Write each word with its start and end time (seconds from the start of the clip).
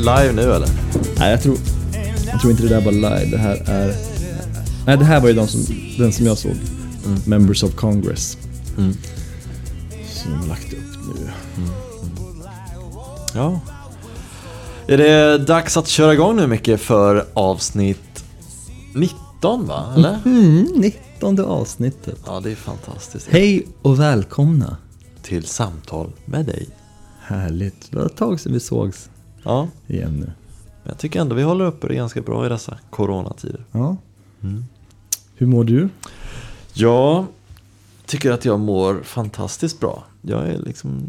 live 0.00 0.32
nu 0.32 0.42
eller? 0.42 0.68
Nej, 1.18 1.30
jag 1.30 1.42
tror, 1.42 1.56
jag 2.26 2.40
tror 2.40 2.50
inte 2.50 2.62
det 2.62 2.68
där 2.68 2.80
var 2.80 2.92
live. 2.92 3.24
Det 3.30 3.38
här 3.38 3.62
är... 3.66 3.94
Nej, 4.86 4.96
det 4.96 5.04
här 5.04 5.20
var 5.20 5.28
ju 5.28 5.34
de 5.34 5.48
som, 5.48 5.60
den 5.98 6.12
som 6.12 6.26
jag 6.26 6.38
såg. 6.38 6.56
Members 7.26 7.62
of 7.62 7.74
Congress. 7.74 8.38
Mm. 8.78 8.96
Som 10.08 10.30
de 10.30 10.38
har 10.38 10.46
lagt 10.46 10.72
upp 10.72 11.16
nu. 11.16 11.30
Ja. 13.34 13.60
Är 14.86 14.98
det 14.98 15.38
dags 15.38 15.76
att 15.76 15.88
köra 15.88 16.14
igång 16.14 16.36
nu 16.36 16.46
Micke 16.46 16.80
för 16.80 17.26
avsnitt 17.34 18.24
19 18.94 19.66
va? 19.66 19.92
Eller? 19.96 20.18
Mm, 20.24 20.68
19 20.76 21.40
avsnittet. 21.40 22.18
Ja, 22.26 22.40
det 22.40 22.50
är 22.50 22.56
fantastiskt. 22.56 23.28
Hej 23.30 23.66
och 23.82 24.00
välkomna. 24.00 24.76
Till 25.22 25.44
samtal 25.44 26.12
med 26.24 26.46
dig. 26.46 26.68
Härligt. 27.20 27.90
Det 27.90 27.96
var 27.96 28.06
ett 28.06 28.16
tag 28.16 28.40
sedan 28.40 28.52
vi 28.52 28.60
sågs 28.60 29.08
Ja, 29.42 29.68
igen 29.86 30.16
nu. 30.20 30.32
jag 30.84 30.98
tycker 30.98 31.20
ändå 31.20 31.34
vi 31.34 31.42
håller 31.42 31.64
uppe 31.64 31.88
det 31.88 31.94
ganska 31.94 32.20
bra 32.20 32.46
i 32.46 32.48
dessa 32.48 32.78
coronatider. 32.90 33.64
Ja. 33.72 33.96
Hur 35.34 35.46
mår 35.46 35.64
du? 35.64 35.88
Jag 36.72 37.26
tycker 38.06 38.32
att 38.32 38.44
jag 38.44 38.60
mår 38.60 39.00
fantastiskt 39.02 39.80
bra. 39.80 40.04
Jag 40.22 40.48
är 40.48 40.58
liksom... 40.58 41.02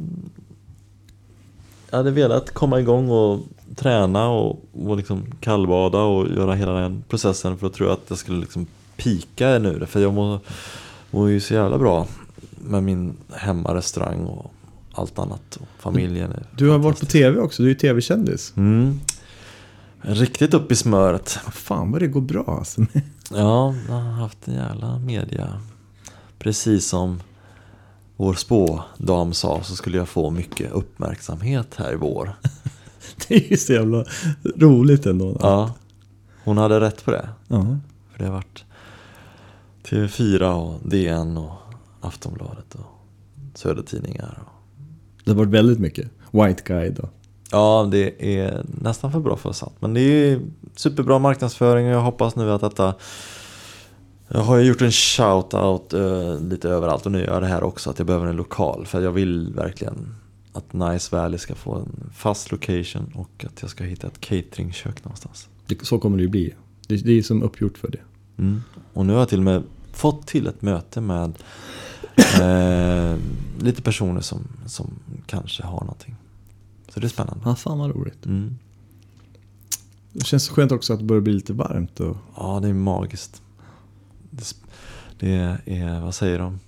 Jag 1.90 1.98
hade 1.98 2.12
velat 2.12 2.54
komma 2.54 2.80
igång 2.80 3.10
och 3.10 3.40
träna 3.76 4.30
och, 4.30 4.60
och 4.74 4.98
liksom 4.98 5.24
kallbada 5.40 6.00
och 6.00 6.28
göra 6.30 6.54
hela 6.54 6.74
den 6.74 7.04
processen 7.10 7.58
för 7.58 7.68
att 7.68 7.74
tro 7.74 7.90
att 7.90 8.02
jag 8.08 8.18
skulle 8.18 8.40
liksom 8.40 8.68
pika 8.96 9.60
nu. 9.60 9.86
För 9.86 10.00
jag 10.00 10.14
mår, 10.14 10.40
mår 11.12 11.30
ju 11.30 11.40
så 11.40 11.54
jävla 11.54 11.78
bra 11.78 12.08
med 12.50 12.84
min 12.84 13.14
hemmarestaurang 13.34 14.26
och 14.26 14.52
allt 14.92 15.20
annat. 15.20 15.56
Och 15.56 15.68
familjen 15.80 16.32
är 16.32 16.46
Du 16.58 16.70
har 16.70 16.78
varit 16.78 17.00
på. 17.00 17.06
TV 17.06 17.40
också, 17.40 17.64
du 17.64 17.68
är 17.68 17.74
ju 17.74 17.80
TV-kändis. 17.80 18.54
Mm. 18.58 19.00
Riktigt 20.02 20.54
upp 20.54 20.72
i 20.72 20.76
smöret. 20.76 21.30
Fan 21.52 21.92
vad 21.92 22.02
det 22.02 22.08
går 22.08 22.22
bra 22.22 22.58
alltså. 22.60 22.86
Ja, 23.34 23.76
jag 23.88 23.94
har 23.94 24.12
haft 24.12 24.48
en 24.48 24.54
jävla 24.54 25.00
media. 25.00 25.62
Precis 26.40 26.88
som 26.88 27.22
vår 28.18 28.34
spådam 28.34 29.34
sa 29.34 29.64
så 29.64 29.76
skulle 29.76 29.98
jag 29.98 30.10
få 30.10 30.30
mycket 30.30 30.72
uppmärksamhet 30.72 31.76
här 31.76 31.94
i 31.94 31.96
vår. 31.96 32.36
Det 33.28 33.36
är 33.36 33.52
ju 33.52 33.58
så 33.58 33.74
jävla 33.74 34.06
roligt 34.56 35.06
ändå. 35.06 35.38
Ja, 35.40 35.74
hon 36.44 36.58
hade 36.58 36.80
rätt 36.80 37.06
på 37.06 37.12
det. 37.12 37.30
Ja. 37.48 37.78
För 38.12 38.20
det 38.20 38.26
har 38.26 38.34
varit 38.34 38.64
TV4 39.84 40.52
och 40.52 40.90
DN 40.90 41.38
och 41.38 41.54
Aftonbladet 42.02 42.76
och 42.76 42.86
Södertidningar. 43.54 44.40
Och... 44.46 44.61
Det 45.32 45.36
har 45.36 45.46
varit 45.46 45.54
väldigt 45.54 45.80
mycket. 45.80 46.10
White 46.32 46.64
Guide 46.66 47.00
och... 47.00 47.10
Ja, 47.52 47.88
det 47.92 48.38
är 48.38 48.66
nästan 48.82 49.12
för 49.12 49.20
bra 49.20 49.36
för 49.36 49.40
att 49.40 49.46
vara 49.46 49.54
sant. 49.54 49.76
Men 49.80 49.94
det 49.94 50.02
är 50.02 50.40
superbra 50.76 51.20
marknadsföring 51.20 51.88
och 51.88 51.94
jag 51.94 52.02
hoppas 52.02 52.36
nu 52.36 52.52
att 52.52 52.62
detta 52.62 52.94
jag 54.28 54.40
har 54.40 54.58
ju 54.58 54.68
gjort 54.68 54.82
en 54.82 54.92
shout-out 54.92 55.94
eh, 55.94 56.50
lite 56.50 56.70
överallt 56.70 57.06
och 57.06 57.12
nu 57.12 57.20
gör 57.20 57.34
jag 57.34 57.42
det 57.42 57.48
här 57.48 57.64
också 57.64 57.90
att 57.90 58.00
jag 58.00 58.08
behöver 58.08 58.28
en 58.28 58.36
lokal 58.36 58.86
för 58.86 59.02
jag 59.02 59.12
vill 59.12 59.54
verkligen 59.56 60.16
att 60.54 60.74
Nice 60.74 61.16
Valley 61.16 61.38
ska 61.38 61.56
få 61.56 61.76
en 61.76 62.10
fast 62.14 62.52
location 62.52 63.12
och 63.16 63.46
att 63.46 63.62
jag 63.62 63.70
ska 63.70 63.84
hitta 63.84 64.08
ett 64.08 64.20
cateringkök 64.20 65.04
någonstans. 65.04 65.50
Det, 65.68 65.86
så 65.86 66.00
kommer 66.00 66.18
det 66.18 66.24
ju 66.24 66.30
bli. 66.30 66.54
Det, 66.88 66.96
det 66.96 67.12
är 67.12 67.22
som 67.22 67.44
uppgjort 67.44 67.78
för 67.78 67.88
det. 67.88 68.02
Mm. 68.38 68.62
Och 68.94 69.06
nu 69.06 69.14
har 69.14 69.20
jag 69.20 69.30
till 69.30 69.40
och 69.40 69.46
med 69.46 69.64
fått 69.94 70.28
till 70.28 70.48
ett 70.48 70.62
möte 70.62 71.02
med 71.02 71.34
eh, 72.42 73.18
lite 73.62 73.82
personer 73.82 74.22
som, 74.22 74.48
som 74.66 74.94
kanske 75.26 75.64
har 75.64 75.80
någonting. 75.80 76.16
Så 76.90 77.00
det 77.00 77.08
är 77.08 77.10
spännande. 77.10 77.42
Ja, 77.46 77.56
fan 77.56 77.80
vad 77.80 77.96
roligt. 77.96 78.26
Mm. 78.26 78.58
Det 80.14 80.26
känns 80.26 80.50
skönt 80.50 80.72
också 80.72 80.94
att 80.94 81.00
det 81.00 81.06
börjar 81.06 81.22
bli 81.22 81.34
lite 81.34 81.54
varmt. 81.54 82.00
Och... 82.00 82.18
Ja, 82.36 82.60
det 82.62 82.68
är 82.68 82.74
magiskt. 82.74 83.42
Det, 84.30 84.56
det 85.20 85.60
är, 85.66 86.02
vad 86.02 86.16
säger 86.16 86.40
de? 86.40 86.60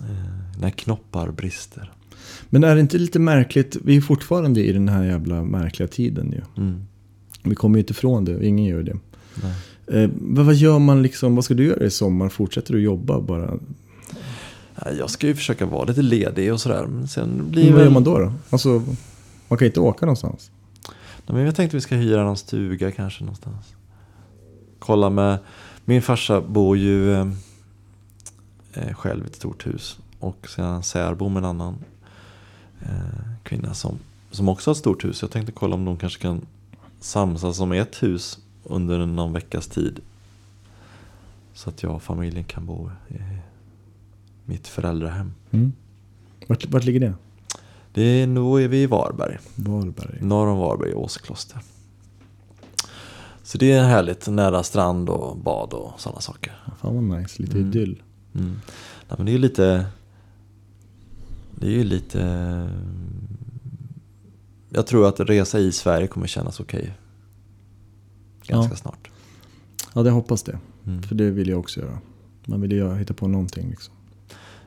Eh, 0.00 0.60
när 0.60 0.70
knoppar 0.70 1.30
brister. 1.30 1.92
Men 2.50 2.64
är 2.64 2.74
det 2.74 2.80
inte 2.80 2.98
lite 2.98 3.18
märkligt? 3.18 3.76
Vi 3.84 3.96
är 3.96 4.00
fortfarande 4.00 4.60
i 4.60 4.72
den 4.72 4.88
här 4.88 5.04
jävla 5.04 5.44
märkliga 5.44 5.88
tiden 5.88 6.32
ju. 6.32 6.62
Mm. 6.62 6.86
Vi 7.42 7.54
kommer 7.54 7.76
ju 7.76 7.80
inte 7.80 7.92
ifrån 7.92 8.24
det, 8.24 8.46
ingen 8.46 8.64
gör 8.64 8.82
det. 8.82 8.96
Nej. 9.42 9.54
Eh, 10.02 10.10
vad 10.20 10.54
gör 10.54 10.78
man 10.78 11.02
liksom, 11.02 11.34
vad 11.34 11.44
ska 11.44 11.54
du 11.54 11.64
göra 11.64 11.84
i 11.84 11.90
sommar? 11.90 12.28
Fortsätter 12.28 12.74
du 12.74 12.80
jobba 12.80 13.20
bara? 13.20 13.58
Ja, 14.84 14.90
Jag 14.90 15.10
ska 15.10 15.26
ju 15.26 15.34
försöka 15.34 15.66
vara 15.66 15.84
lite 15.84 16.02
ledig 16.02 16.52
och 16.52 16.60
sådär. 16.60 16.86
Men 16.86 17.08
sen 17.08 17.50
blir 17.50 17.64
Men 17.64 17.72
vad 17.72 17.78
väl... 17.78 17.86
gör 17.86 17.94
man 17.94 18.04
då? 18.04 18.18
då? 18.18 18.32
Alltså, 18.50 18.82
man 19.48 19.58
kan 19.58 19.66
inte 19.66 19.80
åka 19.80 20.06
någonstans. 20.06 20.50
Nej, 21.26 21.36
men 21.36 21.44
jag 21.44 21.54
tänkte 21.54 21.76
vi 21.76 21.80
ska 21.80 21.94
hyra 21.94 22.24
någon 22.24 22.36
stuga 22.36 22.90
kanske 22.92 23.24
någonstans. 23.24 23.74
Kolla 24.78 25.10
med... 25.10 25.38
Min 25.84 26.02
farsa 26.02 26.40
bor 26.40 26.76
ju 26.76 27.12
eh, 28.72 28.92
själv 28.92 29.24
i 29.24 29.26
ett 29.26 29.36
stort 29.36 29.66
hus. 29.66 29.98
Och 30.20 30.48
sen 30.48 30.64
han 30.64 30.82
särbo 30.82 31.28
med 31.28 31.38
en 31.40 31.44
annan 31.44 31.74
eh, 32.82 33.30
kvinna 33.42 33.74
som, 33.74 33.98
som 34.30 34.48
också 34.48 34.70
har 34.70 34.72
ett 34.72 34.78
stort 34.78 35.04
hus. 35.04 35.22
Jag 35.22 35.30
tänkte 35.30 35.52
kolla 35.52 35.74
om 35.74 35.84
de 35.84 35.96
kanske 35.96 36.22
kan 36.22 36.46
samsas 37.00 37.60
om 37.60 37.72
ett 37.72 38.02
hus 38.02 38.38
under 38.64 39.06
någon 39.06 39.32
veckas 39.32 39.66
tid. 39.66 40.00
Så 41.54 41.70
att 41.70 41.82
jag 41.82 41.94
och 41.94 42.02
familjen 42.02 42.44
kan 42.44 42.66
bo 42.66 42.90
i 43.08 43.14
mitt 44.46 44.68
föräldrahem. 44.68 45.32
Mm. 45.50 45.72
Vart, 46.46 46.66
vart 46.66 46.84
ligger 46.84 47.00
det? 47.00 47.14
Det 47.92 48.02
är, 48.02 48.26
nu 48.26 48.40
är 48.64 48.68
vi 48.68 48.82
i 48.82 48.86
Varberg. 48.86 49.38
Varberg. 49.56 50.18
Norr 50.20 50.46
om 50.46 50.58
Varberg, 50.58 50.94
Åskloster. 50.94 51.58
Så 53.42 53.58
det 53.58 53.72
är 53.72 53.84
härligt, 53.84 54.28
nära 54.28 54.62
strand 54.62 55.08
och 55.08 55.36
bad 55.36 55.72
och 55.72 56.00
sådana 56.00 56.20
saker. 56.20 56.52
Fan 56.80 56.94
vad 57.08 57.20
nice, 57.20 57.42
lite 57.42 57.56
Mm. 57.58 57.68
idyll. 57.68 58.02
Mm. 58.34 58.50
Nej, 59.08 59.14
men 59.16 59.26
det 59.26 59.30
är 59.30 59.32
ju 59.32 59.38
lite... 59.38 59.86
Det 61.60 61.66
är 61.66 61.70
ju 61.70 61.84
lite... 61.84 62.20
Jag 64.68 64.86
tror 64.86 65.08
att 65.08 65.20
resa 65.20 65.58
i 65.58 65.72
Sverige 65.72 66.06
kommer 66.06 66.26
kännas 66.26 66.60
okej. 66.60 66.94
Ganska 68.46 68.72
Ja. 68.72 68.76
snart. 68.76 69.10
Ja, 69.94 70.02
det 70.02 70.10
hoppas 70.10 70.42
det. 70.42 70.58
Mm. 70.86 71.02
För 71.02 71.14
det 71.14 71.30
vill 71.30 71.48
jag 71.48 71.58
också 71.60 71.80
göra. 71.80 71.98
Man 72.46 72.60
vill 72.60 72.72
ju 72.72 72.94
hitta 72.94 73.14
på 73.14 73.28
någonting 73.28 73.70
liksom. 73.70 73.94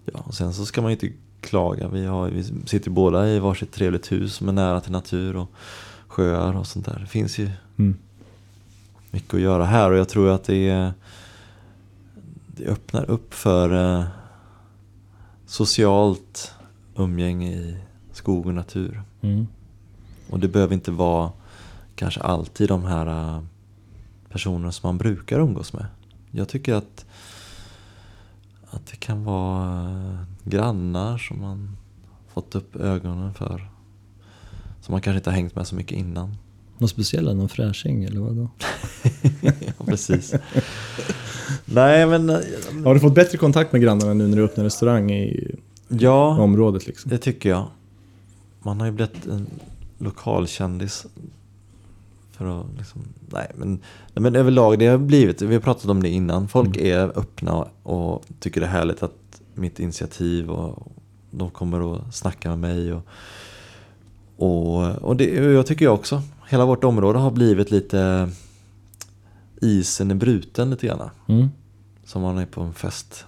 Ja, 0.06 0.20
och 0.26 0.34
sen 0.34 0.54
så 0.54 0.66
ska 0.66 0.82
man 0.82 0.92
ju 0.92 0.96
inte 0.96 1.18
klaga. 1.42 1.88
Vi, 1.88 2.06
har, 2.06 2.28
vi 2.30 2.44
sitter 2.66 2.92
båda 2.92 3.28
i 3.30 3.40
varsitt 3.40 3.72
trevligt 3.72 4.12
hus 4.12 4.34
som 4.34 4.50
är 4.50 4.54
nära 4.54 4.82
till 4.82 4.92
natur 4.92 5.36
och 5.36 5.50
sjöar 6.08 6.54
och 6.58 6.68
sånt 6.68 6.86
där. 6.86 7.00
Det 7.00 7.08
finns 7.08 7.38
ju 7.38 7.50
Mm. 7.78 7.96
mycket 9.12 9.34
att 9.34 9.40
göra 9.40 9.66
här 9.66 9.92
och 9.92 9.98
jag 9.98 10.10
tror 10.10 10.30
att 10.30 10.44
det, 10.44 10.70
är- 10.70 10.94
det 12.48 12.66
öppnar 12.66 13.10
upp 13.10 13.34
för 13.34 13.98
eh, 14.00 14.06
socialt 15.46 16.54
umgänge 16.96 17.52
i 17.52 17.78
skog 18.12 18.46
och 18.46 18.54
natur. 18.54 19.02
Mm. 19.22 19.48
Och 20.30 20.40
det 20.40 20.48
behöver 20.48 20.74
inte 20.74 20.92
vara 20.92 21.32
kanske 21.96 22.20
alltid 22.22 22.68
de 22.68 22.84
här 22.86 23.08
eh, 23.36 23.42
personerna 24.30 24.72
som 24.72 24.88
man 24.88 24.98
brukar 24.98 25.40
umgås 25.40 25.74
med. 25.74 25.86
Jag 26.32 26.48
tycker 26.48 26.74
att, 26.74 27.06
att 28.72 28.86
det 28.88 28.96
kan 28.96 29.24
vara 29.24 29.84
eh, 29.90 30.20
grannar 30.50 31.18
som 31.18 31.42
man 31.42 31.78
fått 32.34 32.56
upp 32.56 32.76
ögonen 32.76 33.34
för. 33.34 33.70
Som 34.82 34.92
man 34.92 35.02
kanske 35.02 35.18
inte 35.18 35.30
har 35.30 35.36
hängt 35.36 35.56
med 35.56 35.68
så 35.68 35.76
mycket 35.76 35.98
innan. 35.98 36.36
Någon 36.78 36.90
speciella, 36.90 37.34
någon 37.34 37.50
fräsching 37.50 38.04
eller 38.04 38.20
vad 38.22 38.36
då? 38.36 38.50
ja, 39.42 39.86
precis. 39.86 40.34
Nej, 41.66 42.06
men... 42.06 42.30
eh, 42.30 42.36
Har 42.86 42.94
du 42.94 43.00
fått 43.00 43.16
bättre 43.16 43.38
kontakt 43.38 43.72
med 43.72 43.82
grannarna 43.82 44.14
nu 44.14 44.28
när 44.28 44.38
du 44.38 44.44
öppnar 44.44 44.64
restaurang 44.64 45.12
i 45.12 45.56
Ja, 45.88 46.40
området 46.42 46.88
liksom? 46.88 47.10
det 47.12 47.18
tycker 47.18 47.50
jag. 47.50 47.68
Man 48.62 48.80
har 48.80 48.88
ju 48.88 48.92
blivit 48.94 49.26
en 49.28 49.48
lokalkändis. 49.98 51.06
För 52.40 52.60
att 52.60 52.66
liksom, 52.78 53.02
nej 53.30 53.52
men, 53.56 53.70
nej 54.14 54.22
men 54.22 54.36
överlag 54.36 54.80
det 54.80 54.88
har 54.88 54.98
blivit, 54.98 55.42
vi 55.42 55.54
har 55.54 55.62
pratat 55.62 55.86
om 55.86 56.04
det 56.04 56.10
innan, 56.10 56.48
folk 56.48 56.78
är 56.78 57.20
öppna 57.20 57.54
och, 57.54 57.68
och 57.84 58.26
tycker 58.40 58.62
det 58.62 58.68
är 58.68 58.72
härligt 58.72 59.04
att 59.04 59.42
mitt 59.54 59.80
initiativ 59.80 60.50
och 60.50 60.92
de 61.32 61.50
kommer 61.50 61.96
att 61.96 62.16
snacka 62.16 62.50
med 62.50 62.60
mig. 62.60 62.94
Och, 62.94 63.02
och, 64.38 64.96
och 64.96 65.16
det 65.16 65.48
och 65.48 65.54
jag 65.54 65.68
tycker 65.68 65.86
jag 65.86 65.94
också, 65.94 66.22
hela 66.50 66.66
vårt 66.66 66.84
område 66.84 67.20
har 67.20 67.32
blivit 67.32 67.72
lite, 67.72 68.30
isen 69.62 70.12
är 70.12 70.16
bruten 70.16 70.70
lite 70.70 70.88
grann. 70.88 71.10
Mm. 71.28 71.50
Som 72.06 72.22
man 72.22 72.38
är 72.38 72.46
på 72.46 72.62
en 72.62 72.74
fest. 72.74 73.26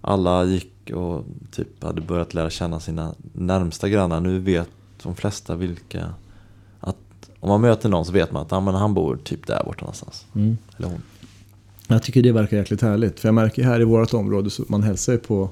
Alla 0.00 0.44
gick 0.44 0.90
och 0.90 1.24
typ 1.50 1.84
hade 1.84 2.00
börjat 2.00 2.34
lära 2.34 2.50
känna 2.50 2.80
sina 2.80 3.14
närmsta 3.32 3.88
grannar. 3.88 4.20
Nu 4.20 4.38
vet 4.38 4.68
de 5.02 5.14
flesta 5.14 5.54
vilka... 5.54 6.14
Om 7.42 7.48
man 7.48 7.60
möter 7.60 7.88
någon 7.88 8.04
så 8.04 8.12
vet 8.12 8.32
man 8.32 8.42
att 8.42 8.50
ja, 8.50 8.60
men 8.60 8.74
han 8.74 8.94
bor 8.94 9.18
typ 9.24 9.46
där 9.46 9.62
borta 9.64 9.80
någonstans. 9.80 10.26
Mm. 10.34 10.56
Eller 10.76 10.88
hon. 10.88 11.02
Jag 11.88 12.02
tycker 12.02 12.22
det 12.22 12.32
verkar 12.32 12.56
jäkligt 12.56 12.82
härligt. 12.82 13.20
För 13.20 13.28
jag 13.28 13.34
märker 13.34 13.62
här 13.62 13.80
i 13.80 13.84
vårt 13.84 14.14
område 14.14 14.50
så 14.50 14.64
man 14.68 14.82
hälsar 14.82 15.12
ju 15.12 15.18
på, 15.18 15.50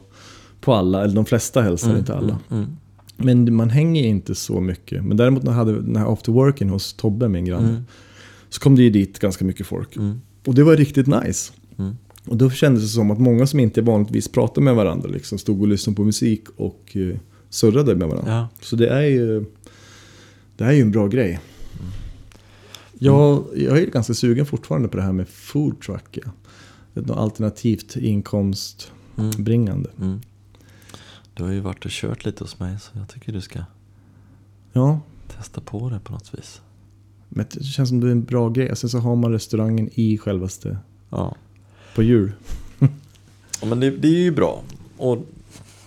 på 0.60 0.75
alla, 0.75 1.04
eller 1.04 1.14
de 1.14 1.25
flesta 1.25 1.62
hälsar, 1.62 1.98
inte 1.98 2.14
alla. 2.14 2.38
Mm, 2.50 2.62
mm. 2.62 2.76
Men 3.16 3.54
man 3.54 3.70
hänger 3.70 4.04
inte 4.04 4.34
så 4.34 4.60
mycket. 4.60 5.04
Men 5.04 5.16
däremot 5.16 5.42
när 5.42 5.50
jag 5.50 5.56
hade 5.56 5.82
den 5.82 5.96
här 5.96 6.12
after 6.12 6.32
working 6.32 6.69
hos 6.69 6.92
Tobbe, 6.92 7.28
min 7.28 7.44
granne. 7.44 7.69
Mm. 7.69 7.82
Så 8.48 8.60
kom 8.60 8.76
det 8.76 8.82
ju 8.82 8.90
dit 8.90 9.19
ganska 9.19 9.44
mycket 9.44 9.66
folk. 9.66 9.96
Mm. 9.96 10.20
Och 10.46 10.54
det 10.54 10.62
var 10.62 10.76
riktigt 10.76 11.06
nice. 11.06 11.52
Mm. 11.78 11.96
Och 12.26 12.37
då 12.37 12.50
kändes 12.50 12.82
det 12.82 12.88
som 12.88 13.10
att 13.10 13.19
många 13.19 13.46
som 13.46 13.60
inte 13.60 13.82
vanligtvis 13.82 14.28
pratar 14.28 14.62
med 14.62 14.75
varandra 14.75 15.08
liksom 15.08 15.38
stod 15.38 15.60
och 15.60 15.69
lyssnade 15.69 15.96
på 15.96 16.04
musik 16.04 16.44
och 16.56 16.92
uh, 16.96 17.16
surrade 17.50 17.96
med 17.96 18.08
varandra. 18.08 18.32
Ja. 18.32 18.48
Så 18.60 18.76
det 18.76 18.88
är 18.88 19.06
ju, 19.06 19.44
det 20.56 20.64
är 20.64 20.72
ju 20.72 20.81
en 20.81 20.90
bra 20.90 21.06
grej. 21.06 21.40
Jag, 23.02 23.44
jag 23.56 23.79
är 23.79 23.87
ganska 23.87 24.14
sugen 24.14 24.47
fortfarande 24.47 24.88
på 24.88 24.97
det 24.97 25.02
här 25.02 25.12
med 25.12 25.29
food 25.29 25.81
truck. 25.81 26.19
Ja. 26.94 27.14
Alternativt 27.14 27.97
inkomstbringande. 27.97 29.91
Mm. 29.97 30.08
Mm. 30.08 30.20
Du 31.35 31.43
har 31.44 31.50
ju 31.52 31.61
varit 31.61 31.85
och 31.85 31.91
kört 31.91 32.25
lite 32.25 32.44
hos 32.44 32.58
mig 32.58 32.76
så 32.81 32.91
jag 32.99 33.08
tycker 33.08 33.32
du 33.32 33.41
ska 33.41 33.58
Ja, 34.73 35.00
testa 35.37 35.61
på 35.61 35.91
det 35.91 36.00
på 36.00 36.12
något 36.12 36.35
vis. 36.35 36.61
men 37.29 37.47
det 37.52 37.64
känns 37.64 37.88
som 37.88 38.00
det 38.00 38.06
är 38.06 38.12
en 38.12 38.25
bra 38.25 38.49
grej. 38.49 38.76
Sen 38.76 38.91
så 38.91 38.99
har 38.99 39.17
man 39.17 39.32
restaurangen 39.32 39.91
i 39.94 40.19
självaste, 40.19 40.79
Ja, 41.11 41.37
på 41.94 42.02
djur. 42.02 42.32
ja 43.61 43.67
men 43.67 43.81
det, 43.81 43.91
det 43.91 44.08
är 44.08 44.20
ju 44.23 44.31
bra. 44.31 44.62
Och 44.97 45.19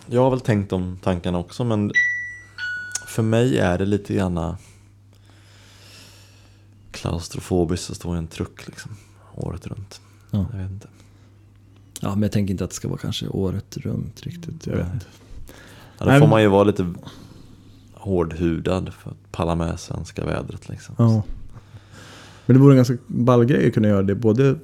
jag 0.07 0.21
har 0.21 0.29
väl 0.29 0.39
tänkt 0.39 0.69
de 0.69 0.97
tankarna 1.03 1.37
också 1.39 1.63
men 1.63 1.91
för 3.07 3.23
mig 3.23 3.57
är 3.57 3.77
det 3.77 3.85
lite 3.85 4.13
grann 4.13 4.55
klaustrofobiskt 6.93 7.89
att 7.89 7.95
stå 7.97 8.15
i 8.15 8.17
en 8.17 8.27
truck 8.27 8.67
liksom 8.67 8.91
året 9.35 9.67
runt. 9.67 10.01
Ja. 10.31 10.45
Jag 10.51 10.59
vet 10.59 10.71
inte. 10.71 10.87
ja, 12.01 12.09
men 12.09 12.21
jag 12.21 12.31
tänker 12.31 12.51
inte 12.51 12.63
att 12.63 12.69
det 12.69 12.75
ska 12.75 12.87
vara 12.87 12.97
kanske 12.99 13.27
året 13.27 13.77
runt 13.77 14.21
riktigt. 14.21 14.67
Jag 14.67 14.75
vet 14.75 14.93
inte. 14.93 15.05
Ja, 15.97 16.05
då 16.05 16.11
får 16.11 16.19
men- 16.19 16.29
man 16.29 16.41
ju 16.41 16.47
vara 16.47 16.63
lite 16.63 16.93
hårdhudad 17.93 18.93
för 18.93 19.09
att 19.11 19.31
palla 19.31 19.55
med 19.55 19.79
svenska 19.79 20.25
vädret 20.25 20.69
liksom. 20.69 20.95
Ja. 20.97 21.23
Men 22.45 22.53
det 22.55 22.61
vore 22.61 22.73
en 22.73 22.77
ganska 22.77 22.97
ball 23.07 23.45
grej 23.45 23.67
att 23.67 23.73
kunna 23.73 23.87
göra 23.87 24.03
det. 24.03 24.15
Både 24.15 24.55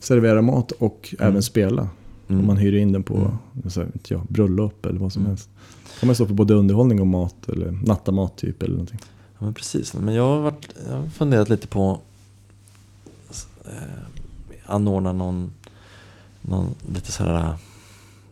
servera 0.00 0.42
mat 0.42 0.72
och 0.72 1.14
även 1.18 1.42
spela. 1.42 1.88
Mm. 2.28 2.40
Om 2.40 2.46
man 2.46 2.56
hyr 2.56 2.72
in 2.74 2.92
den 2.92 3.02
på 3.02 3.16
Mm. 3.16 3.70
så 3.70 3.80
här, 3.80 3.90
jag, 4.08 4.22
bröllop 4.28 4.86
eller 4.86 5.00
vad 5.00 5.12
som 5.12 5.22
Mm. 5.22 5.30
helst. 5.30 5.50
kan 6.00 6.06
man 6.06 6.14
stå 6.14 6.26
för 6.26 6.34
både 6.34 6.54
underhållning 6.54 7.00
och 7.00 7.06
mat 7.06 7.48
eller 7.48 7.70
nattamat 7.70 8.36
typ 8.36 8.62
eller 8.62 8.72
någonting. 8.72 8.98
Ja, 9.38 9.44
men 9.44 9.54
precis. 9.54 9.94
Men 9.94 10.14
jag 10.14 10.22
har, 10.22 10.40
varit, 10.40 10.68
jag 10.88 10.96
har 10.96 11.08
funderat 11.08 11.48
lite 11.48 11.66
på 11.66 12.00
eh, 13.64 13.72
anordna 14.66 15.12
någon, 15.12 15.52
någon 16.42 16.74
lite 16.94 17.12
sådär 17.12 17.54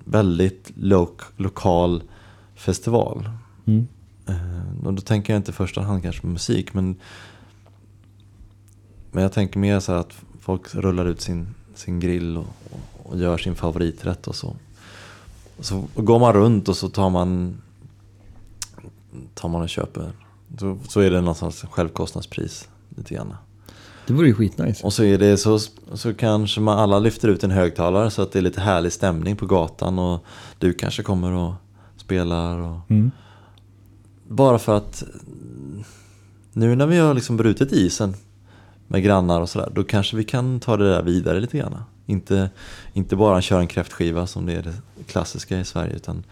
väldigt 0.05 0.73
lok, 0.75 1.21
lokal 1.37 2.03
festival. 2.55 3.31
Mm. 3.65 3.87
Eh, 4.27 4.87
och 4.87 4.95
då 4.95 5.03
tänker 5.03 5.33
jag 5.33 5.41
inte 5.41 5.51
i 5.51 5.55
första 5.55 5.81
hand 5.81 6.03
kanske 6.03 6.21
på 6.21 6.27
musik 6.27 6.75
men 6.75 6.97
men 9.13 9.23
jag 9.23 9.33
tänker 9.33 9.59
mer 9.59 9.81
så 9.81 9.93
här 9.93 9.99
att 9.99 10.13
folk 10.41 10.75
rullar 10.75 11.05
ut 11.05 11.21
sin, 11.21 11.55
sin 11.75 12.01
grill 12.01 12.37
och, 12.37 12.47
och, 12.71 13.11
och 13.11 13.19
gör 13.19 13.39
sin 13.39 13.55
favoriträtt 13.55 14.27
och 14.27 14.35
så. 14.35 14.57
Och 15.57 15.65
så 15.65 15.85
går 15.95 16.19
man 16.19 16.33
runt 16.33 16.69
och 16.69 16.77
så 16.77 16.89
tar 16.89 17.11
man 17.11 17.57
tar 19.35 19.49
man 19.49 19.63
och 19.63 19.69
köper. 19.69 20.13
Så, 20.59 20.79
så 20.89 21.01
är 21.01 21.11
det 21.11 21.21
någonstans 21.21 21.65
självkostnadspris 21.71 22.69
lite 22.97 23.15
grann. 23.15 23.35
Det 24.07 24.13
vore 24.13 24.27
ju 24.27 24.35
skitnice. 24.35 24.85
Och 24.87 24.93
så 24.93 25.03
är 25.05 25.19
det 25.19 25.37
så, 25.37 25.59
så 25.93 26.15
kanske 26.15 26.61
man 26.61 26.79
alla 26.79 26.99
lyfter 26.99 27.29
ut 27.29 27.45
en 27.45 27.51
högtalare 27.51 28.11
så 28.11 28.23
att 28.23 28.33
det 28.33 28.39
är 28.39 28.43
lite 28.43 28.61
härlig 28.61 28.93
stämning 28.93 29.37
på 29.37 29.47
gatan 29.47 29.99
och 29.99 30.25
du 30.59 30.73
kanske 30.73 31.03
kommer 31.03 31.33
och 31.33 31.55
spelar. 31.97 32.59
Och, 32.59 32.91
Mm. 32.91 33.11
bara 34.29 34.59
för 34.59 34.77
att 34.77 35.05
nu 36.53 36.77
när 36.77 36.87
vi 36.87 36.99
har 36.99 37.15
liksom 37.15 37.37
brutit 37.37 37.73
isen 37.73 38.15
med 38.89 39.03
grannar 39.03 39.41
och 39.41 39.49
sådär, 39.49 39.71
då 39.75 39.85
kanske 39.85 40.17
vi 40.17 40.25
kan 40.25 40.61
ta 40.61 40.77
det 40.77 40.89
där 40.91 41.03
vidare 41.03 41.41
lite 41.41 41.59
grann. 41.59 41.75
Inte, 42.07 42.51
inte 42.93 43.17
bara 43.17 43.41
köra 43.43 43.61
en 43.61 43.67
kräftskiva 43.67 44.27
som 44.27 44.47
det 44.47 44.53
är 44.53 44.63
det 44.63 44.75
klassiska 45.07 45.61
i 45.61 45.65
Sverige. 45.65 45.95
Utan, 45.97 46.25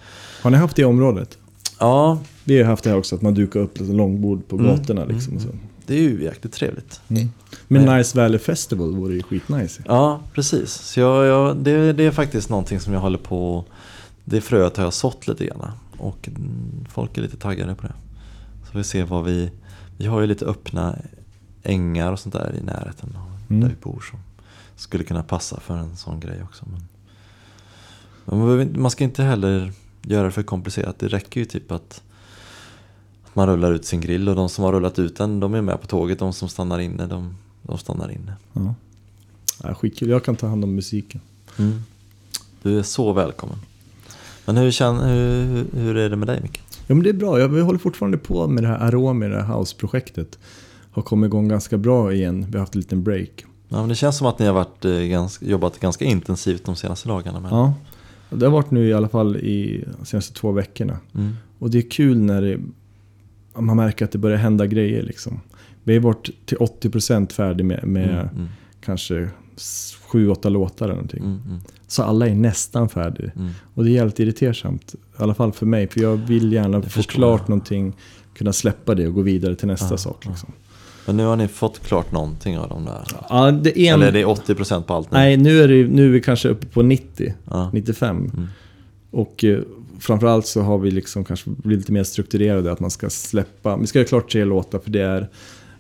Har 0.43 0.51
ni 0.51 0.57
haft 0.57 0.77
det 0.77 0.83
i 0.83 0.85
området? 0.85 1.39
Ja, 1.79 2.19
Vi 2.45 2.59
har 2.59 2.65
haft 2.65 2.85
det 2.85 2.91
här 2.91 2.97
också, 2.97 3.15
att 3.17 3.23
man 3.23 3.35
dukar 3.35 3.61
upp 3.61 3.79
lite 3.81 3.93
långbord 3.93 4.49
på 4.49 4.57
Mm, 4.57 4.67
gatorna 4.77 5.05
liksom. 5.05 5.33
mm, 5.33 5.37
och 5.47 5.53
så. 5.53 5.59
det 5.87 5.95
är 5.95 6.01
ju 6.03 6.23
jäkligt 6.25 6.53
trevligt. 6.53 7.01
Mm. 7.09 7.29
Men 7.69 7.85
Nej. 7.85 7.99
Nice 7.99 8.19
Valley 8.19 8.39
Festival 8.39 8.95
vore 8.97 9.15
ju 9.15 9.23
skitnice. 9.23 9.83
Ja, 9.87 10.21
precis. 10.35 10.73
Så 10.73 11.01
jag, 11.01 11.27
jag, 11.27 11.57
det, 11.57 11.93
det 11.93 12.05
är 12.05 12.11
faktiskt 12.11 12.49
någonting 12.51 12.81
som 12.81 12.93
jag 12.93 13.01
håller 13.01 13.19
på 13.19 13.65
Det 14.25 14.41
fröet 14.41 14.77
har 14.77 14.85
jag 14.85 14.93
sått 14.93 15.29
lite 15.29 15.47
grann. 15.47 15.71
Och 15.99 16.29
folk 16.89 17.19
är 17.19 17.23
lite 17.23 17.37
taggade 17.37 17.75
på 17.75 17.87
det. 17.87 17.93
Så 18.73 18.79
vi 18.79 18.85
ser 18.85 19.05
vad 19.05 19.25
vi 19.25 19.51
Vi 19.97 20.07
har 20.07 20.21
ju 20.21 20.27
lite 20.27 20.45
öppna 20.47 20.97
ängar 21.63 22.13
och 22.13 22.19
sånt 22.21 22.33
där 22.35 22.55
i 22.61 22.65
närheten 22.65 23.17
Mm. 23.49 23.61
där 23.61 23.69
vi 23.69 23.75
bor 23.83 24.05
som 24.11 24.19
skulle 24.77 25.05
kunna 25.05 25.23
passa 25.23 25.61
för 25.61 25.77
en 25.77 25.97
sån 25.97 26.21
grej 26.21 26.43
också. 26.43 26.65
Men, 28.25 28.81
man 28.81 28.91
ska 28.91 29.05
inte 29.05 29.23
heller 29.23 29.73
göra 30.05 30.25
det 30.25 30.31
för 30.31 30.43
komplicerat. 30.43 30.99
Det 30.99 31.09
räcker 31.09 31.41
ju 31.41 31.47
typ 31.47 31.73
att 31.73 32.03
att 33.35 33.37
man 33.37 33.47
rullar 33.47 33.73
ut 33.73 33.85
sin 33.85 34.01
grill 34.01 34.29
och 34.29 34.37
de 34.37 34.49
som 34.49 34.65
har 34.65 34.73
rullat 34.73 34.99
ut 34.99 35.17
den 35.17 35.41
de 35.41 35.55
är 35.55 35.63
med 35.63 35.81
på 35.81 35.87
tåget. 35.87 36.19
De 36.19 36.33
som 36.33 36.49
stannar 36.49 36.79
inne, 36.79 37.07
de, 37.07 37.35
de 37.63 37.79
stannar 37.79 38.11
inne. 38.11 38.33
Ja. 38.53 38.75
Ja, 39.63 39.75
skitkul, 39.75 40.09
jag 40.09 40.25
kan 40.25 40.37
ta 40.37 40.47
hand 40.47 40.65
om 40.65 40.75
musiken. 40.75 41.21
Mm. 41.59 41.83
Du 42.63 42.79
är 42.79 42.83
så 42.83 43.13
välkommen. 43.13 43.57
Men 44.45 44.57
hur, 44.57 44.71
känner, 44.71 45.15
hur, 45.15 45.67
hur 45.73 45.97
är 45.97 46.11
det 46.11 46.17
med 46.17 46.29
dig 46.29 46.41
Micke? 46.43 46.61
Ja 46.87 46.95
men 46.95 47.03
det 47.05 47.09
är 47.09 47.15
bra, 47.15 47.41
jag, 47.41 47.49
vi 47.49 47.61
håller 47.61 47.79
fortfarande 47.79 48.19
på 48.19 48.47
med 48.47 48.65
det 48.65 48.69
här 48.69 48.79
Aromi, 48.79 49.29
det 49.29 49.43
här 49.43 49.59
house-projektet. 49.59 50.39
Har 50.91 51.03
kommit 51.03 51.29
igång 51.29 51.49
ganska 51.49 51.79
bra 51.79 52.13
igen, 52.13 52.47
vi 52.49 52.53
har 52.53 52.61
haft 52.61 52.75
en 52.75 52.81
liten 52.81 53.03
break. 53.03 53.45
Ja, 53.69 53.81
men 53.81 53.89
det 53.89 53.95
känns 53.95 54.19
som 54.19 54.27
att 54.27 54.39
ni 54.39 54.47
har 54.47 54.55
varit, 54.55 54.85
eh, 54.85 54.93
ganska, 54.93 55.47
jobbat 55.47 55.81
ganska 55.81 56.05
intensivt 56.05 56.65
de 56.65 56.77
senaste 56.77 57.09
dagarna. 57.09 57.41
Med. 57.41 57.51
Ja, 57.51 57.75
det 58.31 58.47
har 58.47 58.53
varit 58.53 58.71
nu 58.71 58.89
i 58.89 58.93
alla 58.93 59.09
fall 59.09 59.37
i 59.37 59.85
de 59.99 60.07
senaste 60.07 60.35
två 60.35 60.53
veckorna. 60.53 60.99
Mm. 61.15 61.33
Och 61.59 61.71
det 61.71 61.79
är 61.79 61.91
kul 61.91 62.19
när 62.19 62.43
det, 62.43 62.59
man 63.61 63.77
märker 63.77 64.05
att 64.05 64.13
det 64.13 64.19
börjar 64.19 64.37
hända 64.39 64.67
grejer 64.67 65.03
liksom. 65.03 65.41
Vi 65.85 65.95
har 65.95 66.01
varit 66.01 66.31
till 66.47 66.59
80% 66.59 67.33
färdig 67.33 67.65
med, 67.65 67.85
med 67.87 68.09
Mm, 68.21 68.29
mm, 68.37 68.49
kanske 68.81 69.29
7-8 69.57 70.51
låtar 70.51 70.85
eller 70.87 70.95
någonting. 70.95 71.25
mm, 71.25 71.41
mm, 71.47 71.61
Så 71.87 72.03
alla 72.03 72.29
är 72.29 72.35
nästan 72.35 72.89
färdiga. 72.89 73.31
Och 73.75 73.85
det 73.85 73.91
är 73.91 73.95
jävligt 73.95 74.19
irritersamt. 74.21 74.95
I 74.95 75.23
alla 75.23 75.35
fall 75.35 75.53
för 75.53 75.67
mig. 75.67 75.89
För 75.89 76.01
jag 76.01 76.17
vill 76.17 76.53
gärna 76.53 76.83
få 76.83 77.03
klart 77.03 77.41
jag. 77.41 77.49
någonting. 77.49 77.93
Kunna 78.35 78.53
släppa 78.53 78.95
det 78.95 79.07
och 79.09 79.15
gå 79.15 79.23
vidare 79.23 79.55
till 79.57 79.69
nästa 79.69 79.89
Ja, 79.95 79.97
sak. 79.99 80.27
Liksom. 80.27 80.53
Men 81.07 81.17
nu 81.17 81.25
har 81.25 81.37
ni 81.37 81.49
fått 81.49 81.81
klart 81.87 82.13
någonting 82.13 82.59
av 82.59 82.69
de 82.69 82.85
där? 82.85 83.03
Ja, 83.29 83.51
det 83.51 83.89
en... 83.89 83.95
Eller 83.95 84.07
är 84.07 84.13
det 84.13 84.25
80% 84.25 84.83
på 84.83 84.95
allt 84.95 85.11
nu? 85.11 85.19
Nej, 85.19 85.37
nu 85.37 85.63
är, 85.63 85.69
det, 85.69 85.89
nu 85.89 86.07
är 86.07 86.11
vi 86.11 86.21
kanske 86.21 86.49
uppe 86.49 86.67
på 86.67 86.83
90, 86.83 87.35
Ja. 87.51 87.71
95. 87.73 88.17
Mm. 88.17 88.47
Och 89.11 89.45
eh, 89.45 89.59
framförallt 90.01 90.47
så 90.47 90.63
har 90.63 90.79
vi 90.79 90.91
liksom 90.91 91.25
kanske 91.25 91.51
blivit 91.51 91.83
lite 91.83 91.93
mer 91.93 92.05
strukturerade. 92.05 92.73
Att 92.73 92.81
man 92.81 92.91
ska 92.91 93.11
släppa, 93.11 93.77
vi 93.77 93.87
ska 93.87 93.99
göra 93.99 94.09
klart 94.09 94.33
tre 94.33 94.45
låtar 94.45 94.79
för 94.79 94.91
det 94.91 95.03
är 95.03 95.29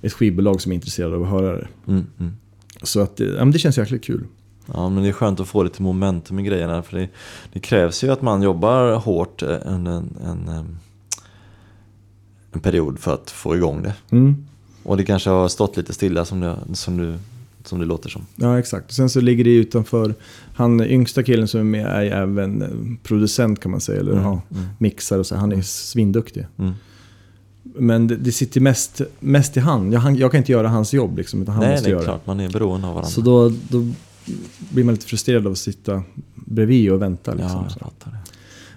ett 0.02 0.12
skivbolag 0.12 0.60
som 0.60 0.72
är 0.72 0.74
intresserade 0.76 1.16
av 1.16 1.22
att 1.22 1.28
höra 1.28 1.52
det. 1.56 1.68
Mm, 1.88 2.06
mm. 2.20 2.32
Så 2.82 3.00
att, 3.00 3.20
eh, 3.20 3.26
ja, 3.26 3.44
men 3.44 3.50
det 3.50 3.58
känns 3.58 3.78
jäkligt 3.78 4.04
kul. 4.04 4.24
Ja, 4.72 4.88
men 4.88 5.02
det 5.02 5.08
är 5.08 5.12
skönt 5.12 5.40
att 5.40 5.48
få 5.48 5.62
lite 5.62 5.82
momentum 5.82 6.38
i 6.38 6.42
grejerna. 6.42 6.82
För 6.82 6.96
det, 6.96 7.08
det 7.52 7.60
krävs 7.60 8.04
ju 8.04 8.10
att 8.10 8.22
man 8.22 8.42
jobbar 8.42 8.94
hårt 8.94 9.42
eh, 9.42 9.48
under 9.64 9.92
en, 9.92 10.16
en, 10.24 10.48
em, 10.48 10.78
en 12.52 12.60
period 12.60 12.98
för 12.98 13.14
att 13.14 13.30
få 13.30 13.56
igång 13.56 13.82
det. 13.82 13.94
Mm. 14.10 14.46
Och 14.84 14.96
det 14.96 15.04
kanske 15.04 15.30
har 15.30 15.48
stått 15.48 15.76
lite 15.76 15.92
stilla 15.92 16.24
som 16.24 16.40
det, 16.40 16.56
som 16.72 16.96
du, 16.96 17.14
som 17.64 17.78
det 17.78 17.84
låter 17.84 18.08
som. 18.08 18.26
Ja, 18.36 18.58
exakt. 18.58 18.92
Sen 18.92 19.10
så 19.10 19.20
ligger 19.20 19.44
det 19.44 19.50
utanför, 19.50 20.14
han 20.54 20.80
yngsta 20.80 21.22
killen 21.22 21.48
som 21.48 21.60
är 21.60 21.64
med 21.64 21.86
är 21.86 22.02
även 22.02 22.62
eh, 22.62 22.68
producent 23.02 23.60
kan 23.60 23.70
man 23.70 23.80
säga. 23.80 24.00
Eller 24.00 24.12
Mm, 24.12 24.24
ja, 24.24 24.42
mm. 24.50 24.64
mixar 24.78 25.18
och 25.18 25.26
så. 25.26 25.36
Han 25.36 25.52
är 25.52 25.62
svinduktig. 25.62 26.46
Mm. 26.58 26.72
Men 27.62 28.06
det, 28.06 28.16
det 28.16 28.32
sitter 28.32 28.60
mest, 28.60 29.00
mest 29.20 29.56
i 29.56 29.60
han. 29.60 29.92
Jag, 29.92 30.00
han. 30.00 30.16
jag 30.16 30.30
kan 30.30 30.38
inte 30.38 30.52
göra 30.52 30.68
hans 30.68 30.92
jobb 30.92 31.16
liksom, 31.18 31.42
utan 31.42 31.54
han 31.54 31.64
Nej, 31.64 31.72
måste 31.72 31.86
det 31.86 31.90
är 31.90 31.92
göra 31.92 32.04
klart. 32.04 32.26
Man 32.26 32.40
är 32.40 32.48
beroende 32.48 32.86
av 32.86 32.94
varandra. 32.94 33.10
Så 33.10 33.20
då, 33.20 33.48
då 33.68 33.86
blir 34.70 34.84
man 34.84 34.94
lite 34.94 35.06
frustrerad 35.06 35.46
av 35.46 35.52
att 35.52 35.58
sitta 35.58 36.02
bredvid 36.34 36.92
och 36.92 37.02
vänta. 37.02 37.34
Liksom, 37.34 37.50
ja, 37.50 37.66
jag 37.68 37.72
fattar 37.72 38.10
det. 38.10 38.18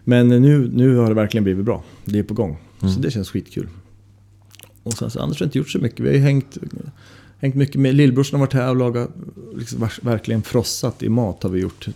Men 0.04 0.28
nu, 0.28 0.72
nu 0.74 0.96
har 0.96 1.08
det 1.08 1.14
verkligen 1.14 1.44
blivit 1.44 1.66
bra. 1.66 1.84
Det 2.06 2.20
är 2.20 2.24
på 2.24 2.34
gång. 2.34 2.58
Mm. 2.82 2.94
Så 2.94 3.00
det 3.00 3.12
känns 3.12 3.30
skitkul. 3.30 3.68
Och 4.88 4.94
sen 4.94 5.10
så 5.10 5.20
annars 5.20 5.40
har 5.40 5.46
jag 5.46 5.48
inte 5.48 5.58
gjort 5.58 5.70
så 5.70 5.80
mycket. 5.80 6.00
Vi 6.00 6.08
har 6.08 6.16
ju 6.16 6.22
hängt, 6.22 6.58
hängt 7.40 7.56
mycket 7.56 7.82
med 7.82 7.96
lillbrorsan 7.96 8.40
har 8.40 8.48
varit 8.48 8.54
här 8.54 8.70
och 8.70 8.76
lagat, 8.76 9.10
liksom, 9.56 9.88
verkligen 10.02 10.42
frossat 10.42 11.04
i 11.04 11.10
mat 11.10 11.44
har 11.44 11.50
vi 11.50 11.60
gjort. 11.60 11.88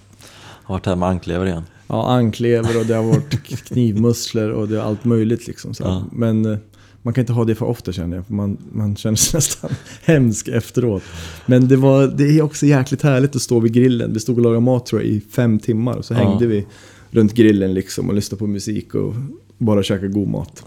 Har 0.64 0.76
varit 0.76 0.86
här 0.86 0.96
med 0.96 1.10
anklever 1.10 1.46
igen. 1.46 1.64
Ja, 1.88 2.10
anklever 2.12 2.80
och 2.80 2.86
det 2.86 2.96
har 2.96 3.04
varit 3.04 3.30
knivmusslor 3.68 4.50
och 4.50 4.68
det 4.68 4.78
är 4.78 4.82
allt 4.82 5.06
möjligt 5.06 5.48
liksom. 5.48 5.74
Så. 5.74 5.84
Ja. 5.84 6.04
Men 6.12 6.46
eh, 6.46 6.58
man 7.02 7.14
kan 7.14 7.22
inte 7.22 7.34
ha 7.34 7.46
det 7.46 7.56
för 7.56 7.66
ofta 7.66 7.92
känner 7.92 8.16
jag. 8.18 8.26
För 8.28 8.34
man, 8.34 8.58
man 8.72 8.96
känner 8.96 9.16
sig 9.18 9.38
nästan 9.38 9.70
hemsk 10.04 10.48
efteråt. 10.48 11.04
Men 11.46 11.68
det, 11.68 11.76
var, 11.76 12.08
det 12.08 12.24
är 12.24 12.42
också 12.42 12.66
jäkligt 12.66 13.02
härligt 13.02 13.36
att 13.36 13.42
stå 13.42 13.60
vid 13.60 13.74
grillen. 13.74 14.14
Vi 14.14 14.20
stod 14.20 14.38
och 14.38 14.44
lagade 14.44 14.62
mat 14.62 14.86
tror 14.86 15.02
jag 15.02 15.10
i 15.12 15.22
fem 15.36 15.60
timmar. 15.60 15.96
Och 15.98 16.06
så 16.06 16.14
Ja. 16.14 16.18
hängde 16.18 16.48
vi 16.48 16.66
runt 17.12 17.34
grillen 17.34 17.74
liksom 17.74 18.10
och 18.10 18.16
lyssna 18.16 18.38
på 18.38 18.48
musik 18.48 18.96
och 18.96 19.14
bara 19.58 19.84
käka 19.84 20.08
god 20.08 20.28
mat. 20.28 20.66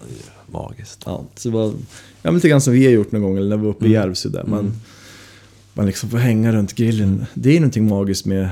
Magiskt. 0.54 1.02
Ja, 1.06 1.22
så 1.36 1.48
det 1.48 1.54
var 1.54 1.72
ja, 2.22 2.30
lite 2.30 2.48
grann 2.48 2.60
som 2.60 2.72
vi 2.72 2.84
har 2.84 2.92
gjort 2.92 3.12
någon 3.12 3.22
gång, 3.22 3.36
eller 3.36 3.48
när 3.48 3.56
vi 3.56 3.62
var 3.62 3.70
uppe 3.70 3.84
i 3.84 3.88
Mm. 3.88 4.02
Järvsö 4.02 4.28
där. 4.28 4.44
Man, 4.46 4.58
Mm. 4.60 4.72
man 5.74 5.86
liksom 5.86 6.10
får 6.10 6.18
hänga 6.18 6.52
runt 6.52 6.74
grillen. 6.74 7.26
Det 7.34 7.50
är 7.56 7.60
någonting 7.60 7.88
magiskt 7.88 8.26
med, 8.26 8.48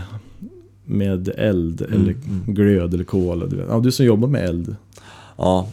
med 0.84 1.28
eld, 1.28 1.82
Mm, 1.82 2.00
eller 2.02 2.14
glöd 2.52 2.94
eller 2.94 3.04
kol. 3.04 3.48
Du. 3.50 3.64
Ja, 3.68 3.78
du 3.80 3.92
som 3.92 4.06
jobbar 4.06 4.28
med 4.28 4.44
eld. 4.48 4.76
Ja, 5.36 5.68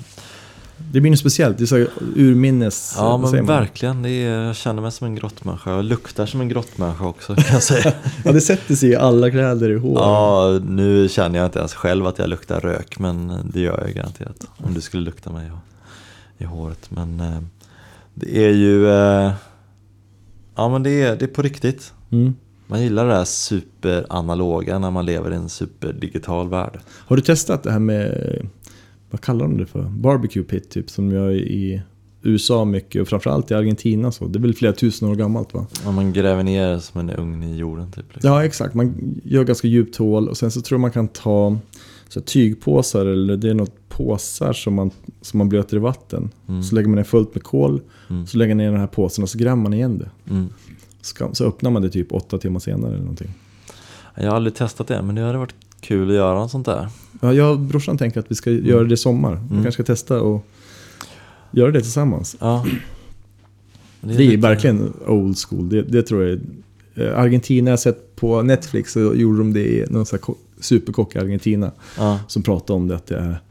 Det 0.92 1.02
blir 1.02 1.12
något 1.12 1.20
speciellt, 1.20 1.58
det 1.58 1.64
är 1.64 1.66
så 1.66 1.86
urminnes... 2.16 2.94
ja 2.98 3.18
men 3.18 3.46
verkligen. 3.46 4.02
Det 4.02 4.10
är, 4.10 4.42
jag 4.46 4.56
känner 4.56 4.82
mig 4.82 4.92
som 4.92 5.08
en 5.08 5.16
grottmänniska. 5.16 5.72
Jag 5.72 5.86
luktar 5.86 6.26
som 6.26 6.42
en 6.42 6.50
grottmänniska 6.50 7.06
också 7.06 7.36
kan 7.36 7.46
jag 7.54 7.64
säga. 7.64 7.94
Ja, 8.26 8.32
det 8.32 8.42
sätter 8.42 8.76
sig 8.76 8.90
i 8.90 8.96
alla 8.96 9.30
kläder 9.32 9.70
i 9.70 9.76
hår. 9.78 9.98
ja, 10.00 10.60
nu 10.68 11.10
känner 11.10 11.40
jag 11.40 11.46
inte 11.48 11.60
ens 11.60 11.74
själv 11.74 12.06
att 12.08 12.20
jag 12.20 12.30
luktar 12.30 12.60
rök. 12.60 13.00
Men 13.00 13.32
det 13.54 13.60
gör 13.60 13.84
jag 13.86 13.96
garanterat. 13.96 14.48
Om 14.58 14.74
du 14.74 14.82
skulle 14.82 15.04
lukta 15.04 15.32
mig 15.32 15.46
i, 15.48 15.50
i 16.40 16.46
håret. 16.46 16.92
Men 16.92 17.20
eh, 17.20 17.42
det 18.14 18.46
är 18.46 18.54
ju... 18.54 18.88
Eh, 18.88 19.34
ja 20.56 20.70
men 20.70 20.84
det 20.84 21.02
är, 21.02 21.16
det 21.16 21.26
är 21.26 21.30
på 21.30 21.42
riktigt. 21.42 21.94
Mm. 22.12 22.34
Man 22.68 22.82
gillar 22.82 23.08
det 23.08 23.14
här 23.14 23.26
superanaloga 23.26 24.80
när 24.80 24.92
man 24.92 25.06
lever 25.06 25.32
i 25.32 25.36
en 25.36 25.50
superdigital 25.50 26.50
värld. 26.50 26.80
Har 26.88 27.16
du 27.16 27.22
testat 27.22 27.64
det 27.64 27.72
här 27.72 27.80
med, 27.80 28.48
vad 29.10 29.22
kallar 29.22 29.46
de 29.46 29.58
det 29.58 29.66
för? 29.66 29.84
Barbecue 29.84 30.44
pit 30.44 30.70
typ, 30.70 30.90
som 30.90 31.12
gör 31.12 31.32
i 31.32 31.82
USA 32.22 32.66
mycket 32.66 33.02
och 33.02 33.08
framförallt 33.08 33.52
i 33.52 33.54
Argentina 33.54 34.12
så. 34.12 34.28
Det 34.28 34.40
är 34.40 34.42
väl 34.42 34.54
flera 34.54 34.74
tusen 34.74 35.10
år 35.10 35.16
gammalt 35.16 35.54
va? 35.54 35.68
Om 35.86 35.96
man 35.96 36.14
gräver 36.14 36.44
ner 36.44 36.80
som 36.80 37.00
en 37.00 37.10
ugn 37.10 37.44
i 37.44 37.58
jorden 37.58 37.92
typ. 37.92 38.14
Liksom. 38.14 38.32
Ja, 38.32 38.46
exakt. 38.46 38.74
Man 38.74 39.20
gör 39.24 39.44
ganska 39.44 39.68
djupt 39.68 39.96
hål 39.96 40.30
och 40.30 40.38
sen 40.38 40.52
så 40.52 40.62
tror 40.62 40.76
jag 40.76 40.82
man 40.82 40.92
kan 40.92 41.08
ta 41.08 41.58
så 42.10 42.22
tygpåsar 42.22 43.06
eller 43.06 43.38
det 43.38 43.50
är 43.50 43.54
något 43.54 43.90
påsar 43.90 44.54
som 44.54 44.74
man, 44.74 44.92
som 45.22 45.38
man 45.38 45.50
blöter 45.50 45.78
i 45.78 45.80
vatten. 45.80 46.30
Mm. 46.48 46.64
Så 46.64 46.76
lägger 46.76 46.88
man 46.88 46.96
ner 46.96 47.04
fullt 47.04 47.36
med 47.36 47.44
kol, 47.44 47.82
Mm. 48.10 48.28
så 48.28 48.38
lägger 48.38 48.56
man 48.56 48.58
ner 48.58 48.72
den 48.72 48.80
här 48.80 48.88
påsen 48.88 49.24
och 49.24 49.30
så 49.30 49.38
gräver 49.38 49.56
man 49.56 49.74
igen 49.74 49.98
det. 49.98 50.32
Mm. 50.34 50.48
Så, 51.02 51.30
så 51.34 51.46
öppnar 51.46 51.72
man 51.72 51.82
det 51.82 51.90
typ 51.90 52.14
åtta 52.14 52.38
timmar 52.38 52.60
senare 52.60 52.92
eller 52.92 53.00
någonting. 53.02 53.30
Jag 54.16 54.30
har 54.30 54.36
aldrig 54.36 54.56
testat 54.56 54.88
det 54.88 55.02
men 55.02 55.16
det 55.16 55.22
hade 55.22 55.38
varit 55.38 55.56
kul 55.82 56.10
att 56.10 56.16
göra 56.16 56.40
något 56.40 56.52
sånt 56.52 56.66
där. 56.66 56.90
Ja, 57.22 57.34
jag 57.34 57.52
och 57.52 57.60
brorsan 57.60 57.98
tänker 57.98 58.20
att 58.20 58.32
vi 58.32 58.36
ska 58.36 58.52
göra 58.52 58.84
det 58.84 58.94
i 58.94 58.98
sommar. 58.98 59.32
Vi 59.32 59.38
Mm. 59.52 59.64
kanske 59.64 59.72
ska 59.72 59.84
testa 59.84 60.22
och 60.22 60.46
göra 61.52 61.72
det 61.72 61.82
tillsammans. 61.82 62.36
Ja. 62.40 62.66
Det 64.02 64.14
är, 64.14 64.18
lite- 64.18 64.38
verkligen 64.38 64.94
old 65.08 65.38
school. 65.38 65.70
Det, 65.70 65.82
det 65.82 66.04
tror 66.04 66.24
jag 66.24 66.32
är... 66.32 66.40
Argentina, 67.16 67.70
jag 67.70 67.72
har 67.72 67.78
sett 67.78 68.16
på 68.16 68.42
Netflix 68.42 68.92
så 68.94 69.00
gjorde 69.00 69.38
de 69.38 69.54
det 69.54 69.60
i 69.68 69.86
någon 69.90 70.06
sån 70.06 70.20
här 70.28 70.36
superkock 70.60 71.16
i 71.16 71.20
Argentina. 71.20 71.72
Ja. 71.98 72.20
Som 72.28 72.44
pratade 72.44 72.78
om 72.78 72.88
det 72.88 72.96
att 72.96 73.08
det 73.08 73.18
är... 73.18 73.42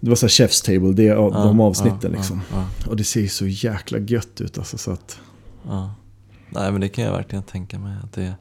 Det 0.00 0.08
var 0.08 0.16
så 0.16 0.26
här 0.26 0.30
Chef's 0.30 0.64
Table, 0.64 0.92
det 0.92 1.02
Ja, 1.02 1.30
de 1.30 1.60
avsnitten 1.60 2.12
liksom. 2.12 2.40
Och 2.86 2.96
det 2.96 3.04
ser 3.04 3.20
ju 3.20 3.28
så 3.28 3.46
jäkla 3.46 3.98
gött 3.98 4.40
ut 4.40 4.58
alltså 4.58 4.78
så 4.78 4.90
att... 4.90 5.20
ja. 5.66 5.94
Nej 6.50 6.72
men 6.72 6.80
det 6.80 6.88
kan 6.88 7.04
jag 7.04 7.12
verkligen 7.12 7.42
tänka 7.42 7.78
mig 7.78 7.96
att 8.04 8.12
det 8.12 8.34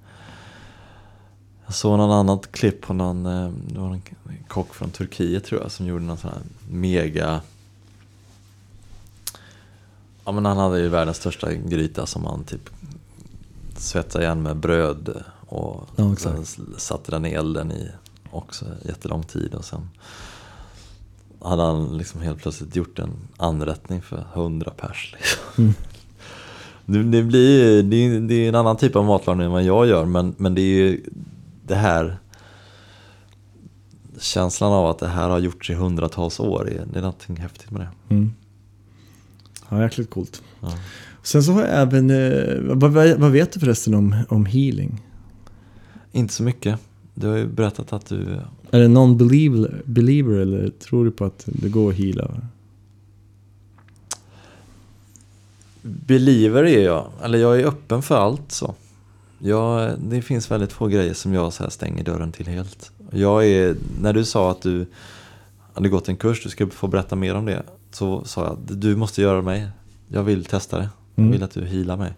Jag 1.65 1.75
såg 1.75 1.98
någon 1.98 2.12
annat 2.12 2.51
klipp 2.51 2.81
på 2.81 2.93
någon, 2.93 3.25
eh, 3.25 3.51
det 3.67 3.79
var 3.79 3.93
en 3.93 4.01
kock 4.48 4.74
från 4.74 4.89
Turkiet 4.89 5.46
tror 5.46 5.62
jag 5.62 5.72
som 5.72 5.86
gjorde 5.86 6.03
någon 6.03 6.17
sån 6.17 6.31
här 6.31 6.41
mega 6.69 7.41
Ja 10.25 10.31
men 10.31 10.46
han 10.46 10.57
hade 10.57 10.79
ju 10.79 10.88
världens 10.88 11.17
största 11.17 11.53
gryta 11.53 12.05
som 12.05 12.25
han 12.25 12.43
typ 12.43 12.69
svetsade 13.77 14.24
igen 14.24 14.41
med 14.41 14.57
bröd 14.57 15.24
och 15.48 15.88
Ja, 15.96 16.16
sen 16.16 16.46
satte 16.77 17.12
den 17.12 17.25
i 17.25 17.32
elden 17.32 17.72
i 17.72 17.88
också 18.32 18.66
jättelång 18.86 19.24
tid 19.24 19.54
och 19.54 19.66
sen 19.66 19.89
hade 21.42 21.63
han 21.63 21.98
liksom 21.98 22.22
helt 22.22 22.38
plötsligt 22.39 22.75
gjort 22.75 23.00
en 23.00 23.12
anrättning 23.38 24.01
för 24.01 24.25
100 24.34 24.72
pers. 24.77 25.16
Liksom. 25.18 25.63
Mm. 25.63 25.74
Det, 26.89 27.04
det, 27.04 27.24
blir, 27.24 27.84
det, 27.84 27.96
är- 27.98 28.20
det 28.20 28.34
är 28.34 28.50
en 28.50 28.56
annan 28.56 28.77
typ 28.77 28.96
av 28.96 29.06
matlagning 29.06 29.46
än 29.46 29.51
vad 29.51 29.63
jag 29.63 29.88
gör 29.88 30.06
men, 30.06 30.36
men 30.38 30.56
det 30.56 30.62
är 30.62 30.75
ju 30.77 31.04
det 31.66 31.75
här 31.75 32.18
känslan 34.20 34.72
av 34.74 34.86
att 34.86 35.00
det 35.00 35.08
här 35.08 35.30
har 35.30 35.39
gjorts 35.39 35.70
i 35.70 35.74
hundratals 35.74 36.39
år. 36.39 36.70
Det 36.94 36.98
är, 36.98 37.01
någonting 37.01 37.36
häftigt 37.38 37.72
med 37.72 37.82
det. 37.82 38.13
Mm. 38.16 38.34
Ja, 39.70 39.82
jäkligt 39.84 40.10
coolt. 40.10 40.42
Ja. 40.62 40.72
Sen 41.24 41.44
så 41.44 41.51
har 41.51 41.62
jag 41.62 41.70
även... 41.82 42.10
Eh, 42.10 42.75
vad 42.75 42.92
vad 43.20 43.32
vet 43.32 43.51
du 43.51 43.60
förresten 43.60 43.94
om, 43.94 44.16
om 44.30 44.46
healing? 44.46 45.01
Inte 46.12 46.34
så 46.34 46.44
mycket. 46.44 46.80
Du 47.14 47.28
har 47.28 47.36
ju 47.38 47.48
berättat 47.48 47.94
att 47.94 48.06
du... 48.06 48.40
Är 48.72 48.80
det 48.80 48.88
non-believer 48.88 49.82
believer, 49.86 50.34
eller 50.40 50.70
tror 50.70 51.06
du 51.06 51.12
på 51.12 51.26
att 51.26 51.44
det 51.46 51.70
går 51.70 51.90
att 51.92 51.98
heala? 51.98 52.32
Believer 55.82 56.64
är 56.64 56.84
jag. 56.86 57.08
Eller 57.24 57.38
jag 57.40 57.60
är 57.60 57.66
öppen 57.66 58.02
för 58.02 58.16
allt 58.18 58.52
så. 58.52 58.76
Jag, 59.40 59.92
det 60.00 60.22
finns 60.22 60.52
väldigt 60.52 60.72
få 60.74 60.88
grejer 60.88 61.14
som 61.14 61.34
jag 61.34 61.54
så 61.54 61.64
här 61.64 61.70
stänger 61.70 62.04
dörren 62.04 62.32
till 62.32 62.48
helt. 62.48 62.92
Jag 63.12 63.48
är, 63.48 63.76
när 64.02 64.14
du 64.14 64.26
sa 64.26 64.52
att 64.52 64.62
du 64.62 64.86
hade 65.74 65.90
gått 65.90 66.10
en 66.10 66.16
kurs, 66.18 66.44
du 66.44 66.50
ska 66.50 66.68
få 66.68 66.88
berätta 66.88 67.16
mer 67.16 67.36
om 67.36 67.46
det. 67.46 67.64
Så 67.92 68.24
sa 68.24 68.44
jag, 68.46 68.78
du 68.78 68.96
måste 68.96 69.22
göra 69.22 69.42
mig. 69.42 69.68
Jag 70.08 70.24
vill 70.24 70.46
testa 70.46 70.78
det. 70.78 70.90
Jag 71.16 71.22
Mm. 71.24 71.32
vill 71.32 71.44
att 71.44 71.52
du 71.52 71.66
healar 71.66 71.98
mig. 71.98 72.14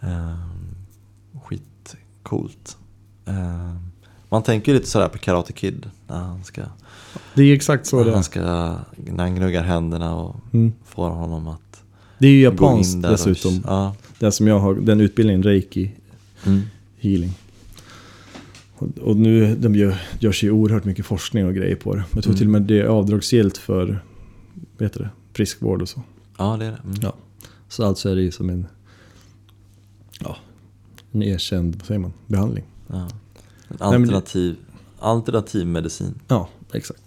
Um, 0.00 1.40
skitcoolt. 1.42 2.76
Ehm, 3.30 3.78
man 4.28 4.42
tänker 4.42 4.72
ju 4.72 4.78
lite 4.78 4.90
sådär 4.90 5.08
på 5.08 5.18
Karate 5.18 5.52
Kid. 5.52 5.90
När 6.06 6.16
han 6.18 6.44
ska, 6.44 6.62
Det 7.34 7.42
är 7.42 7.54
exakt 7.54 7.86
så 7.86 7.98
det 7.98 8.04
när 8.04 8.10
han, 8.10 8.18
är. 8.18 8.22
ska, 8.22 8.40
när 9.12 9.24
han 9.24 9.34
gnuggar 9.36 9.62
händerna 9.62 10.14
och 10.16 10.36
Mm. 10.52 10.72
får 10.84 11.10
honom 11.10 11.48
att 11.48 11.82
Det 12.18 12.26
är 12.26 12.30
ju 12.30 12.40
japanskt 12.42 13.02
dessutom. 13.02 13.58
Och, 13.58 13.64
ja. 13.70 13.94
Det 14.18 14.32
som 14.32 14.46
jag 14.46 14.58
har, 14.58 14.74
den 14.74 15.00
utbildningen, 15.00 15.42
reiki 15.42 15.90
Mm. 16.46 16.60
healing. 16.98 17.32
Och, 19.00 19.16
nu, 19.16 19.54
de 19.56 19.74
gör, 19.74 20.00
görs 20.20 20.42
ju 20.44 20.50
oerhört 20.50 20.84
mycket 20.84 21.06
forskning 21.06 21.46
och 21.46 21.54
grejer 21.54 21.76
på 21.76 21.94
det. 21.94 22.04
Jag 22.12 22.22
tror 22.22 22.30
Mm. 22.32 22.38
till 22.38 22.46
och 22.46 22.52
med 22.52 22.62
det 22.62 22.80
är 22.80 22.84
avdragsgillt 22.84 23.58
för, 23.58 24.02
heter 24.80 25.00
det, 25.00 25.08
friskvård 25.32 25.82
och 25.82 25.88
så. 25.88 26.02
Ja, 26.38 26.56
det 26.56 26.64
är 26.66 26.70
det. 26.70 26.78
Mm. 26.84 26.96
Ja. 27.02 27.14
Så 27.68 27.84
alltså 27.86 28.08
är 28.08 28.14
det 28.16 28.22
ju 28.22 28.30
som 28.30 28.50
en, 28.50 28.66
ja, 30.20 30.36
en 31.12 31.22
erkänd, 31.22 31.76
vad 31.76 31.86
säger 31.86 31.98
man, 32.00 32.12
behandling. 32.26 32.64
Ja. 32.92 32.96
En 32.98 33.08
Nej, 33.68 33.78
det- 33.78 33.84
alternativ, 33.84 34.56
alternativ 34.98 35.66
medicin. 35.66 36.14
Ja, 36.28 36.48
exakt. 36.72 37.00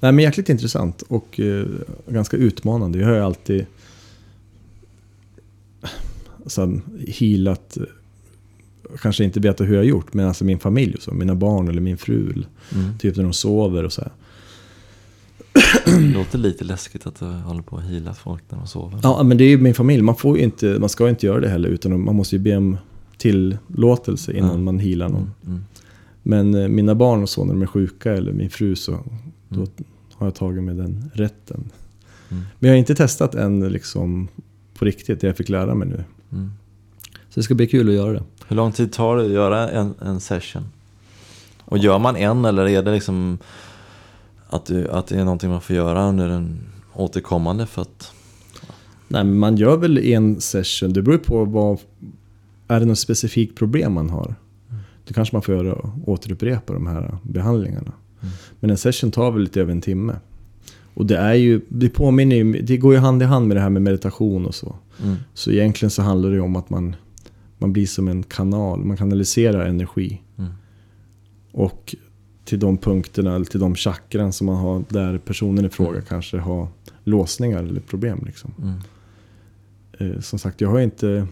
Nej 0.00 0.12
men 0.12 0.24
jäkligt 0.24 0.48
intressant 0.48 1.02
och 1.02 1.40
eh, 1.40 1.66
ganska 2.08 2.36
utmanande. 2.36 2.98
Jag 2.98 3.06
har 3.08 3.14
ju 3.14 3.20
alltid 3.20 3.66
alltså, 6.42 6.80
healat, 7.08 7.76
eh, 7.76 7.82
kanske 9.02 9.24
inte 9.24 9.40
vetat 9.40 9.66
hur 9.66 9.72
jag 9.74 9.80
har 9.80 9.84
gjort, 9.86 10.14
men 10.14 10.26
alltså 10.28 10.44
min 10.44 10.58
familj 10.58 10.96
så, 11.00 11.14
mina 11.14 11.34
barn 11.34 11.68
eller 11.68 11.80
min 11.80 11.98
fru. 11.98 12.32
Mm. 12.32 12.98
Typ 12.98 13.16
när 13.16 13.24
de 13.24 13.32
sover 13.32 13.84
och 13.84 13.92
så 13.92 14.00
här. 14.00 14.12
Det 15.84 16.00
låter 16.00 16.38
lite 16.38 16.64
läskigt 16.64 17.06
att 17.06 17.18
du 17.18 17.24
håller 17.24 17.62
på 17.62 17.76
att 17.76 17.84
heala 17.84 18.14
folk 18.14 18.42
när 18.48 18.58
de 18.58 18.66
sover. 18.66 19.00
Ja, 19.02 19.22
men 19.22 19.38
det 19.38 19.44
är 19.44 19.48
ju 19.48 19.58
min 19.58 19.74
familj. 19.74 20.02
Man, 20.02 20.16
får 20.16 20.38
ju 20.38 20.44
inte, 20.44 20.66
man 20.66 20.88
ska 20.88 21.08
inte 21.08 21.26
göra 21.26 21.40
det 21.40 21.48
heller, 21.48 21.68
utan 21.68 22.04
man 22.04 22.14
måste 22.14 22.36
ju 22.36 22.42
be 22.42 22.56
om 22.56 22.76
tillåtelse 23.18 24.32
innan 24.32 24.50
Ja. 24.50 24.56
man 24.58 24.78
healar 24.78 25.08
någon. 25.08 25.22
Mm. 25.22 25.32
Mm. 25.46 25.64
Men 26.22 26.54
eh, 26.54 26.68
mina 26.68 26.94
barn 26.94 27.22
och 27.22 27.28
så, 27.28 27.44
när 27.44 27.52
de 27.52 27.62
är 27.62 27.66
sjuka, 27.66 28.12
eller 28.12 28.32
min 28.32 28.50
fru, 28.50 28.76
så 28.76 28.90
då 29.48 29.56
Mm. 29.60 29.68
har 30.14 30.26
jag 30.26 30.34
tagit 30.34 30.62
med 30.64 30.76
den 30.76 31.10
rätten. 31.14 31.70
Mm. 32.30 32.42
Men 32.58 32.68
jag 32.68 32.74
har 32.74 32.78
inte 32.78 32.94
testat 32.94 33.34
än 33.34 33.68
liksom 33.68 34.28
på 34.78 34.84
riktigt, 34.84 35.20
det 35.20 35.26
jag 35.26 35.36
fick 35.36 35.48
lära 35.48 35.74
mig 35.74 35.88
nu. 35.88 36.04
Mm. 36.32 36.50
Så 37.28 37.40
det 37.40 37.42
ska 37.42 37.54
bli 37.54 37.66
kul 37.66 37.88
att 37.88 37.94
göra 37.94 38.12
det. 38.12 38.22
Hur 38.48 38.56
lång 38.56 38.72
tid 38.72 38.92
tar 38.92 39.16
det 39.16 39.24
att 39.24 39.30
göra 39.30 39.68
en, 39.70 39.94
en 40.02 40.20
session? 40.20 40.62
Och 41.64 41.78
gör 41.78 41.98
man 41.98 42.16
en 42.16 42.44
eller 42.44 42.68
är 42.68 42.82
det 42.82 42.92
liksom 42.92 43.38
att, 44.48 44.66
du, 44.66 44.88
att 44.88 45.06
det 45.06 45.16
är 45.20 45.24
någonting 45.24 45.50
man 45.50 45.60
får 45.60 45.76
göra 45.76 46.08
under 46.08 46.28
en 46.28 46.58
återkommande 46.92 47.66
för 47.66 47.82
att... 47.82 48.12
Nej, 49.08 49.24
men 49.24 49.38
man 49.38 49.56
gör 49.56 49.76
väl 49.76 49.98
en 49.98 50.40
session, 50.40 50.92
det 50.92 51.02
beror 51.02 51.16
ju 51.18 51.24
på 51.24 51.44
vad... 51.44 51.78
Är 52.68 52.80
det 52.80 52.86
något 52.86 52.98
specifikt 52.98 53.58
problem 53.58 53.92
man 53.92 54.10
har? 54.10 54.34
Då 55.06 55.14
kanske 55.14 55.34
man 55.34 55.42
får 55.42 55.54
göra, 55.54 55.92
återupprepa 56.06 56.72
de 56.72 56.86
här 56.86 57.18
behandlingarna. 57.22 57.92
Mm. 58.20 58.34
Men 58.60 58.70
en 58.70 58.76
session 58.76 59.10
tar 59.10 59.30
väl 59.30 59.42
lite 59.42 59.60
över 59.60 59.72
en 59.72 59.80
timme. 59.80 60.16
Och 60.94 61.06
det 61.06 61.16
är 61.16 61.34
ju, 61.34 61.60
det 61.68 61.88
påminner 61.88 62.36
ju, 62.36 62.62
det 62.62 62.76
går 62.76 62.94
ju 62.94 63.00
hand 63.00 63.22
i 63.22 63.24
hand 63.24 63.48
med 63.48 63.56
det 63.56 63.60
här 63.60 63.70
med 63.70 63.82
meditation 63.82 64.46
och 64.46 64.54
så. 64.54 64.76
Mm. 65.02 65.16
Så 65.34 65.50
egentligen 65.50 65.90
så 65.90 66.02
handlar 66.02 66.30
det 66.30 66.34
ju 66.34 66.40
om 66.42 66.56
att 66.56 66.70
man, 66.70 66.96
man 67.58 67.72
blir 67.72 67.86
som 67.86 68.08
en 68.08 68.22
kanal, 68.22 68.84
man 68.84 68.96
kanaliserar 68.96 69.66
energi. 69.66 70.20
Mm. 70.38 70.52
Och 71.52 71.94
till 72.44 72.58
de 72.58 72.78
punkterna, 72.78 73.34
eller 73.34 73.46
till 73.46 73.60
de 73.60 73.74
chakran 73.74 74.32
som 74.32 74.46
man 74.46 74.56
har 74.56 74.84
där 74.88 75.18
personen 75.18 75.64
i 75.64 75.68
fråga 75.68 75.90
Mm. 75.90 76.04
kanske 76.08 76.38
har 76.38 76.68
låsningar 77.04 77.58
eller 77.58 77.80
problem. 77.80 78.22
Liksom. 78.26 78.54
Mm. 78.62 78.78
Eh, 79.98 80.20
som 80.20 80.38
sagt, 80.38 80.60
jag 80.60 80.68
har 80.68 80.80
inte 80.80 81.26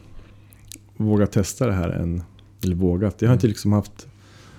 vågat 1.03 1.33
testa 1.33 1.67
det 1.67 1.73
här 1.73 1.89
än. 1.89 2.23
Eller 2.65 2.75
vågat. 2.75 3.23
Jag 3.23 3.29
har 3.29 3.35
inte 3.35 3.47
Mm. 3.47 3.51
liksom 3.53 3.73
haft 3.73 4.07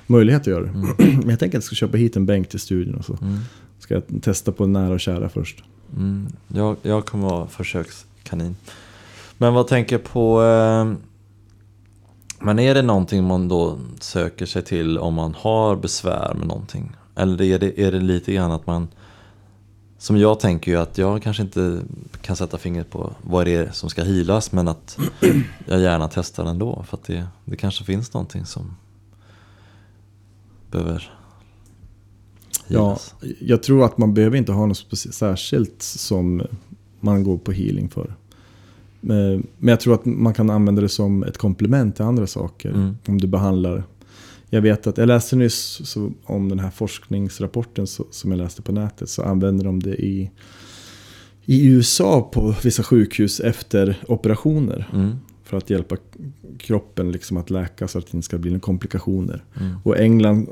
möjlighet 0.07 0.41
att 0.41 0.47
göra 0.47 0.63
det. 0.63 0.71
Men 0.97 1.29
jag 1.29 1.39
tänker 1.39 1.47
att 1.47 1.53
jag 1.53 1.63
ska 1.63 1.75
köpa 1.75 1.97
hit 1.97 2.15
en 2.15 2.25
bänk 2.25 2.49
till 2.49 2.59
studion 2.59 2.95
och 2.95 3.05
så. 3.05 3.17
Mm. 3.21 3.39
Ska 3.79 3.93
jag 3.93 4.03
testa 4.23 4.51
på 4.51 4.67
nära 4.67 4.93
och 4.93 4.99
kära 4.99 5.29
först. 5.29 5.63
Mm. 5.97 6.27
Jag, 6.47 6.77
jag 6.81 7.05
kommer 7.05 7.29
vara 7.29 7.47
försökskanin. 7.47 8.55
Men 9.37 9.53
vad 9.53 9.67
tänker 9.67 9.97
på... 9.97 10.43
Eh, 10.43 10.93
men 12.45 12.59
är 12.59 12.75
det 12.75 12.81
någonting 12.81 13.23
man 13.23 13.47
då 13.47 13.77
söker 13.99 14.45
sig 14.45 14.61
till 14.61 14.97
om 14.97 15.13
man 15.13 15.33
har 15.37 15.75
besvär 15.75 16.33
med 16.33 16.47
någonting? 16.47 16.91
Eller 17.15 17.41
är 17.41 17.59
det, 17.59 17.81
är 17.81 17.91
det 17.91 17.99
lite 17.99 18.33
grann 18.33 18.51
att 18.51 18.67
man... 18.67 18.87
Som 20.03 20.17
jag 20.17 20.39
tänker 20.39 20.71
ju 20.71 20.77
att 20.77 20.97
jag 20.97 21.23
kanske 21.23 21.43
inte 21.43 21.81
kan 22.21 22.35
sätta 22.35 22.57
fingret 22.57 22.89
på 22.89 23.13
vad 23.21 23.45
det 23.45 23.55
är 23.55 23.71
som 23.71 23.89
ska 23.89 24.03
healas 24.03 24.51
men 24.51 24.67
att 24.67 24.97
jag 25.67 25.81
gärna 25.81 26.09
testar 26.13 26.45
ändå. 26.45 26.83
För 26.87 26.97
att 26.97 27.03
det, 27.03 27.27
det 27.45 27.55
kanske 27.55 27.83
finns 27.83 28.13
någonting 28.13 28.45
som 28.45 28.75
behöver 30.71 31.11
Ja, 32.67 32.79
healas. 32.79 33.15
jag 33.39 33.63
tror 33.63 33.85
att 33.85 33.97
man 33.97 34.13
behöver 34.13 34.37
inte 34.37 34.51
ha 34.51 34.65
något 34.65 34.97
särskilt 34.97 35.81
som 35.81 36.41
man 36.99 37.23
går 37.23 37.37
på 37.37 37.51
healing 37.51 37.89
för. 37.89 38.15
Men 39.01 39.47
men 39.57 39.69
jag 39.69 39.79
tror 39.79 39.93
att 39.93 40.05
man 40.05 40.33
kan 40.33 40.49
använda 40.49 40.81
det 40.81 40.89
som 40.89 41.23
ett 41.23 41.37
komplement 41.37 41.95
till 41.95 42.05
andra 42.05 42.27
saker. 42.27 42.69
Mm. 42.69 42.97
Om 43.07 43.21
du 43.21 43.27
behandlar... 43.27 43.83
Jag 44.53 44.61
vet 44.61 44.87
att 44.87 44.97
jag 44.97 45.07
läste 45.07 45.35
nyss 45.35 45.81
så, 45.83 46.11
om 46.23 46.49
den 46.49 46.59
här 46.59 46.69
forskningsrapporten 46.69 47.87
så, 47.87 48.05
som 48.11 48.31
jag 48.31 48.37
läste 48.37 48.61
på 48.61 48.71
nätet. 48.71 49.09
Så 49.09 49.23
använder 49.23 49.65
de 49.65 49.79
det 49.79 49.95
i, 49.95 50.31
i 51.45 51.67
USA 51.67 52.29
på 52.33 52.55
vissa 52.63 52.83
sjukhus 52.83 53.39
efter 53.39 53.97
operationer. 54.07 54.89
Mm. 54.93 55.15
För 55.43 55.57
att 55.57 55.69
hjälpa 55.69 55.97
kroppen 56.57 57.11
liksom 57.11 57.37
att 57.37 57.49
läka 57.49 57.87
så 57.87 57.99
att 57.99 58.05
det 58.05 58.13
inte 58.17 58.25
ska 58.25 58.37
bli 58.37 58.51
några 58.51 58.59
komplikationer. 58.59 59.43
Mm. 59.59 59.75
Och 59.83 59.97
England 59.97 60.47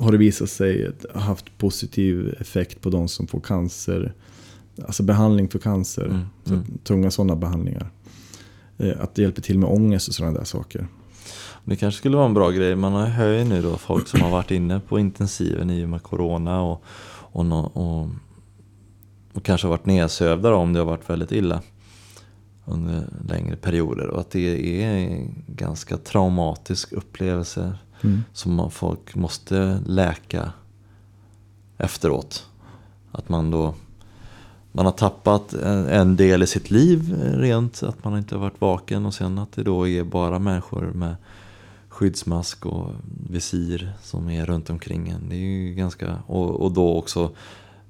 har 0.00 0.12
det 0.12 0.18
visat 0.18 0.50
sig 0.50 0.90
ha 1.14 1.20
haft 1.20 1.58
positiv 1.58 2.34
effekt 2.40 2.80
på 2.80 2.90
de 2.90 3.08
som 3.08 3.26
får 3.26 3.40
cancer. 3.40 4.14
Alltså 4.84 5.02
behandling 5.02 5.48
för 5.48 5.58
cancer. 5.58 6.04
Mm, 6.04 6.24
Så 6.44 6.54
mm. 6.54 6.78
Tunga 6.84 7.10
sådana 7.10 7.36
behandlingar. 7.36 7.90
Eh, 8.78 9.00
Att 9.00 9.14
det 9.14 9.22
hjälper 9.22 9.42
till 9.42 9.58
med 9.58 9.68
ångest 9.68 10.08
och 10.08 10.14
sådana 10.14 10.38
där 10.38 10.44
saker. 10.44 10.86
Det 11.64 11.76
kanske 11.76 11.98
skulle 11.98 12.16
vara 12.16 12.26
en 12.26 12.34
bra 12.34 12.50
grej. 12.50 12.76
Man 12.76 13.10
hör 13.10 13.32
ju 13.32 13.44
nu 13.44 13.62
då 13.62 13.76
folk 13.76 14.08
som 14.08 14.20
har 14.20 14.30
varit 14.30 14.50
inne 14.50 14.80
på 14.80 14.98
intensiven 14.98 15.70
i 15.70 15.84
och 15.84 15.88
med 15.88 16.02
corona 16.02 16.62
och, 16.62 16.82
och, 17.32 17.46
nå- 17.46 17.70
och, 17.74 18.08
och 19.32 19.44
kanske 19.44 19.66
varit 19.68 19.86
nedsövda 19.86 20.50
då, 20.50 20.56
om 20.56 20.72
det 20.72 20.78
har 20.78 20.86
varit 20.86 21.10
väldigt 21.10 21.32
illa 21.32 21.62
under 22.64 23.08
längre 23.28 23.56
perioder. 23.56 24.06
Och 24.06 24.20
att 24.20 24.30
det 24.30 24.82
är 24.82 24.96
en 24.96 25.44
ganska 25.46 25.96
traumatisk 25.96 26.92
upplevelse 26.92 27.74
Mm. 28.04 28.24
som 28.32 28.54
man, 28.54 28.70
folk 28.70 29.14
måste 29.14 29.80
läka 29.86 30.52
efteråt. 31.78 32.46
Att 33.12 33.28
man 33.28 33.50
då 33.50 33.74
man 34.72 34.84
har 34.86 34.92
tappat 34.92 35.52
en, 35.52 36.16
del 36.16 36.42
i 36.42 36.46
sitt 36.46 36.70
liv 36.70 37.14
rent, 37.34 37.82
att 37.82 38.04
man 38.04 38.18
inte 38.18 38.34
har 38.34 38.40
varit 38.40 38.60
vaken 38.60 39.06
och 39.06 39.14
sen 39.14 39.38
att 39.38 39.52
det 39.52 39.62
då 39.62 39.88
är 39.88 40.04
bara 40.04 40.38
människor 40.38 40.82
med 40.94 41.16
skyddsmask 42.02 42.66
och 42.66 42.90
visir 43.30 43.92
som 44.02 44.30
är 44.30 44.46
runt 44.46 44.70
omkring 44.70 45.08
en. 45.08 45.28
Det 45.28 45.34
är 45.36 45.38
ju 45.40 45.74
ganska, 45.74 46.18
och, 46.26 46.60
och 46.60 46.72
då 46.72 46.96
också 46.96 47.32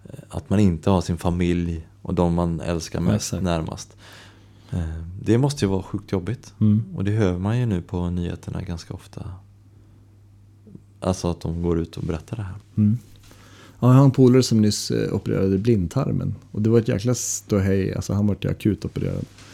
eh, 0.04 0.18
att 0.28 0.50
man 0.50 0.60
inte 0.60 0.90
har 0.90 1.00
sin 1.00 1.18
familj 1.18 1.86
och 2.02 2.14
de 2.14 2.34
man 2.34 2.60
älskar 2.60 3.00
mest 3.00 3.14
Exakt. 3.26 3.42
närmast. 3.42 3.96
Eh, 4.70 5.02
Det 5.22 5.38
måste 5.38 5.64
ju 5.64 5.68
vara 5.70 5.82
sjukt 5.82 6.12
jobbigt. 6.12 6.54
Mm. 6.60 6.84
Och 6.96 7.04
det 7.04 7.10
hör 7.10 7.38
man 7.38 7.58
ju 7.58 7.66
nu 7.66 7.82
på 7.82 8.10
nyheterna 8.10 8.62
ganska 8.62 8.94
ofta. 8.94 9.32
Alltså 11.00 11.30
att 11.30 11.40
de 11.40 11.62
går 11.62 11.78
ut 11.78 11.96
och 11.96 12.02
berättar 12.02 12.36
det 12.36 12.42
här. 12.42 12.54
Mm. 12.76 12.98
Ja, 13.80 13.88
jag 13.88 13.94
har 13.94 14.04
en 14.04 14.10
polare 14.10 14.42
som 14.42 14.60
nyss 14.60 14.90
eh, 14.90 15.14
opererade 15.14 15.58
blindtarmen. 15.58 16.34
Och 16.50 16.62
det 16.62 16.70
var 16.70 16.78
ett 16.78 16.88
jäkla 16.88 17.14
ståhej. 17.14 17.94
Alltså 17.94 18.12
han 18.12 18.26
var 18.26 18.36
ju 18.60 18.76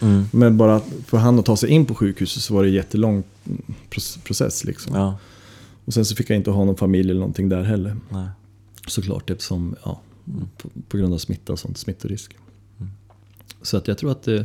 opererad. 0.00 0.24
Men 0.32 0.56
bara 0.56 0.80
för 1.06 1.18
han 1.18 1.38
att 1.38 1.46
ta 1.46 1.56
sig 1.56 1.68
in 1.70 1.86
på 1.86 1.94
sjukhuset 1.94 2.42
så 2.42 2.54
var 2.54 2.62
det 2.62 2.68
en 2.68 2.74
jättelång 2.74 3.22
mm, 3.46 3.62
proc- 3.90 4.18
process 4.24 4.64
liksom. 4.64 4.94
Ja, 4.94 5.18
Och 5.84 5.94
sen 5.94 6.04
så 6.04 6.16
fick 6.16 6.30
jag 6.30 6.36
inte 6.36 6.50
ha 6.50 6.64
någon 6.64 6.76
familj 6.76 7.10
eller 7.10 7.20
någonting 7.20 7.48
där 7.48 7.62
heller. 7.62 7.96
nej. 8.10 8.28
Såklart 8.86 9.30
eftersom, 9.30 9.74
ja, 9.84 10.00
Mm. 10.28 10.48
på, 10.56 10.68
på 10.88 10.96
grund 10.96 11.14
av 11.14 11.18
smitta 11.18 11.52
och 11.52 11.58
sånt, 11.58 11.78
smittorisk. 11.78 12.36
Mm. 12.80 12.90
Så 13.62 13.76
att 13.76 13.88
jag 13.88 13.98
tror 13.98 14.10
att 14.12 14.22
det, 14.22 14.44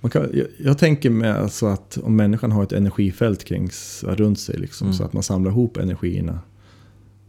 man 0.00 0.10
kan, 0.10 0.28
jag, 0.34 0.46
jag 0.58 0.78
tänker 0.78 1.10
med 1.10 1.36
alltså 1.36 1.66
att 1.66 1.98
om 2.02 2.16
människan 2.16 2.52
har 2.52 2.62
ett 2.62 2.72
energifält 2.72 3.44
kring, 3.44 3.70
runt 4.02 4.38
sig, 4.40 4.58
liksom, 4.58 4.86
Mm. 4.86 4.96
så 4.98 5.04
att 5.04 5.12
man 5.12 5.22
samlar 5.22 5.50
ihop 5.50 5.76
energierna 5.76 6.38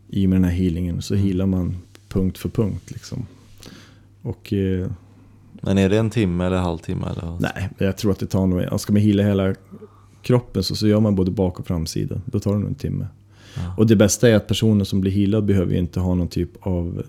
i 0.10 0.26
och 0.26 0.30
med 0.30 0.38
den 0.38 0.44
här 0.44 0.52
healingen, 0.58 1.02
så 1.02 1.14
Mm. 1.14 1.26
healar 1.28 1.46
man 1.46 1.78
punkt 2.10 2.38
för 2.38 2.50
punkt. 2.50 2.92
Liksom. 2.92 3.26
Och 4.22 4.54
eh, 4.54 4.88
Men 5.66 5.78
är 5.78 5.90
det 5.90 5.98
en 5.98 6.10
timme 6.10 6.46
eller 6.46 6.58
halvtimme? 6.58 7.08
Eller 7.08 7.38
nej, 7.40 7.70
jag 7.78 7.98
tror 7.98 8.12
att 8.12 8.20
det 8.20 8.26
tar 8.26 8.48
nog, 8.48 8.80
ska 8.80 8.94
man 8.94 9.02
heala 9.02 9.24
hela 9.24 9.56
kroppen 10.22 10.64
så, 10.64 10.76
så 10.76 10.88
gör 10.88 11.00
man 11.00 11.16
både 11.16 11.32
bak 11.32 11.60
och 11.60 11.68
framsida. 11.68 12.22
Då 12.26 12.40
tar 12.40 12.54
det 12.54 12.60
nog 12.60 12.70
en 12.70 12.76
timme. 12.76 13.08
Ja. 13.56 13.74
Och 13.78 13.88
det 13.88 13.96
bästa 13.96 14.30
är 14.30 14.36
att 14.36 14.48
personen 14.48 14.86
som 14.86 15.02
blir 15.02 15.12
healad 15.12 15.46
behöver 15.46 15.74
ju 15.74 15.80
inte 15.80 16.00
ha 16.00 16.16
någon 16.16 16.28
typ 16.28 16.50
av 16.68 17.04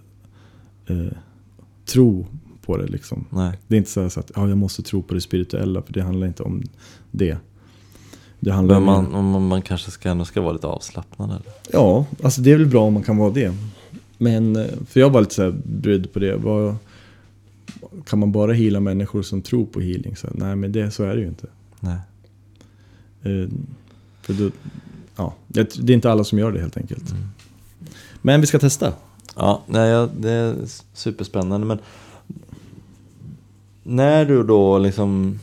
eh, 0.87 1.17
tro 1.85 2.27
på 2.63 2.77
det. 2.77 2.87
Liksom. 2.87 3.25
Nej. 3.31 3.59
Det 3.67 3.75
är 3.75 3.79
inte 3.79 4.11
så, 4.11 4.21
att 4.21 4.31
ja, 4.35 4.49
jag 4.49 4.59
måste 4.59 4.83
tro 4.83 5.03
på 5.03 5.15
det 5.15 5.21
spirituella, 5.21 5.83
för 5.83 5.93
det 5.93 6.03
handlar 6.03 6.27
inte 6.27 6.43
om 6.43 6.63
det. 7.11 7.37
Det 8.41 8.51
handlar 8.51 8.75
Men 8.75 8.85
man, 8.85 9.15
om 9.15 9.31
man, 9.31 9.49
man 9.49 9.63
kanske 9.63 9.91
ska, 9.91 10.09
ändå 10.09 10.25
ska 10.25 10.41
vara 10.41 10.53
lite 10.53 10.67
avslappnad 10.67 11.31
eller? 11.31 11.43
Ja, 11.73 12.07
alltså 12.23 12.41
det 12.41 12.53
är 12.53 12.57
väl 12.57 12.67
bra 12.67 12.85
om 12.85 12.95
man 12.95 13.03
kan 13.03 13.17
vara 13.17 13.31
det. 13.31 13.55
Men, 14.19 14.57
eh, 14.57 14.67
för 14.89 15.01
jag 15.01 15.11
var 15.11 15.21
lite 15.21 15.35
så 15.35 15.43
här 15.43 15.55
brydd 15.65 16.13
på 16.13 16.19
det. 16.19 16.37
Vad, 16.37 16.77
kan 18.05 18.19
man 18.19 18.33
bara 18.33 18.53
heala 18.53 18.81
människor 18.81 19.23
som 19.23 19.43
tror 19.43 19.67
på 19.67 19.81
healing? 19.81 20.17
Så, 20.17 20.29
nej, 20.33 20.57
men 20.57 20.73
det, 20.73 20.91
så 20.91 21.05
är 21.05 21.17
det 21.17 21.21
ju 21.21 21.29
inte. 21.29 21.47
Nej. 21.81 21.99
Eh, 23.23 23.49
för 24.23 24.33
då, 24.33 24.51
ja, 25.17 25.35
det, 25.47 25.87
det 25.87 25.93
är 25.93 25.95
inte 25.95 26.11
alla 26.11 26.25
som 26.25 26.39
gör 26.39 26.53
det 26.53 26.61
helt 26.61 26.77
enkelt. 26.77 27.11
Mm. 27.11 27.23
Men 28.23 28.41
vi 28.41 28.47
ska 28.47 28.59
testa. 28.59 28.93
Ja, 29.37 29.63
nej, 29.67 30.09
det 30.19 30.31
är 30.31 30.57
superspännande. 30.93 31.67
Men 31.67 31.79
när 33.83 34.25
du 34.25 34.43
då 34.43 34.79
liksom... 34.79 35.41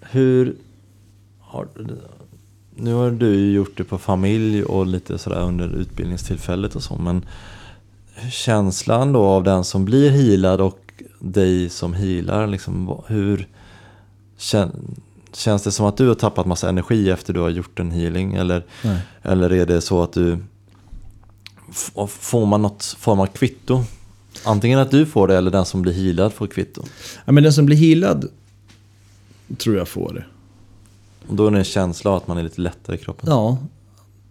Hur... 0.00 0.54
Har, 1.40 1.68
nu 2.76 2.92
har 2.92 3.10
du 3.10 3.34
ju 3.34 3.52
gjort 3.52 3.76
det 3.76 3.84
på 3.84 3.98
familj 3.98 4.64
och 4.64 4.86
lite 4.86 5.18
sådär 5.18 5.42
under 5.42 5.68
utbildningstillfället 5.68 6.76
och 6.76 6.82
så. 6.82 6.96
Men 6.96 7.24
känslan 8.30 9.12
då 9.12 9.24
av 9.24 9.44
den 9.44 9.64
som 9.64 9.84
blir 9.84 10.10
healad 10.10 10.60
och 10.60 10.80
dig 11.18 11.68
som 11.68 11.94
healar, 11.94 12.46
liksom, 12.46 13.02
hur... 13.06 13.48
Kän, 14.38 14.96
känns 15.32 15.62
det 15.62 15.72
som 15.72 15.86
att 15.86 15.96
du 15.96 16.08
har 16.08 16.14
tappat 16.14 16.46
massa 16.46 16.68
energi 16.68 17.10
efter 17.10 17.32
du 17.32 17.40
har 17.40 17.50
gjort 17.50 17.80
en 17.80 17.90
healing? 17.90 18.34
Eller 18.34 18.64
Nej. 18.82 18.98
eller 19.22 19.52
är 19.52 19.66
det 19.66 19.80
så 19.80 20.02
att 20.02 20.12
du 20.12 20.38
Får 22.06 22.46
man 22.46 22.62
något 22.62 22.84
form 22.84 23.20
av 23.20 23.26
kvitto? 23.26 23.84
Antingen 24.44 24.78
att 24.78 24.90
du 24.90 25.06
får 25.06 25.28
det 25.28 25.36
eller 25.36 25.50
den 25.50 25.64
som 25.64 25.82
blir 25.82 25.92
healad 25.92 26.32
får 26.32 26.46
kvitto. 26.46 26.82
Ja, 27.24 27.32
men 27.32 27.44
den 27.44 27.52
som 27.52 27.66
blir 27.66 27.76
healad 27.76 28.28
tror 29.58 29.76
jag 29.76 29.88
får 29.88 30.14
det. 30.14 30.24
Och 31.28 31.36
då 31.36 31.46
är 31.46 31.50
det 31.50 31.58
en 31.58 31.64
känsla 31.64 32.10
av 32.10 32.16
att 32.16 32.28
man 32.28 32.38
är 32.38 32.42
lite 32.42 32.60
lättare 32.60 32.96
i 32.96 32.98
kroppen. 32.98 33.30
Ja, 33.30 33.58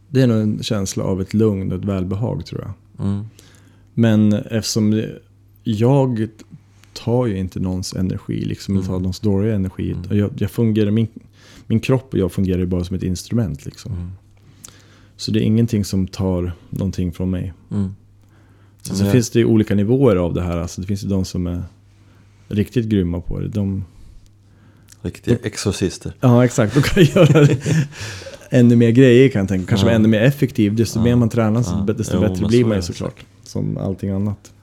det 0.09 0.21
är 0.21 0.27
nog 0.27 0.41
en 0.41 0.63
känsla 0.63 1.03
av 1.03 1.21
ett 1.21 1.33
lugn 1.33 1.71
och 1.71 1.77
ett 1.77 1.85
välbehag 1.85 2.45
tror 2.45 2.61
jag. 2.61 3.05
Mm. 3.05 3.29
Men 3.93 4.33
eftersom 4.33 5.03
jag 5.63 6.27
tar 6.93 7.25
ju 7.25 7.37
inte 7.37 7.59
någons 7.59 7.93
energi, 7.93 8.45
liksom 8.45 8.73
Mm. 8.75 8.87
tar 8.87 8.93
någons 8.93 9.19
dåliga 9.19 9.55
energi. 9.55 9.91
Mm. 9.91 10.17
Jag, 10.17 10.31
jag 10.37 10.51
fungerar, 10.51 10.91
min, 10.91 11.07
min 11.67 11.79
kropp 11.79 12.13
och 12.13 12.19
jag 12.19 12.31
fungerar 12.31 12.59
ju 12.59 12.65
bara 12.65 12.83
som 12.83 12.95
ett 12.95 13.03
instrument. 13.03 13.65
Liksom. 13.65 13.91
Mm. 13.93 14.11
Så 15.17 15.31
det 15.31 15.39
är 15.39 15.43
ingenting 15.43 15.85
som 15.85 16.07
tar 16.07 16.53
någonting 16.69 17.11
från 17.11 17.29
mig. 17.29 17.53
Mm. 17.71 17.95
Sen 18.81 18.97
jag- 19.05 19.11
finns 19.11 19.29
det 19.29 19.39
ju 19.39 19.45
olika 19.45 19.75
nivåer 19.75 20.15
av 20.15 20.33
det 20.33 20.41
här. 20.41 20.57
Alltså 20.57 20.81
det 20.81 20.87
finns 20.87 21.03
ju 21.03 21.07
de 21.07 21.25
som 21.25 21.47
är 21.47 21.63
riktigt 22.47 22.85
grymma 22.85 23.21
på 23.21 23.39
det. 23.39 23.47
De, 23.47 23.85
Riktiga 25.01 25.37
exorcister. 25.43 26.13
ja, 26.19 26.45
exakt. 26.45 26.73
De 26.73 26.81
kan 26.81 27.03
göra 27.03 27.47
ännu 28.49 28.75
mer 28.75 28.89
grejer 28.89 29.29
kan 29.29 29.39
jag 29.39 29.49
tänka. 29.49 29.67
Kanske 29.69 29.87
Ja. 29.87 29.93
ännu 29.93 30.07
mer 30.07 30.21
effektiv. 30.21 30.75
Desto 30.75 30.99
Ja. 30.99 31.03
mer 31.03 31.15
man 31.15 31.29
tränar, 31.29 31.63
så 31.63 31.83
Ja. 31.87 31.93
desto 31.93 32.15
Jo, 32.15 32.21
bättre 32.21 32.47
blir 32.47 32.61
så 32.61 32.67
man 32.67 32.77
ju 32.77 32.81
såklart. 32.81 33.25
Som 33.53 33.77
allting 33.77 34.09
annat. 34.09 34.53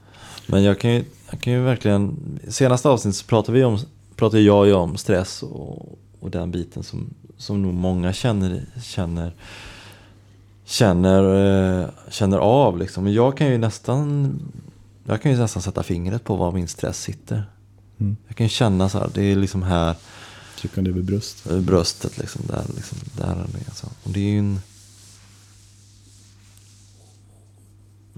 Men 0.47 0.63
jag 0.63 0.79
kan 0.79 0.93
ju, 0.93 1.03
jag 1.29 1.41
kan 1.41 1.53
ju 1.53 1.61
verkligen... 1.61 2.39
Senaste 2.47 2.89
avsnittet 2.89 3.15
så 3.15 3.25
pratade 3.25 3.57
vi 3.57 3.63
om, 3.63 3.79
pratade 4.15 4.41
jag 4.41 4.59
och 4.59 4.67
jag 4.67 4.81
om 4.81 4.97
stress 4.97 5.43
och, 5.43 5.99
och 6.19 6.31
den 6.31 6.51
biten 6.51 6.83
som, 6.83 7.13
som 7.37 7.61
nog 7.61 7.73
många 7.73 8.13
känner, 8.13 8.65
känner, 8.83 9.33
känner, 10.65 11.23
eh, 11.81 11.89
känner 12.09 12.37
av. 12.37 12.77
Liksom. 12.77 13.03
Men 13.03 13.13
jag 13.13 13.37
kan 13.37 13.47
ju 13.47 13.57
nästan 13.57 14.39
jag 15.03 15.21
kan 15.21 15.31
ju 15.31 15.37
nästan 15.37 15.61
sätta 15.61 15.83
fingret 15.83 16.23
på 16.23 16.35
var 16.35 16.51
min 16.51 16.67
stress 16.67 17.01
sitter. 17.01 17.43
Mm. 17.99 18.17
Jag 18.27 18.37
kan 18.37 18.45
ju 18.45 18.49
känna 18.49 18.89
så 18.89 18.97
här, 18.97 19.09
det 19.13 19.23
är 19.23 19.35
liksom 19.35 19.63
här 19.63 19.95
Tryckande 20.57 20.89
över 20.89 21.01
bröst. 21.01 21.47
över 21.47 21.61
bröstet 21.61 22.17
liksom. 22.17 22.41
Där, 22.47 22.63
liksom, 22.75 22.97
där 23.17 23.45
alltså. 23.67 23.87
Och 24.03 24.11
det 24.11 24.19
är 24.19 24.31
ju 24.31 24.39
en, 24.39 24.59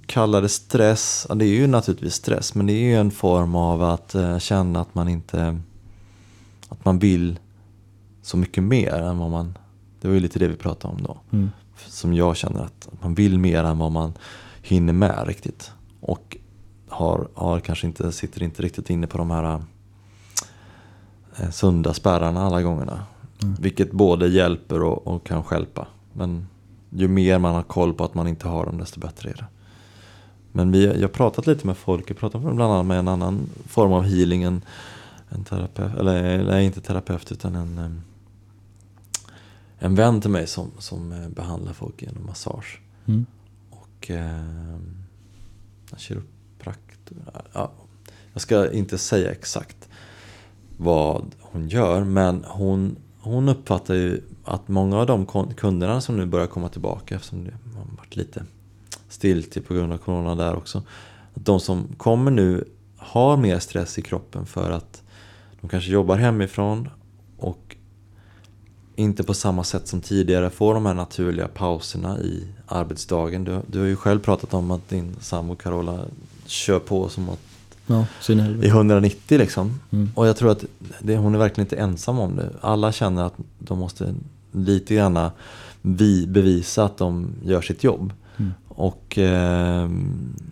kalla 0.06 0.42
det 0.42 0.50
stress, 0.50 1.26
ja, 1.30 1.36
det 1.36 1.46
är 1.46 1.56
ju 1.56 1.68
naturligtvis 1.68 2.14
stress, 2.14 2.56
men 2.56 2.66
det 2.66 2.74
är 2.74 2.84
ju 2.84 2.96
en 2.96 3.12
form 3.12 3.56
av 3.56 3.84
att 3.84 4.16
eh, 4.16 4.38
känna 4.38 4.82
att 4.82 4.96
man 4.96 5.08
inte, 5.08 5.60
att 6.70 6.86
man 6.86 7.00
vill 7.00 7.40
så 8.22 8.38
mycket 8.38 8.64
mer 8.64 8.94
än 8.94 9.18
vad 9.18 9.32
man, 9.32 9.58
det 10.02 10.08
var 10.08 10.16
ju 10.16 10.20
lite 10.20 10.40
det 10.40 10.48
vi 10.48 10.56
pratade 10.56 10.94
om 10.94 11.04
då. 11.04 11.18
Mm. 11.32 11.52
Som 11.88 12.14
jag 12.14 12.38
känner 12.38 12.64
att 12.64 12.90
man 13.02 13.16
vill 13.16 13.40
mer 13.40 13.64
än 13.64 13.78
vad 13.78 13.92
man 13.92 14.14
hinner 14.62 14.94
med 14.94 15.28
riktigt. 15.28 15.72
Och 16.00 16.38
har, 16.90 17.28
har 17.34 17.60
kanske 17.60 17.88
inte, 17.88 18.12
sitter 18.12 18.44
inte 18.44 18.62
riktigt 18.62 18.90
inne 18.90 19.08
på 19.08 19.18
de 19.18 19.32
här 19.32 19.64
eh, 21.38 21.50
sunda 21.50 21.94
spärrarna 21.94 22.42
alla 22.42 22.62
gångerna. 22.62 23.04
Mm. 23.44 23.56
Vilket 23.60 23.92
både 23.92 24.28
hjälper 24.28 24.84
och, 24.84 25.08
och 25.08 25.26
kan 25.26 25.44
skälpa. 25.44 25.88
Men 26.14 26.48
ju 26.90 27.08
mer 27.08 27.40
man 27.40 27.56
har 27.56 27.64
koll 27.64 27.94
på 27.94 28.04
att 28.04 28.14
man 28.14 28.28
inte 28.28 28.48
har 28.48 28.66
dem 28.66 28.78
desto 28.78 29.00
bättre 29.00 29.30
är 29.30 29.34
det. 29.34 29.46
Men 30.56 30.72
vi, 30.72 30.86
jag 30.86 31.02
har 31.02 31.08
pratat 31.08 31.48
lite 31.48 31.68
med 31.68 31.78
folk, 31.78 32.10
jag 32.10 32.18
pratat 32.18 32.42
bland 32.42 32.62
annat 32.62 32.86
med 32.86 33.00
en 33.00 33.08
annan 33.08 33.50
form 33.66 33.94
av 33.94 34.04
healing. 34.04 34.44
En, 34.44 34.62
en 35.30 35.44
terapeut, 35.44 36.00
eller 36.00 36.44
nej, 36.44 36.66
inte 36.66 36.82
terapeut 36.82 37.32
utan 37.32 37.56
en, 37.56 38.02
en 39.80 39.96
vän 39.96 40.22
till 40.22 40.30
mig 40.30 40.48
som, 40.48 40.72
som 40.80 41.12
eh, 41.12 41.30
behandlar 41.30 41.74
folk 41.74 42.02
genom 42.02 42.26
massage. 42.26 42.82
Mm. 43.06 43.26
Och 43.70 44.12
eh, 44.12 44.40
en 45.92 45.98
kiropraktor. 45.98 47.18
Ja, 47.54 47.72
jag 48.34 48.42
ska 48.42 48.72
inte 48.72 48.98
säga 48.98 49.32
exakt 49.32 49.90
vad 50.78 51.26
hon 51.40 51.68
gör 51.70 52.04
men 52.04 52.44
hon, 52.48 52.96
hon 53.20 53.50
uppfattar 53.50 53.94
ju 53.94 54.22
att 54.44 54.68
många 54.68 54.98
av 54.98 55.06
de 55.06 55.26
kunderna 55.56 56.02
som 56.02 56.18
nu 56.18 56.26
börjar 56.26 56.48
komma 56.48 56.70
tillbaka 56.70 57.16
eftersom 57.16 57.44
det 57.44 57.52
har 57.76 57.98
varit 57.98 58.16
lite 58.16 58.46
stiltje 59.14 59.62
på 59.62 59.74
grund 59.74 59.94
av 59.94 59.98
corona 59.98 60.36
där 60.36 60.56
också. 60.56 60.78
Att 61.34 61.46
de 61.46 61.60
som 61.60 61.88
kommer 61.98 62.32
nu 62.32 62.64
har 62.98 63.38
mer 63.38 63.60
stress 63.60 64.00
i 64.00 64.02
kroppen 64.02 64.46
för 64.46 64.72
att 64.72 65.02
de 65.62 65.70
kanske 65.70 65.92
jobbar 65.92 66.16
hemifrån 66.16 66.90
och 67.38 67.76
inte 68.96 69.24
på 69.24 69.34
samma 69.34 69.64
sätt 69.64 69.88
som 69.88 70.02
tidigare 70.02 70.50
får 70.50 70.74
de 70.74 70.86
här 70.86 70.94
naturliga 70.94 71.48
pauserna 71.48 72.20
i 72.20 72.48
arbetsdagen. 72.68 73.44
Du, 73.44 73.60
du 73.68 73.80
har 73.80 73.86
ju 73.86 73.96
själv 73.96 74.20
pratat 74.20 74.54
om 74.54 74.72
att 74.72 74.90
din 74.90 75.16
sambo 75.20 75.56
Carola 75.56 76.06
kör 76.46 76.80
på 76.80 77.10
som 77.10 77.30
att 77.30 77.40
Ja, 77.88 78.06
i 78.30 78.34
i 78.34 78.36
helvete. 78.36 78.68
190 78.68 79.38
liksom. 79.38 79.80
Mm. 79.92 80.12
Och 80.16 80.28
jag 80.28 80.38
tror 80.38 80.52
att 80.52 80.66
det, 81.00 81.18
hon 81.18 81.36
är 81.36 81.40
verkligen 81.40 81.66
inte 81.66 81.76
ensam 81.76 82.20
om 82.20 82.36
det. 82.36 82.50
Alla 82.62 82.92
känner 82.92 83.24
att 83.24 83.34
de 83.60 83.80
måste 83.80 84.16
lite 84.52 84.96
grann 84.96 85.30
vi 85.82 86.28
bevisa 86.28 86.86
att 86.86 86.98
de 86.98 87.28
gör 87.44 87.62
sitt 87.62 87.84
jobb. 87.84 88.14
Och 88.76 89.18
eh, 89.18 89.90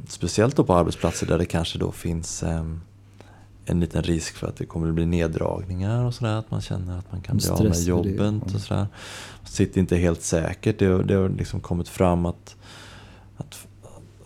speciellt 0.07 0.55
då 0.55 0.63
på 0.63 0.73
arbetsplatser 0.73 1.27
där 1.27 1.38
det 1.38 1.45
kanske 1.45 1.79
då 1.79 1.91
finns 1.91 2.43
eh, 2.43 2.65
en 3.65 3.79
liten 3.79 4.03
risk 4.03 4.36
för 4.36 4.47
att 4.47 4.55
det 4.55 4.65
kommer 4.65 4.88
att 4.88 4.93
bli 4.93 5.05
neddragningar 5.05 6.05
och 6.05 6.13
sådär. 6.13 6.36
Att 6.36 6.51
man 6.51 6.62
känner 6.62 6.97
att 6.99 7.12
man 7.12 7.21
kan 7.21 7.38
bli 7.38 7.49
av 7.49 7.57
med 7.63 7.69
jobbet 7.88 8.55
och 8.55 8.62
sådär. 8.62 8.88
Sitter 9.43 9.79
inte 9.81 9.95
helt 9.97 10.21
säkert. 10.21 10.79
Det, 10.79 10.86
har- 10.86 11.03
det 11.03 11.13
har 11.13 11.29
liksom 11.29 11.60
kommit 11.60 11.88
fram 11.89 12.25
att, 12.25 12.55
att, 13.38 13.67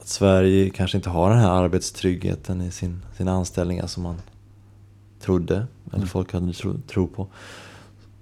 att 0.02 0.08
Sverige 0.08 0.70
kanske 0.70 0.98
inte 0.98 1.10
har 1.10 1.30
den 1.30 1.40
här 1.40 1.50
arbetstryggheten 1.50 2.62
i 2.62 2.72
sin, 2.72 3.02
sina 3.18 3.32
anställningar 3.32 3.88
som 3.88 4.04
man 4.04 4.22
trodde. 5.22 5.56
Eller 5.88 5.96
Mm. 5.98 6.08
folk 6.08 6.34
hade 6.34 6.54
tro, 6.54 6.76
tro 6.88 7.08
på. 7.08 7.28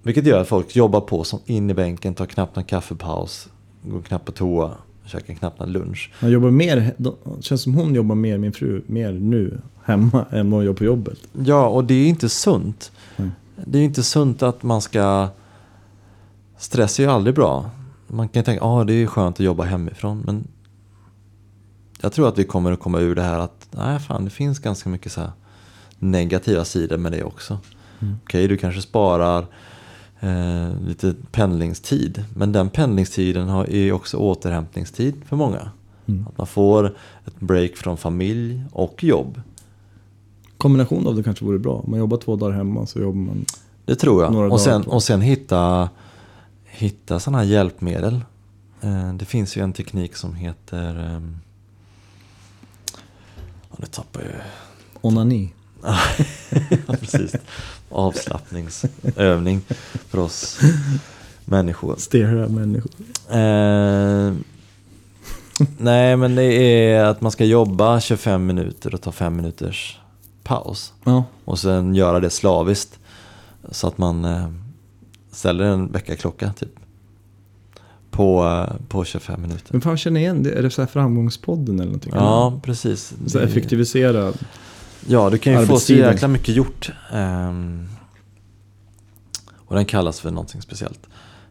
Vilket 0.03 0.25
gör 0.25 0.41
att 0.41 0.47
folk 0.47 0.75
jobbar 0.75 1.01
på 1.01 1.23
som 1.23 1.39
in 1.45 1.69
i 1.69 1.73
bänken, 1.73 2.13
tar 2.15 2.25
knappt 2.25 2.55
någon 2.55 2.65
kaffepaus, 2.65 3.49
går 3.83 4.01
knappt 4.01 4.25
på 4.25 4.31
toa, 4.31 4.71
käkar 5.05 5.33
knappt 5.33 5.59
någon 5.59 5.71
lunch. 5.71 6.11
Man 6.19 6.31
jobbar 6.31 6.51
mer, 6.51 6.93
det 6.97 7.11
känns 7.41 7.61
som 7.61 7.73
hon 7.73 7.95
jobbar 7.95 8.15
mer, 8.15 8.37
min 8.37 8.53
fru, 8.53 8.81
mer 8.87 9.11
nu 9.11 9.61
hemma 9.83 10.25
än 10.31 10.51
vad 10.51 10.57
hon 10.57 10.65
gör 10.65 10.73
på 10.73 10.83
jobbet. 10.83 11.19
Ja, 11.45 11.67
och 11.67 11.83
det 11.83 11.93
är 11.93 12.07
inte 12.07 12.29
sunt. 12.29 12.91
Mm. 13.17 13.31
Det 13.55 13.79
är 13.79 13.83
inte 13.83 14.03
sunt 14.03 14.43
att 14.43 14.63
man 14.63 14.81
ska... 14.81 15.27
Stress 16.57 16.99
är 16.99 17.03
ju 17.03 17.09
aldrig 17.09 17.35
bra. 17.35 17.69
Man 18.07 18.27
kan 18.27 18.39
ju 18.39 18.43
tänka, 18.43 18.63
ja 18.63 18.81
ah, 18.81 18.83
det 18.83 18.93
är 18.93 19.07
skönt 19.07 19.35
att 19.35 19.45
jobba 19.45 19.63
hemifrån. 19.63 20.23
Men 20.25 20.47
jag 22.01 22.13
tror 22.13 22.27
att 22.27 22.37
vi 22.37 22.43
kommer 22.43 22.71
att 22.71 22.79
komma 22.79 22.99
ur 22.99 23.15
det 23.15 23.21
här 23.21 23.39
att, 23.39 23.67
nej 23.71 23.99
fan 23.99 24.25
det 24.25 24.29
finns 24.29 24.59
ganska 24.59 24.89
mycket 24.89 25.11
så 25.11 25.21
negativa 25.99 26.65
sidor 26.65 26.97
med 26.97 27.11
det 27.11 27.23
också. 27.23 27.59
Mm. 27.99 28.15
Okej, 28.23 28.47
du 28.47 28.57
kanske 28.57 28.81
sparar 28.81 29.45
eh, 30.23 30.81
lite 30.87 31.15
pendlingstid. 31.31 32.23
Men 32.35 32.51
den 32.51 32.69
pendlingstiden 32.69 33.49
har, 33.49 33.69
är 33.69 33.91
också 33.91 34.17
återhämtningstid 34.17 35.15
för 35.25 35.35
många. 35.35 35.71
Mm. 36.05 36.27
Att 36.27 36.37
man 36.37 36.47
får 36.47 36.85
ett 37.25 37.39
break 37.39 37.75
från 37.75 37.97
familj 37.97 38.63
och 38.71 39.03
jobb. 39.03 39.41
Kombination 40.57 41.07
av 41.07 41.15
det 41.15 41.23
kanske 41.23 41.45
vore 41.45 41.59
bra. 41.59 41.83
Man 41.87 41.99
jobbar 41.99 42.17
två 42.17 42.35
dagar 42.35 42.55
hemma 42.57 42.85
så 42.85 42.99
jobbar 42.99 43.21
man... 43.21 43.45
Det 43.85 43.95
tror 43.95 44.23
jag. 44.23 44.51
Och 44.51 44.61
sen, 44.61 44.83
och 44.83 45.03
sen 45.03 45.21
hitta, 45.21 45.89
hitta 46.65 47.19
sådana 47.19 47.37
här 47.37 47.45
hjälpmedel. 47.45 48.21
Eh, 48.81 49.13
Det 49.13 49.25
finns 49.25 49.57
ju 49.57 49.61
en 49.61 49.73
teknik 49.73 50.15
som 50.15 50.35
heter... 50.35 51.21
Ja, 53.69 53.75
nu 53.77 53.85
tappar 53.85 54.21
jag 54.21 54.29
ju... 54.29 54.35
Onani. 55.01 55.53
Ja, 56.87 56.93
precis. 56.99 57.35
Avslappningsövning 57.93 59.61
för 60.09 60.17
oss 60.19 60.59
människor. 61.45 61.95
Stera 61.97 62.47
människor. 62.47 62.91
Eh, 63.29 64.33
nej, 65.77 66.17
men 66.17 66.35
det 66.35 66.43
är 66.53 67.03
att 67.03 67.21
man 67.21 67.31
ska 67.31 67.45
jobba 67.45 67.99
25 67.99 68.45
minuter 68.45 68.93
och 68.95 69.01
ta 69.01 69.11
5 69.11 69.35
minuters 69.35 69.99
paus. 70.43 70.93
Ja, 71.03 71.23
Och 71.45 71.59
sen 71.59 71.95
göra 71.95 72.19
det 72.19 72.29
slaviskt. 72.29 72.99
Så 73.71 73.87
att 73.87 73.97
man 73.97 74.25
eh, 74.25 74.47
ställer 75.31 75.65
en 75.65 75.91
väckarklocka 75.91 76.53
typ. 76.53 76.69
På, 78.11 78.45
eh, 78.45 78.75
på 78.87 79.05
25 79.05 79.41
minuter. 79.41 79.67
men 79.71 79.81
fan 79.81 79.97
känner 79.97 80.19
igen 80.19 80.43
det. 80.43 80.51
Är 80.51 80.63
det 80.63 80.69
så 80.69 80.81
här 80.81 80.87
framgångspodden 80.87 81.75
eller 81.75 81.85
någonting? 81.85 82.13
Ja, 82.15 82.59
precis. 82.63 83.13
Så 83.27 83.37
Det- 83.37 83.43
effektivisera. 83.43 84.33
Ja, 85.07 85.29
du 85.29 85.37
kan 85.37 85.53
ju 85.53 85.65
få 85.65 85.79
så 85.79 85.93
jäkla 85.93 86.27
mycket 86.27 86.55
gjort. 86.55 86.91
Ehm, 87.11 87.87
och 89.55 89.75
den 89.75 89.85
kallas 89.85 90.19
för 90.19 90.31
någonting 90.31 90.61
speciellt. 90.61 91.07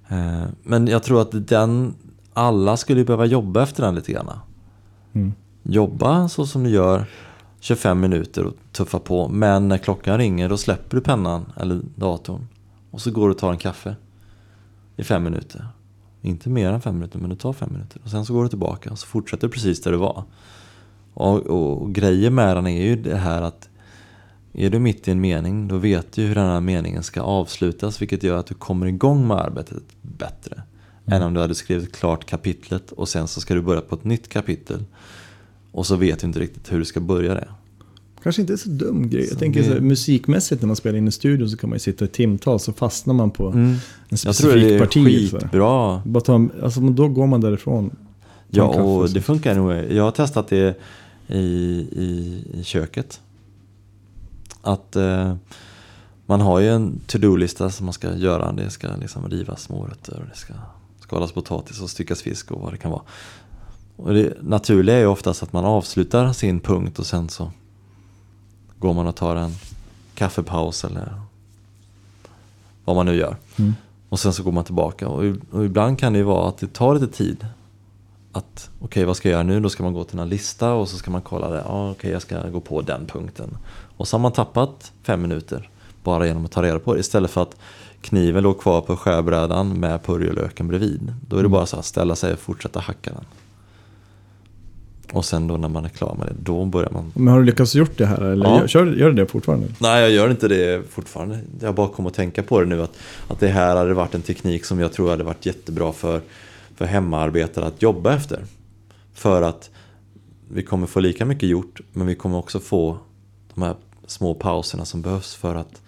Eh, 0.09 0.45
men 0.63 0.87
jag 0.87 1.03
tror 1.03 1.23
att 1.23 1.49
den, 1.49 1.95
alla 2.33 2.77
skulle 2.77 3.05
behöva 3.05 3.27
jobba 3.27 3.63
efter 3.63 3.83
den 3.83 3.95
lite 3.95 4.13
grann. 4.13 4.31
Mm. 5.13 5.33
Jobba 5.63 6.29
så 6.29 6.47
som 6.47 6.65
du 6.65 6.71
gör 6.71 7.07
25 7.61 8.01
minuter 8.01 8.45
och 8.45 8.55
tuffa 8.73 8.99
på. 8.99 9.29
Men 9.29 9.69
när 9.69 9.79
klockan 9.79 10.19
ringer 10.19 10.49
då 10.49 10.57
släpper 10.57 10.97
du 10.97 11.03
pennan 11.03 11.53
eller 11.57 11.81
datorn. 11.95 12.49
Och 12.91 13.01
så 13.01 13.11
går 13.11 13.29
du 13.29 13.35
och 13.35 13.39
tar 13.39 13.53
en 13.53 13.59
kaffe 13.59 13.97
i 14.97 15.05
fem 15.05 15.23
minuter. 15.23 15.67
Inte 16.21 16.49
mer 16.49 16.73
än 16.73 16.81
fem 16.81 16.95
minuter 16.95 17.19
men 17.19 17.31
du 17.31 17.37
tar 17.37 17.53
fem 17.53 17.73
minuter. 17.73 18.01
Och 18.05 18.11
sen 18.11 18.25
så 18.25 18.33
går 18.35 18.43
du 18.43 18.49
tillbaka 18.49 18.91
och 18.91 18.99
så 18.99 19.07
fortsätter 19.07 19.47
du 19.47 19.53
precis 19.53 19.83
där 19.83 19.93
du 19.93 19.97
var. 19.99 20.25
Och, 21.15 21.39
och, 21.47 21.83
och 21.83 21.95
grejen 21.95 22.35
med 22.35 22.57
den 22.57 22.67
är 22.67 22.83
ju 22.83 22.97
det 22.97 23.17
här 23.17 23.43
att 23.43 23.69
är 24.55 24.71
du 24.71 24.79
mitt 24.79 25.09
i 25.09 25.11
en 25.11 25.21
mening 25.21 25.69
då 25.69 25.77
vet 25.77 26.13
du 26.13 26.23
hur 26.23 26.35
den 26.35 26.47
här 26.47 26.61
meningen 26.61 27.03
ska 27.03 27.21
avslutas 27.21 28.03
vilket 28.03 28.23
gör 28.23 28.37
att 28.37 28.47
du 28.47 28.55
kommer 28.55 28.87
igång 28.87 29.27
med 29.27 29.37
arbetet 29.37 29.83
bättre. 30.03 30.63
Än 31.07 31.23
om 31.23 31.35
du 31.35 31.41
hade 31.41 31.55
skrivit 31.55 31.93
klart 31.97 32.25
kapitlet 32.25 32.93
och 32.93 33.09
sen 33.09 33.29
så 33.29 33.41
ska 33.41 33.55
du 33.55 33.61
börja 33.63 33.81
på 33.81 33.95
ett 33.95 34.05
nytt 34.05 34.29
kapitel. 34.29 34.85
Och 35.73 35.87
så 35.87 35.97
vet 35.97 36.21
du 36.21 36.27
inte 36.27 36.41
riktigt 36.41 36.73
hur 36.73 36.79
du 36.79 36.85
ska 36.85 37.01
börja 37.01 37.35
det. 37.35 37.49
Kanske 38.23 38.43
inte 38.43 38.59
så 38.59 38.69
dum 38.69 39.11
grej. 39.11 39.27
Så 39.27 39.33
Jag 39.33 39.39
tänker 39.39 39.61
det- 39.61 39.67
så 39.67 39.73
här, 39.73 39.81
musikmässigt 39.81 40.63
när 40.63 40.67
man 40.67 40.77
spelar 40.77 40.99
in 40.99 41.09
i 41.09 41.13
studion 41.13 41.51
så 41.51 41.57
kan 41.57 41.71
man 41.71 41.75
ju 41.75 41.81
sitta 41.81 42.05
i 42.05 42.09
timtal 42.09 42.61
så 42.61 42.73
fastnar 42.73 43.15
man 43.15 43.31
på 43.31 43.49
en 43.49 43.77
Jag 44.09 44.21
tror 44.21 44.33
specifik 44.33 44.63
det 44.63 44.75
är 44.75 44.79
parti. 44.79 45.05
skitbra. 45.07 46.03
Bara 46.07 46.21
ta, 46.21 46.49
alltså, 46.63 46.81
då 46.81 47.09
går 47.09 47.27
man 47.27 47.41
därifrån. 47.41 47.91
Ja, 48.51 48.65
och 48.65 49.11
det 49.11 49.21
funkar 49.21 49.55
nog. 49.55 49.73
Jag 49.93 50.05
har 50.05 50.11
testat 50.11 50.49
det 50.49 50.79
i, 51.33 51.89
i, 51.93 52.45
i 52.55 52.65
köket. 52.65 53.21
Att 54.63 54.97
eh, 54.97 55.35
man 56.27 56.41
har 56.41 56.59
ju 56.59 56.69
en 56.69 57.01
to-do-lista 57.07 57.71
som 57.71 57.87
man 57.87 57.93
ska 57.93 58.15
göra. 58.15 58.53
Det 58.53 58.71
ska 58.71 58.89
liksom 58.97 59.29
rivas 59.29 59.69
morötter 59.69 60.21
och 60.21 60.27
det 60.31 60.37
ska 60.37 60.55
skalas 61.01 61.33
potatis 61.33 61.81
och 61.81 61.91
styckas 61.91 62.23
fisk 62.23 62.51
och 62.51 62.61
vad 62.61 62.73
det 62.73 62.77
kan 62.77 62.91
vara. 62.91 63.03
Och 63.97 64.15
det 64.15 64.43
naturliga 64.43 64.97
är 64.97 65.01
ju 65.01 65.07
oftast 65.07 65.43
att 65.43 65.53
man 65.53 65.65
avslutar 65.65 66.33
sin 66.33 66.61
punkt 66.61 66.99
och 66.99 67.07
sen 67.07 67.29
så 67.29 67.51
går 68.79 68.95
man 68.95 69.07
och 69.07 69.17
tar 69.17 69.37
en 69.37 69.53
kaffepaus 70.15 70.85
eller 70.85 71.21
vad 72.85 72.97
man 72.97 73.07
nu 73.07 73.15
gör. 73.15 73.37
Mm. 73.57 73.75
Och 74.09 74.21
sen 74.21 74.33
så 74.33 74.43
går 74.43 74.53
man 74.53 74.65
tillbaka. 74.65 75.09
Och, 75.09 75.37
och 75.51 75.65
ibland 75.65 75.99
kan 75.99 76.13
det 76.13 76.19
ju 76.19 76.25
vara 76.25 76.49
att 76.49 76.59
det 76.59 76.73
tar 76.73 76.95
lite 76.95 77.17
tid. 77.17 77.47
Att 78.33 78.71
okej, 78.81 79.05
vad 79.05 79.17
ska 79.17 79.29
jag 79.29 79.33
göra 79.33 79.43
nu? 79.43 79.61
Då 79.61 79.69
ska 79.69 79.83
man 79.83 79.93
gå 79.95 80.05
till 80.05 80.19
en 80.19 80.29
lista 80.29 80.73
och 80.73 80.89
så 80.89 80.97
ska 80.97 81.11
man 81.11 81.21
kolla 81.23 81.51
det. 81.51 81.63
Ja, 81.67 81.91
okej, 81.91 82.11
jag 82.11 82.23
ska 82.23 82.49
gå 82.49 82.61
på 82.61 82.81
den 82.81 83.07
punkten. 83.07 83.57
Och 83.97 84.09
så 84.09 84.17
har 84.17 84.21
man 84.23 84.33
tappat 84.33 84.93
fem 85.03 85.23
minuter 85.23 85.69
bara 86.05 86.27
genom 86.27 86.45
att 86.45 86.51
ta 86.51 86.63
reda 86.63 86.79
på 86.79 86.95
det. 86.95 87.01
Istället 87.01 87.31
för 87.31 87.43
att 87.43 87.57
kniven 88.01 88.43
låg 88.43 88.61
kvar 88.61 88.81
på 88.81 88.97
skärbrädan 88.97 89.81
med 89.81 90.03
purjolöken 90.05 90.69
bredvid. 90.69 91.15
Då 91.29 91.37
är 91.37 91.41
det 91.41 91.47
Mm. 91.47 91.53
bara 91.53 91.67
så 91.67 91.77
att 91.77 91.85
ställa 91.85 92.17
sig 92.17 92.33
och 92.33 92.39
fortsätta 92.39 92.81
hacka 92.81 93.11
den. 93.11 93.25
Och 95.13 95.25
sen 95.25 95.47
då 95.49 95.57
när 95.57 95.69
man 95.69 95.85
är 95.85 95.89
klar 95.89 96.15
med 96.19 96.27
det, 96.27 96.35
då 96.39 96.65
börjar 96.65 96.91
man... 96.91 97.13
Men 97.15 97.29
har 97.29 97.41
du 97.41 97.45
lyckats 97.47 97.75
gjort 97.75 97.99
det 97.99 98.07
här 98.07 98.21
eller 98.21 98.47
Ja. 98.47 98.65
gör, 98.69 98.87
gör 98.87 99.11
du 99.11 99.15
det 99.15 99.27
fortfarande? 99.27 99.67
Nej, 99.79 100.03
jag 100.03 100.11
gör 100.11 100.31
inte 100.31 100.49
det 100.49 100.83
fortfarande. 100.91 101.39
Jag 101.61 101.75
bara 101.75 101.89
kom 101.89 102.07
att 102.07 102.15
tänka 102.15 102.43
på 102.43 102.61
det 102.61 102.67
nu 102.67 102.83
att, 102.83 102.93
att 103.29 103.41
det 103.41 103.49
här 103.49 103.77
hade 103.77 103.95
varit 103.95 104.15
en 104.15 104.23
teknik 104.23 104.65
som 104.65 104.81
jag 104.81 104.93
tror 104.93 105.11
hade 105.11 105.25
varit 105.25 105.47
jättebra 105.47 105.93
för, 105.93 106.21
för 106.83 106.87
hemmaarbetare 106.87 107.65
att 107.67 107.83
jobba 107.83 108.15
efter. 108.15 108.45
För 109.13 109.43
att 109.43 109.71
vi 110.51 110.63
kommer 110.63 110.87
få 110.87 111.01
lika 111.01 111.25
mycket 111.25 111.49
gjort, 111.49 111.81
men 111.93 112.07
vi 112.07 112.15
kommer 112.15 112.39
också 112.39 112.61
få 112.61 112.99
de 113.55 113.63
här 113.63 113.77
små 114.07 114.35
pauserna 114.35 114.85
som 114.85 115.03
behövs 115.03 115.35
för 115.35 115.55
att 115.55 115.83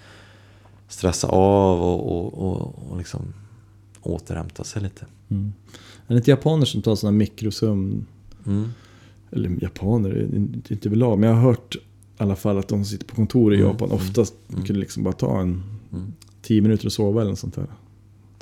stressa 0.89 1.29
av 1.29 1.81
och, 1.83 2.17
och, 2.19 2.35
och, 2.35 2.91
och 2.91 2.99
liksom 2.99 3.21
återhämta 4.03 4.65
sig 4.65 4.83
lite. 4.83 5.07
Mm. 5.29 5.53
Är 6.07 6.15
det 6.15 6.17
inte 6.17 6.31
japaner 6.31 6.65
som 6.65 6.83
tar 6.83 6.95
sådana 6.97 7.17
mikrosömn? 7.19 8.07
Mm. 8.47 8.69
Eller 9.31 9.59
japaner, 9.63 10.23
inte- 10.35 10.89
överlag. 10.89 11.19
Men 11.19 11.29
jag 11.29 11.37
har 11.37 11.43
hört 11.43 11.75
i 11.77 11.79
alla 12.17 12.37
fall 12.37 12.59
att 12.59 12.69
de 12.69 12.85
som 12.85 12.85
sitter 12.85 13.07
på 13.07 13.15
kontor 13.15 13.55
i 13.55 13.57
Mm, 13.57 13.69
Japan 13.69 13.89
mm, 13.91 13.97
oftast 14.01 14.35
mm. 14.53 14.65
kunde 14.65 14.81
liksom 14.81 15.03
bara 15.05 15.15
ta 15.15 15.41
en 15.41 15.63
Mm. 15.93 16.13
tio 16.43 16.61
minuter 16.63 16.87
och 16.87 16.93
sova 16.93 17.21
eller 17.21 17.31
något 17.31 17.39
sånt 17.39 17.55
där. 17.55 17.67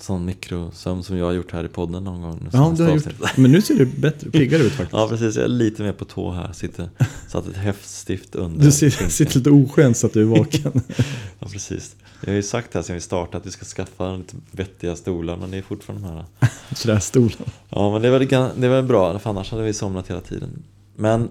Sån 0.00 0.24
mikrosömn 0.24 1.02
som 1.02 1.16
jag 1.16 1.24
har 1.26 1.33
gjort 1.33 1.52
här 1.52 1.64
i 1.64 1.68
podden 1.68 2.05
någon 2.05 2.22
gång. 2.22 2.48
Ja, 2.52 2.74
du 2.76 2.83
har 2.83 2.90
gjort. 2.94 3.37
Men 3.37 3.52
nu 3.52 3.62
ser 3.62 3.74
det 3.74 3.87
bättre, 3.87 4.31
piggare 4.31 4.62
ut 4.62 4.72
faktiskt. 4.72 4.92
Ja, 4.96 5.09
precis. 5.09 5.37
Jag 5.37 5.44
är 5.44 5.48
lite 5.48 5.83
mer 5.83 5.92
på 5.92 6.05
tå 6.05 6.31
här. 6.31 6.52
Sitter, 6.52 6.90
satt 7.28 7.48
ett 7.48 7.57
häftstift 7.57 8.35
under. 8.35 8.64
Du 8.64 8.72
ser, 8.72 8.90
sitter 8.90 9.37
lite 9.38 9.50
oskönt 9.50 9.96
så 9.96 10.07
att 10.07 10.12
du 10.12 10.20
är 10.22 10.26
vaken. 10.26 10.72
Ja, 11.38 11.46
precis. 11.52 11.96
Jag 12.20 12.28
har 12.28 12.35
ju 12.37 12.42
sagt 12.42 12.74
här 12.74 12.83
sedan 12.83 12.94
vi 12.94 13.00
startade 13.00 13.37
att 13.37 13.46
vi 13.46 13.50
ska 13.50 13.64
skaffa 13.64 14.16
lite 14.16 14.37
vettiga 14.50 14.96
stolar, 14.96 15.37
men 15.37 15.50
det 15.50 15.57
är 15.59 15.62
fortfarande 15.62 16.09
de 16.09 16.14
här. 16.14 16.24
Trästolen. 16.76 17.50
Ja, 17.68 17.92
men 17.92 18.02
det 18.02 18.09
är 18.09 18.12
väl, 18.12 18.22
gan- 18.22 18.50
det 18.61 18.66
är 18.66 18.70
väl 18.70 18.85
bra, 18.85 19.18
för 19.18 19.31
annars 19.31 19.50
hade 19.50 19.62
vi 19.62 19.72
somnat 19.74 20.11
hela 20.11 20.20
tiden. 20.20 20.48
Men 20.96 21.28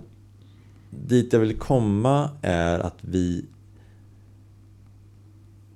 dit 0.89 1.33
jag 1.33 1.39
vill 1.39 1.55
komma 1.57 2.29
är 2.41 2.79
att 2.79 2.97
vi... 3.01 3.45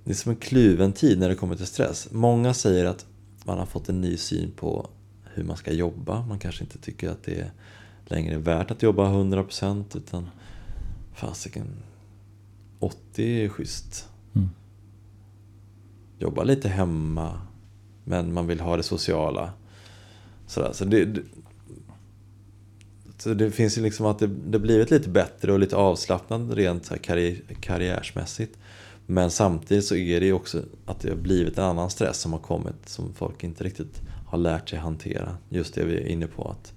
Det 0.06 0.12
är 0.12 0.16
som 0.16 0.30
en 0.30 0.36
kluven 0.36 0.94
tid 0.94 1.20
när 1.20 1.30
det 1.30 1.36
kommer 1.36 1.56
till 1.56 1.66
stress. 1.66 2.08
Många 2.12 2.54
säger 2.54 2.86
att 2.86 3.06
man 3.46 3.58
har 3.58 3.66
fått 3.66 3.90
en 3.90 4.02
ny 4.02 4.18
syn 4.18 4.52
på 4.52 4.90
hur 5.34 5.44
man 5.44 5.58
ska 5.58 5.72
jobba. 5.72 6.26
Man 6.26 6.40
kanske 6.40 6.64
inte 6.64 6.78
tycker 6.78 7.10
att 7.10 7.24
det 7.24 7.40
är 7.40 7.52
längre 8.06 8.38
värt 8.38 8.72
att 8.72 8.84
jobba 8.84 9.10
100% 9.10 9.98
utan 9.98 10.30
fasiken 11.14 11.68
80 12.80 13.44
är 13.44 13.50
schysst. 13.50 14.10
Mm. 14.36 14.50
Jobba 16.20 16.44
lite 16.44 16.70
hemma 16.70 17.42
men 18.04 18.34
man 18.34 18.48
vill 18.48 18.60
ha 18.60 18.78
det 18.78 18.84
sociala. 18.84 19.54
Sådär. 20.48 20.72
Så 20.74 20.86
det, 20.86 21.06
det, 21.06 21.22
så 23.18 23.34
det 23.34 23.52
finns 23.52 23.78
ju 23.78 23.82
liksom 23.82 24.06
att 24.06 24.20
det, 24.20 24.28
det 24.28 24.60
blivit 24.60 24.92
lite 24.92 25.10
bättre 25.10 25.54
och 25.54 25.60
lite 25.60 25.76
avslappnat 25.76 26.58
rent 26.58 27.02
karriär, 27.02 27.42
karriärsmässigt. 27.60 28.58
Men 29.06 29.32
samtidigt 29.32 29.86
så 29.86 29.96
är 29.96 30.20
det 30.20 30.26
ju 30.26 30.34
också 30.34 30.64
att 30.86 31.00
det 31.00 31.10
har 31.10 31.16
blivit 31.16 31.58
en 31.58 31.64
annan 31.64 31.90
stress 31.90 32.20
som 32.20 32.34
har 32.34 32.40
kommit 32.40 32.90
som 32.90 33.14
folk 33.14 33.44
inte 33.44 33.64
riktigt 33.64 34.02
har 34.28 34.38
lärt 34.38 34.70
sig 34.70 34.80
hantera. 34.80 35.38
Just 35.50 35.74
det 35.74 35.86
vi 35.86 35.98
är 35.98 36.08
inne 36.08 36.28
på 36.28 36.50
att 36.50 36.74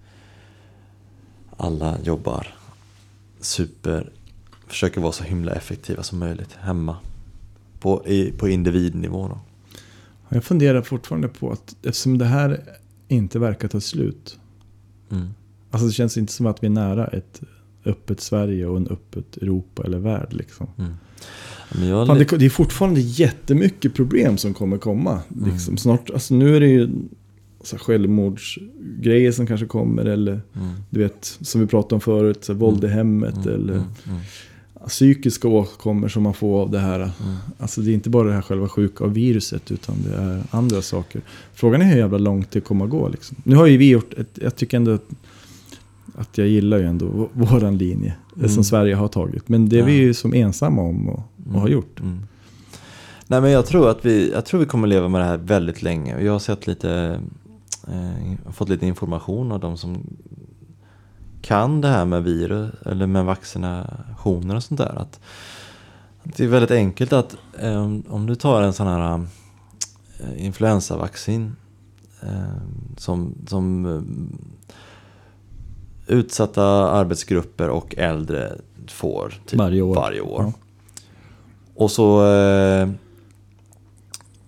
alla 1.57 1.99
jobbar 2.01 2.55
super, 3.41 4.11
försöker 4.67 5.01
vara 5.01 5.13
så 5.13 5.25
himla 5.25 5.53
effektiva 5.53 6.03
som 6.03 6.19
möjligt 6.19 6.53
hemma. 6.53 6.97
På, 7.81 8.07
i, 8.07 8.33
på 8.33 8.49
individnivå 8.49 9.29
då. 9.29 9.41
Jag 10.29 10.45
funderar 10.45 10.83
fortfarande 10.83 11.29
på 11.29 11.53
att 11.53 11.77
eftersom 11.83 12.19
det 12.19 12.25
här 12.25 12.65
inte 13.09 13.39
verkar 13.39 13.69
ta 13.69 13.81
slut. 13.81 14.39
Mm. 15.11 15.29
Alltså 15.71 15.87
det 15.87 15.93
känns 15.93 16.17
inte 16.17 16.33
som 16.33 16.47
att 16.47 16.63
vi 16.63 16.67
är 16.67 16.71
nära 16.71 17.07
ett 17.07 17.41
öppet 17.85 18.21
Sverige 18.21 18.67
och 18.67 18.77
en 18.77 18.89
öppet 18.89 19.37
Europa 19.37 19.83
eller 19.85 19.99
värld 19.99 20.33
liksom. 20.33 20.67
Mm. 20.79 20.95
Fan, 22.07 22.19
det, 22.19 22.37
det 22.39 22.45
är 22.47 22.51
fortfarande 22.51 23.01
jättemycket 23.01 23.95
problem 23.95 24.37
som 24.39 24.55
kommer 24.55 24.79
komma. 24.79 25.21
Liksom. 25.29 25.69
Mm. 25.73 25.79
Snart, 25.79 26.11
alltså 26.11 26.35
nu 26.35 26.57
är 26.57 26.61
det 26.61 26.67
ju 26.69 26.89
så 27.65 27.79
självmordsgrejer 27.79 29.33
som 29.33 29.47
kanske 29.47 29.67
kommer. 29.67 30.05
Eller 30.05 30.33
mm. 30.33 30.69
du 30.91 31.01
vet, 31.01 31.39
som 31.41 31.61
vi 31.61 31.67
pratade 31.67 31.95
om 31.95 32.01
förut, 32.01 32.45
så 32.45 32.53
här, 32.53 32.61
våld 32.61 32.85
i 32.85 32.89
hemmet. 32.89 33.37
Mm, 33.37 33.49
Eller 33.55 33.73
mm, 33.75 33.85
mm, 34.07 34.21
psykiska 34.89 35.49
åkommor 35.49 36.09
som 36.09 36.23
man 36.23 36.35
får 36.35 36.63
av 36.63 36.71
det 36.71 36.79
här. 36.79 37.01
mm. 37.01 37.13
Alltså 37.59 37.81
det 37.81 37.91
är 37.91 37.95
inte 37.95 38.11
bara 38.11 38.29
det 38.29 38.35
här 38.35 38.43
själva 38.43 38.69
sjuka 38.69 39.05
av 39.05 39.13
viruset 39.15 39.71
utan 39.71 39.97
det 40.05 40.17
är 40.17 40.43
andra 40.51 40.83
saker. 40.83 41.21
Frågan 41.55 41.83
är 41.83 41.87
hur 41.87 41.97
jävla 41.99 42.19
långt 42.19 42.51
det 42.51 42.61
kommer 42.61 42.85
att 42.85 42.91
gå. 42.91 43.09
Liksom. 43.09 43.37
Nu 43.45 43.57
har 43.57 43.67
ju 43.67 43.77
vi 43.77 43.89
gjort, 43.91 44.15
ett, 44.15 44.29
jag 44.43 44.57
tycker 44.57 44.77
ändå 44.77 44.99
att, 46.15 46.39
jag 46.39 46.49
gillar 46.49 46.79
ju 46.79 46.85
ändå 46.85 47.07
vå- 47.07 47.29
våran 47.33 47.79
linje 47.79 48.15
Mm. 48.37 48.49
som 48.51 48.65
Sverige 48.65 48.95
har 48.95 49.09
tagit. 49.09 49.49
Men 49.49 49.69
det 49.69 49.79
är 49.79 49.83
vi 49.87 49.93
Ja. 49.97 49.99
ju 50.03 50.15
som 50.15 50.35
ensamma 50.35 50.83
om 50.83 51.09
och, 51.09 51.21
och 51.55 51.61
har 51.61 51.69
gjort. 51.69 52.01
Mm. 52.01 52.23
Nej 53.27 53.41
men 53.41 53.51
jag 53.51 53.67
tror 53.67 53.91
att 53.91 54.05
vi, 54.05 54.33
jag 54.33 54.45
tror 54.45 54.61
vi 54.61 54.67
kommer 54.67 54.89
leva 54.89 55.09
med 55.09 55.21
det 55.21 55.25
här 55.25 55.37
väldigt 55.37 55.83
länge. 55.83 56.21
Jag 56.21 56.33
har 56.33 56.39
sett 56.39 56.67
lite, 56.67 57.21
eh, 57.89 58.53
fått 58.53 58.69
lite 58.69 58.87
information 58.87 59.53
av 59.53 59.61
de 59.61 59.77
som 59.77 60.03
kan 61.43 61.81
det 61.81 61.89
här 61.89 62.05
med 62.05 62.25
virus 62.25 62.71
eller 62.87 63.07
med 63.07 63.25
vaccinationer 63.25 64.57
och 64.57 64.63
sånt 64.63 64.79
där. 64.79 64.95
Att, 64.99 65.21
att 66.23 66.37
det 66.37 66.45
är 66.45 66.49
väldigt 66.49 66.71
enkelt 66.71 67.13
att 67.13 67.37
eh, 67.59 67.85
om 68.09 68.27
du 68.27 68.35
tar 68.35 68.63
en 68.63 68.73
sån 68.73 68.87
här 68.87 69.27
eh, 70.21 70.47
influensavaccin 70.47 71.57
eh, 72.21 72.63
som, 72.97 73.35
som 73.47 73.87
eh, 73.87 74.03
utsatta 76.17 76.65
arbetsgrupper 76.91 77.69
och 77.69 77.95
äldre 77.99 78.53
får 78.89 79.35
typ 79.47 79.59
Varje 79.59 79.83
år. 79.83 79.95
Varje 79.95 80.21
år. 80.21 80.43
Ja. 80.43 80.53
Och 81.79 81.91
så, 81.91 82.27
eh, 82.33 82.89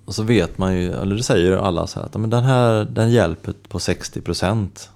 och 0.05 0.14
så 0.14 0.23
vet 0.23 0.59
man 0.59 0.75
ju, 0.77 0.93
eller 0.93 1.16
det 1.16 1.23
säger 1.23 1.53
alla 1.57 1.87
så 1.87 1.99
här 2.01 2.07
att 2.07 2.14
men 2.16 2.31
den 2.31 2.45
här 2.45 2.85
den 2.85 3.11
hjälper 3.11 3.55
på 3.69 3.79
60%. 3.79 4.88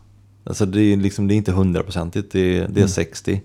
Alltså 0.45 0.67
det 0.67 0.81
är, 0.81 0.97
liksom, 0.97 1.29
det 1.29 1.35
är 1.35 1.37
inte 1.37 1.53
hundraprocentigt, 1.53 2.33
det, 2.33 2.39
är- 2.59 2.69
det 2.69 2.81
är 2.81 2.85
Mm. 2.85 2.89
60. 2.89 3.43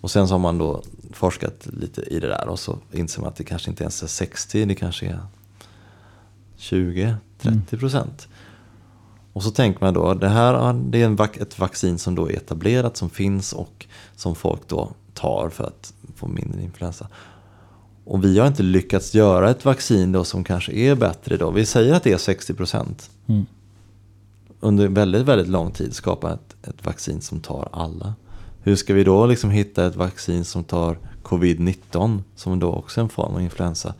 Och 0.00 0.10
sen 0.10 0.28
så 0.28 0.34
har 0.34 0.38
man 0.38 0.58
då 0.58 0.82
forskat 1.12 1.66
lite 1.80 2.00
i 2.02 2.20
det 2.20 2.28
där 2.28 2.48
och 2.48 2.58
så 2.58 2.78
inser 2.92 3.20
man 3.20 3.28
att 3.28 3.36
det 3.36 3.44
kanske 3.44 3.70
inte 3.70 3.84
ens 3.84 4.02
är 4.02 4.06
60, 4.06 4.64
det 4.64 4.74
kanske 4.74 5.06
är 5.06 5.18
20-30 6.58 7.16
procent. 7.78 8.28
Och 9.32 9.42
så 9.42 9.50
tänker 9.50 9.80
man 9.84 9.94
då, 9.94 10.14
det 10.14 10.28
här 10.28 10.72
det 10.72 11.02
är 11.02 11.06
en, 11.06 11.18
ett 11.40 11.58
vaccin 11.58 11.98
som 11.98 12.14
då 12.14 12.30
är 12.30 12.36
etablerat, 12.36 12.96
som 12.96 13.10
finns 13.10 13.52
och 13.52 13.86
som 14.16 14.34
folk 14.34 14.68
då 14.68 14.90
tar 15.14 15.48
för 15.48 15.64
att 15.64 15.92
få 16.16 16.28
mindre 16.28 16.62
influensa. 16.62 17.08
Och 18.06 18.24
vi 18.24 18.38
har 18.38 18.46
inte 18.46 18.62
lyckats 18.62 19.14
göra 19.14 19.50
ett 19.50 19.64
vaccin 19.64 20.12
då 20.12 20.24
som 20.24 20.44
kanske 20.44 20.72
är 20.72 20.94
bättre 20.94 21.36
då. 21.36 21.50
Vi 21.50 21.66
säger 21.66 21.94
att 21.94 22.02
det 22.02 22.12
är 22.12 22.18
60 22.18 22.54
procent. 22.54 23.10
Mm. 23.26 23.46
Under 24.60 24.88
väldigt, 24.88 25.22
väldigt 25.22 25.48
lång 25.48 25.70
tid 25.70 25.94
skapa 25.94 26.32
ett, 26.32 26.68
ett 26.68 26.86
vaccin 26.86 27.20
som 27.20 27.40
tar 27.40 27.68
alla. 27.72 28.14
Hur 28.62 28.76
ska 28.76 28.94
vi 28.94 29.04
då 29.04 29.26
liksom 29.26 29.50
hitta 29.50 29.86
ett 29.86 29.96
vaccin 29.96 30.44
som 30.44 30.64
tar 30.64 30.98
covid-19, 31.22 32.22
som 32.36 32.58
då 32.58 32.72
också 32.72 33.00
är 33.00 33.02
en 33.02 33.08
form 33.08 33.34
av 33.34 33.42
influensa, 33.42 33.94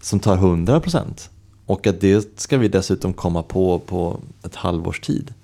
som 0.00 0.20
tar 0.20 0.34
100 0.34 0.80
procent? 0.80 1.30
Och 1.66 1.86
att 1.86 2.00
det 2.00 2.40
ska 2.40 2.58
vi 2.58 2.68
dessutom 2.68 3.12
komma 3.12 3.42
på 3.42 3.78
på 3.78 4.20
ett 4.42 4.54
halvårs 4.54 5.00
tid. 5.00 5.34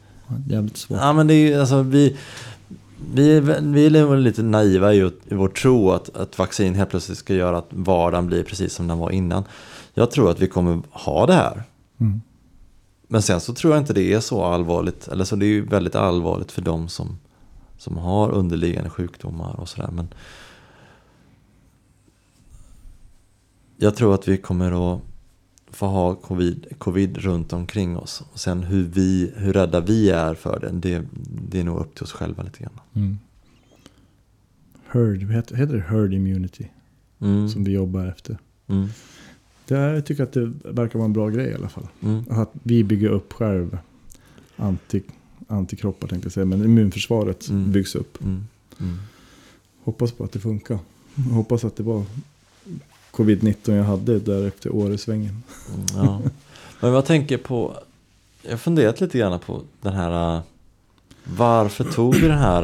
Jävligt 0.49 0.77
svårt. 0.77 0.99
Ja 1.01 1.13
men 1.13 1.27
det 1.27 1.35
är 1.35 1.61
alltså 1.61 1.83
vi 1.83 2.17
vi 3.13 3.41
vi 3.41 3.87
är 3.87 4.17
lite 4.17 4.43
naiva 4.43 4.95
i, 4.95 5.11
i 5.25 5.35
vår 5.35 5.49
tro 5.49 5.91
att, 5.91 6.17
att 6.17 6.39
vaccin 6.39 6.75
helt 6.75 6.91
plötsligt 6.91 7.19
ska 7.19 7.35
göra 7.35 7.59
att 7.59 7.69
vardagen 7.71 8.27
blir 8.27 8.43
precis 8.43 8.73
som 8.73 8.89
den 8.89 8.99
var 8.99 9.11
innan. 9.11 9.45
Jag 9.95 10.11
tror 10.11 10.31
att 10.31 10.41
vi 10.41 10.49
kommer 10.49 10.83
ha 10.91 11.27
det 11.27 11.33
här. 11.33 11.63
Mm. 12.01 12.21
Men 13.09 13.23
sen 13.23 13.41
så 13.41 13.55
tror 13.55 13.73
jag 13.73 13.83
inte 13.83 13.93
det 13.93 14.13
är 14.13 14.21
så 14.21 14.45
allvarligt. 14.45 15.09
Eller 15.09 15.25
så 15.25 15.37
det 15.37 15.47
är 15.47 15.49
ju 15.49 15.67
väldigt 15.67 15.95
allvarligt 15.95 16.53
för 16.53 16.63
de 16.63 16.89
som, 16.89 17.19
som 17.79 17.97
har 17.97 18.31
underliggande 18.31 18.91
sjukdomar 18.91 19.61
och 19.61 19.69
sådär. 19.69 19.91
Men 19.93 20.09
jag 23.77 23.97
tror 23.97 24.15
att 24.15 24.29
vi 24.29 24.37
kommer 24.37 24.95
att 24.95 25.01
få 25.79 25.87
ha 25.87 26.15
covid, 26.15 26.67
covid 26.79 27.17
runt 27.17 27.53
omkring 27.53 27.97
oss. 27.97 28.23
Och 28.33 28.41
sen 28.41 28.63
hur, 28.63 28.83
vi, 28.83 29.33
hur 29.37 29.53
rädda 29.53 29.81
vi 29.81 30.11
är 30.11 30.35
för 30.35 30.61
det, 30.61 30.71
det, 30.71 31.07
det 31.51 31.61
är 31.61 31.65
nog 31.65 31.79
upp 31.81 31.95
till 31.95 32.05
oss 32.05 32.13
själva 32.13 32.43
lite 32.43 32.59
grann. 32.59 32.81
Mm. 32.95 33.19
Herd, 34.89 35.23
heter, 35.31 35.57
heter 35.57 35.75
det 35.75 35.81
herd 35.81 36.15
immunity? 36.15 36.69
Mm. 37.21 37.49
Som 37.49 37.65
vi 37.65 37.73
jobbar 37.73 38.07
efter. 38.07 38.39
Mm. 38.67 38.89
Det 39.67 39.77
är, 39.77 39.95
jag 39.95 40.07
tycker 40.07 40.23
att 40.23 40.33
det 40.33 40.53
verkar 40.65 40.99
vara 40.99 41.05
en 41.07 41.13
bra 41.13 41.29
grej 41.29 41.47
i 41.51 41.55
alla 41.55 41.69
fall. 41.69 41.87
Mm. 42.03 42.25
Att 42.31 42.51
vi 42.63 42.85
bygger 42.85 43.09
upp 43.09 43.33
själv 43.33 43.79
anti, 44.57 45.03
antikroppar 45.49 46.09
tänkte 46.09 46.27
jag 46.27 46.33
säga. 46.33 46.47
Men 46.47 46.65
immunförsvaret 46.65 47.49
Mm. 47.49 47.73
byggs 47.73 47.95
upp. 47.95 48.23
Mm. 48.23 48.47
Mm. 48.81 48.97
Hoppas 49.85 50.13
på 50.13 50.25
att 50.25 50.33
det 50.33 50.41
funkar. 50.41 50.79
Hoppas 51.33 51.65
att 51.65 51.77
det 51.77 51.83
var 51.83 52.05
covid-19 53.19 53.75
jag 53.75 53.85
hade 53.85 54.19
där 54.19 54.47
efter 54.47 54.75
Åresvängen. 54.75 55.43
Mm, 55.75 56.07
Ja. 56.07 56.21
Men 56.81 56.93
jag 56.93 57.07
tänker 57.07 57.39
på, 57.39 57.79
jag 58.43 58.51
har 58.51 58.57
funderat 58.59 59.01
lite 59.01 59.19
grann 59.19 59.39
på 59.39 59.63
den 59.81 59.93
här 59.93 60.37
äh, 60.37 60.43
Varför 61.25 61.85
tog 61.85 62.15
vi 62.15 62.29
den 62.29 62.39
här 62.39 62.63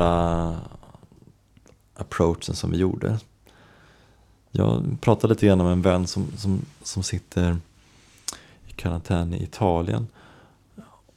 uh, 0.49 0.57
approachen 1.95 2.55
som 2.55 2.71
vi 2.71 2.77
gjorde? 2.77 3.19
Jag 4.51 4.97
pratade 5.01 5.35
lite 5.35 5.47
grann 5.47 5.59
med 5.59 5.73
en 5.73 5.83
vän 5.83 6.07
som, 6.07 6.27
som, 6.37 6.61
som 6.83 7.03
sitter 7.03 7.57
i 8.67 8.73
karantän 8.73 9.35
i 9.35 9.43
Italien. 9.43 10.07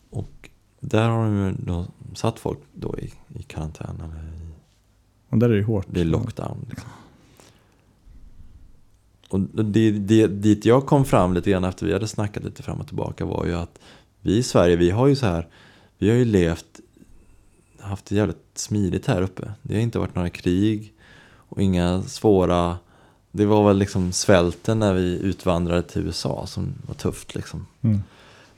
Och 0.09 0.49
där 0.79 1.09
har 1.09 1.25
de 1.25 1.55
då 1.65 1.85
satt 2.15 2.39
folk 2.39 2.59
då 2.73 2.97
i, 2.99 3.13
i 3.39 3.43
karantän. 3.43 3.95
Eller 4.03 4.23
i, 4.23 4.51
Och 5.29 5.37
där 5.37 5.49
är 5.49 5.55
det 5.55 5.63
hårt. 5.63 5.85
det 5.89 6.01
är 6.01 6.05
lockdown. 6.05 6.65
Liksom. 6.69 6.89
Och 9.29 9.39
det, 9.39 9.91
det, 9.91 10.27
dit 10.27 10.65
jag 10.65 10.85
kom 10.85 11.05
fram 11.05 11.33
lite 11.33 11.51
grann 11.51 11.63
efter 11.63 11.85
vi 11.85 11.93
hade 11.93 12.07
snackat 12.07 12.43
lite 12.43 12.63
fram 12.63 12.79
och 12.79 12.87
tillbaka 12.87 13.25
var 13.25 13.45
ju 13.45 13.53
att 13.53 13.79
vi 14.21 14.37
i 14.37 14.43
Sverige, 14.43 14.75
vi 14.75 14.89
har 14.89 15.07
ju 15.07 15.15
så 15.15 15.25
här, 15.25 15.47
vi 15.97 16.09
har 16.09 16.15
ju 16.15 16.25
levt, 16.25 16.79
haft 17.79 18.05
det 18.05 18.15
jävligt 18.15 18.45
smidigt 18.55 19.05
här 19.05 19.21
uppe. 19.21 19.51
Det 19.61 19.73
har 19.73 19.81
inte 19.81 19.99
varit 19.99 20.15
några 20.15 20.29
krig 20.29 20.93
och 21.49 21.61
inga 21.61 22.03
svåra, 22.03 22.77
det 23.31 23.45
var 23.45 23.67
väl 23.67 23.77
liksom 23.77 24.11
svälten 24.11 24.79
när 24.79 24.93
vi 24.93 25.19
utvandrade 25.19 25.81
till 25.81 26.01
USA 26.01 26.45
som 26.47 26.73
var 26.87 26.95
tufft 26.95 27.35
liksom. 27.35 27.65
Mm. 27.81 27.99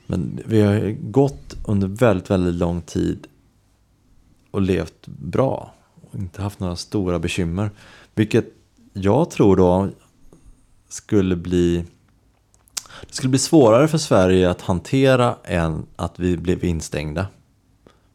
Men 0.06 0.40
vi 0.46 0.60
har 0.60 0.96
gått 1.10 1.56
under 1.66 1.88
väldigt, 1.88 2.30
väldigt 2.30 2.54
lång 2.54 2.82
tid 2.82 3.26
och 4.50 4.60
levt 4.60 5.06
bra. 5.06 5.74
Och 6.10 6.18
inte 6.18 6.42
haft 6.42 6.60
några 6.60 6.76
stora 6.76 7.18
bekymmer. 7.18 7.70
Vilket 8.14 8.46
jag 8.92 9.30
tror 9.30 9.56
då 9.56 9.88
skulle 10.92 11.36
bli 11.36 11.84
det 13.08 13.14
skulle 13.14 13.30
bli 13.30 13.38
svårare 13.38 13.88
för 13.88 13.98
Sverige 13.98 14.50
att 14.50 14.60
hantera 14.60 15.36
än 15.44 15.86
att 15.96 16.18
vi 16.18 16.36
blev 16.36 16.64
instängda. 16.64 17.26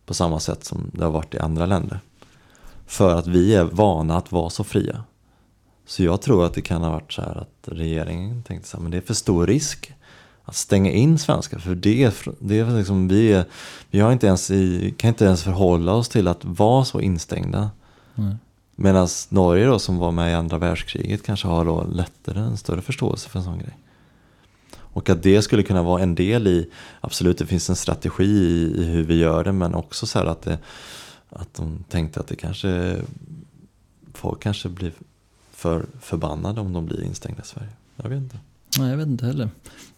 På 0.05 0.13
samma 0.13 0.39
sätt 0.39 0.63
som 0.63 0.91
det 0.93 1.03
har 1.03 1.11
varit 1.11 1.33
i 1.33 1.39
andra 1.39 1.65
länder. 1.65 1.99
För 2.85 3.15
att 3.15 3.27
vi 3.27 3.55
är 3.55 3.63
vana 3.63 4.17
att 4.17 4.31
vara 4.31 4.49
så 4.49 4.63
fria. 4.63 5.03
Så 5.85 6.03
jag 6.03 6.21
tror 6.21 6.45
att 6.45 6.53
det 6.53 6.61
kan 6.61 6.81
ha 6.81 6.91
varit 6.91 7.13
så 7.13 7.21
här 7.21 7.35
att 7.35 7.67
regeringen 7.67 8.43
tänkte 8.43 8.69
så 8.69 8.77
här, 8.77 8.81
men 8.81 8.91
det 8.91 8.97
är 8.97 9.01
för 9.01 9.13
stor 9.13 9.47
risk 9.47 9.93
att 10.43 10.55
stänga 10.55 10.91
in 10.91 11.19
svenskar. 11.19 11.59
För 11.59 11.75
det, 11.75 12.13
det 12.39 12.59
är 12.59 12.77
liksom, 12.77 13.07
vi, 13.07 13.33
är, 13.33 13.45
vi 13.89 13.99
har 13.99 14.11
inte 14.11 14.27
ens 14.27 14.51
i, 14.51 14.93
kan 14.97 15.07
inte 15.07 15.25
ens 15.25 15.43
förhålla 15.43 15.93
oss 15.93 16.09
till 16.09 16.27
att 16.27 16.45
vara 16.45 16.85
så 16.85 17.01
instängda. 17.01 17.69
Nej. 18.15 18.35
Medan 18.75 19.07
Norge 19.29 19.65
då 19.65 19.79
som 19.79 19.97
var 19.97 20.11
med 20.11 20.31
i 20.31 20.33
andra 20.33 20.57
världskriget 20.57 21.23
kanske 21.23 21.47
har 21.47 21.65
då 21.65 21.83
lättare 21.83 22.39
en 22.39 22.57
större 22.57 22.81
förståelse 22.81 23.29
för 23.29 23.39
en 23.39 23.45
sån 23.45 23.59
grej. 23.59 23.77
Och 24.77 25.09
att 25.09 25.23
det 25.23 25.41
skulle 25.41 25.63
kunna 25.63 25.83
vara 25.83 26.03
en 26.03 26.15
del 26.15 26.47
i, 26.47 26.69
absolut 27.01 27.37
det 27.37 27.45
finns 27.45 27.69
en 27.69 27.75
strategi 27.75 28.23
i, 28.23 28.81
i 28.81 28.83
hur 28.83 29.03
vi 29.03 29.15
gör 29.15 29.43
det 29.43 29.51
men 29.51 29.75
också 29.75 30.05
så 30.05 30.19
här 30.19 30.25
att, 30.25 30.41
det, 30.41 30.59
att 31.29 31.53
de 31.53 31.83
tänkte 31.89 32.19
att 32.19 32.27
det 32.27 32.35
kanske, 32.35 32.97
folk 34.13 34.41
kanske 34.41 34.69
blir 34.69 34.91
för 35.51 35.85
förbannade 36.01 36.61
om 36.61 36.73
de 36.73 36.85
blir 36.85 37.03
instängda 37.03 37.41
i 37.41 37.45
Sverige. 37.45 37.69
Jag 37.95 38.09
vet 38.09 38.17
inte. 38.17 38.39
Nej, 38.79 38.89
jag 38.89 38.97
vet 38.97 39.07
inte 39.07 39.25
heller. 39.25 39.49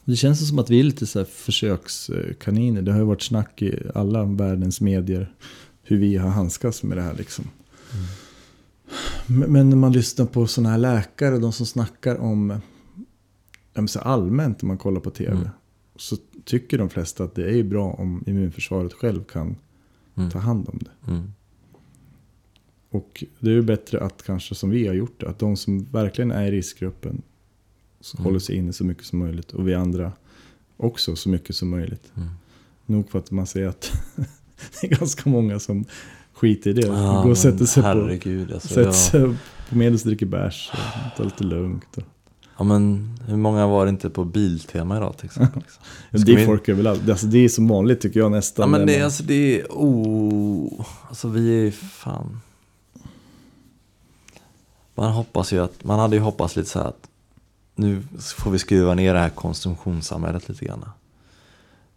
Det 0.04 0.16
känns 0.16 0.50
som 0.50 0.60
att 0.60 0.70
vi 0.70 0.80
är 0.80 0.84
lite 0.84 1.08
så 1.08 1.20
här 1.20 1.26
försökskaniner. 1.26 2.82
Det 2.82 2.92
har 2.92 3.00
ju 3.00 3.06
varit 3.06 3.22
snack 3.22 3.62
i 3.62 3.80
alla 3.96 4.24
världens 4.24 4.82
medier 4.82 5.32
hur 5.84 5.98
vi 5.98 6.18
har 6.18 6.30
handskats 6.30 6.84
med 6.84 6.98
det 6.98 7.02
här 7.02 7.14
liksom. 7.14 7.46
Men- 7.92 8.08
Men 9.28 9.70
när 9.70 9.78
man 9.78 9.92
lyssnar 9.92 10.26
på 10.26 10.48
sådana 10.48 10.70
här 10.70 10.78
läkare, 10.78 11.38
de 11.38 11.52
som 11.54 11.66
snackar 11.66 12.16
om 12.16 12.60
så 13.88 14.00
allmänt 14.00 14.62
när 14.62 14.68
man 14.68 14.78
kollar 14.78 15.00
på 15.02 15.10
tv. 15.10 15.32
Mm. 15.32 15.48
Så 15.96 16.18
tycker 16.46 16.78
de 16.78 16.90
flesta 16.90 17.24
att 17.24 17.36
det 17.36 17.60
är 17.60 17.64
bra 17.64 17.92
om 17.92 18.24
immunförsvaret 18.28 18.94
själv 18.94 19.24
kan 19.24 19.56
Mm. 20.16 20.30
ta 20.30 20.40
hand 20.40 20.70
om 20.70 20.80
det. 20.80 21.12
Mm. 21.12 21.34
Och 22.90 23.24
det 23.40 23.50
är 23.50 23.54
ju 23.54 23.62
bättre 23.62 24.00
att 24.02 24.24
kanske 24.24 24.56
som 24.56 24.70
vi 24.70 24.88
har 24.88 24.94
gjort 24.94 25.20
det, 25.20 25.30
att 25.30 25.40
de 25.40 25.58
som 25.58 25.84
verkligen 25.84 26.32
är 26.32 26.48
i 26.48 26.52
riskgruppen 26.52 27.22
så 28.02 28.18
Mm. 28.18 28.26
håller 28.26 28.40
sig 28.40 28.56
inne 28.56 28.74
så 28.74 28.84
mycket 28.86 29.06
som 29.06 29.20
möjligt. 29.20 29.52
Och 29.52 29.68
vi 29.68 29.74
andra 29.74 30.12
också 30.78 31.16
så 31.16 31.30
mycket 31.30 31.56
som 31.56 31.70
möjligt. 31.70 32.12
Mm. 32.16 32.30
Nog 32.86 33.10
för 33.10 33.20
att 33.20 33.32
man 33.32 33.48
ser 33.48 33.68
att 33.68 33.92
det 34.82 34.88
är 34.88 35.00
ganska 35.00 35.30
många 35.30 35.60
som 35.60 35.86
skiter 36.38 36.70
i 36.70 36.74
det. 36.74 36.88
Ja, 36.88 37.22
Går 37.24 37.30
och 37.32 37.38
sätter 37.38 37.58
men 37.58 37.68
sig 37.68 37.84
på, 37.84 37.88
herregud, 37.88 38.52
alltså, 38.54 38.68
sätter 38.68 38.82
jag, 38.84 38.96
sig 38.96 39.22
på 39.70 39.78
medels 39.78 40.04
dricker 40.04 40.26
bärs 40.26 40.72
tar 41.18 41.24
lite 41.24 41.44
lugnt. 41.44 41.98
Och, 41.98 42.04
ja, 42.58 42.64
men 42.64 43.16
hur 43.28 43.38
många 43.38 43.68
var 43.68 43.86
det 43.86 43.90
inte 43.90 44.10
på 44.10 44.26
Biltema 44.26 44.98
idag 44.98 45.18
till 45.18 45.26
exempel? 45.30 45.62
Liksom? 45.62 46.26
Det 46.26 46.32
är 46.32 46.36
vi- 46.38 46.46
folk 46.46 46.70
överallt. 46.70 47.10
Alltså, 47.10 47.28
det 47.28 47.38
är 47.38 47.50
som 47.50 47.68
vanligt 47.68 48.02
tycker 48.02 48.20
jag 48.20 48.32
nästan. 48.32 48.64
Ja 48.64 48.78
men 48.78 48.88
det, 48.88 48.94
är- 48.96 49.00
man- 49.00 49.06
alltså, 49.06 49.24
det 49.24 49.62
är 49.62 49.66
oh, 49.70 50.86
alltså 51.10 51.28
vi 51.28 51.68
är 51.68 51.72
fan. 51.72 52.40
Man 54.96 55.12
hoppas 55.12 55.54
ju 55.54 55.60
att, 55.64 55.84
man 55.84 56.00
hade 56.00 56.16
ju 56.16 56.22
hoppats 56.22 56.56
lite 56.56 56.70
så 56.70 56.80
här 56.80 56.86
att 56.88 57.10
nu 57.76 58.04
får 58.38 58.52
vi 58.52 58.60
skruva 58.60 58.94
ner 58.94 59.14
det 59.14 59.20
här 59.20 59.30
konsumtionssamhället 59.30 60.50
lite 60.50 60.66
grann. 60.66 60.86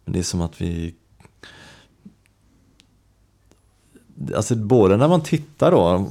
Men 0.05 0.13
det 0.13 0.19
är 0.19 0.23
som 0.23 0.41
att 0.41 0.61
vi 0.61 0.95
Alltså 4.35 4.55
både 4.55 4.97
när 4.97 5.07
man 5.07 5.21
tittar 5.21 5.71
då 5.71 6.05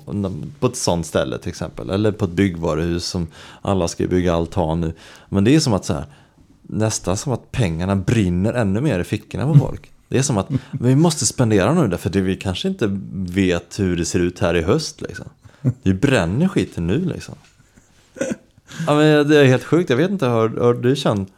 på 0.60 0.66
ett 0.66 0.76
sånt 0.76 1.06
ställe 1.06 1.38
till 1.38 1.48
exempel 1.48 1.90
Eller 1.90 2.12
på 2.12 2.24
ett 2.24 2.30
byggvaruhus 2.30 3.04
som 3.04 3.26
alla 3.62 3.88
ska 3.88 4.06
bygga 4.06 4.34
altan 4.34 4.80
nu. 4.80 4.92
Men 5.28 5.44
det 5.44 5.54
är 5.54 5.60
som 5.60 5.72
att 5.72 5.84
så 5.84 5.92
här 5.92 6.04
Nästan 6.62 7.16
som 7.16 7.32
att 7.32 7.52
pengarna 7.52 7.96
brinner 7.96 8.52
ännu 8.52 8.80
mer 8.80 9.00
i 9.00 9.04
fickorna 9.04 9.52
på 9.52 9.58
folk. 9.58 9.90
Det 10.08 10.18
är 10.18 10.22
som 10.22 10.38
att 10.38 10.48
vi 10.70 10.96
måste 10.96 11.26
spendera 11.26 11.74
nu 11.74 11.88
därför 11.88 12.08
att 12.08 12.16
vi 12.16 12.36
kanske 12.36 12.68
inte 12.68 12.98
vet 13.12 13.80
hur 13.80 13.96
det 13.96 14.04
ser 14.04 14.20
ut 14.20 14.38
här 14.38 14.56
i 14.56 14.62
höst 14.62 15.00
liksom. 15.00 15.26
Vi 15.82 15.94
bränner 15.94 16.48
skiten 16.48 16.86
nu 16.86 17.04
liksom. 17.04 17.34
Ja 18.86 18.94
men 18.94 19.28
det 19.28 19.40
är 19.40 19.44
helt 19.44 19.64
sjukt, 19.64 19.90
jag 19.90 19.96
vet 19.96 20.10
inte, 20.10 20.26
har, 20.26 20.48
har 20.48 20.74
du 20.74 20.96
känt 20.96 21.32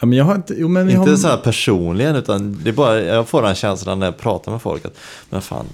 ja, 0.00 0.06
men 0.06 0.18
jag 0.18 0.24
har 0.24 0.34
inte... 0.34 0.54
Jo, 0.58 0.68
men 0.68 0.90
inte 0.90 1.10
har, 1.10 1.16
så 1.16 1.28
här 1.28 1.36
personligen 1.36 2.16
utan 2.16 2.60
det 2.64 2.70
är 2.70 2.74
bara, 2.74 3.00
jag 3.00 3.28
får 3.28 3.42
den 3.42 3.54
känslan 3.54 3.98
när 3.98 4.06
jag 4.06 4.18
pratar 4.18 4.52
med 4.52 4.62
folk 4.62 4.84
att 4.84 4.96
Men 5.30 5.42
fan, 5.42 5.66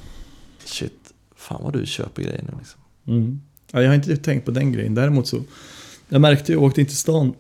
shit, 0.65 1.13
fan 1.37 1.61
vad 1.63 1.73
du 1.73 1.87
köper 1.87 2.23
grejer 2.23 2.43
nu 2.43 2.59
liksom 2.59 2.81
Mm. 3.09 3.41
Ja, 3.73 3.83
jag 3.83 3.89
har 3.89 3.95
inte 3.95 4.17
tänkt 4.17 4.45
på 4.45 4.51
den 4.51 4.73
grejen. 4.73 4.95
Däremot 4.95 5.29
så, 5.29 5.43
jag 6.09 6.21
märkte 6.21 6.53
jag 6.53 6.63
åkte 6.63 6.81
in 6.81 6.87
till 6.87 6.97
stan 6.97 7.35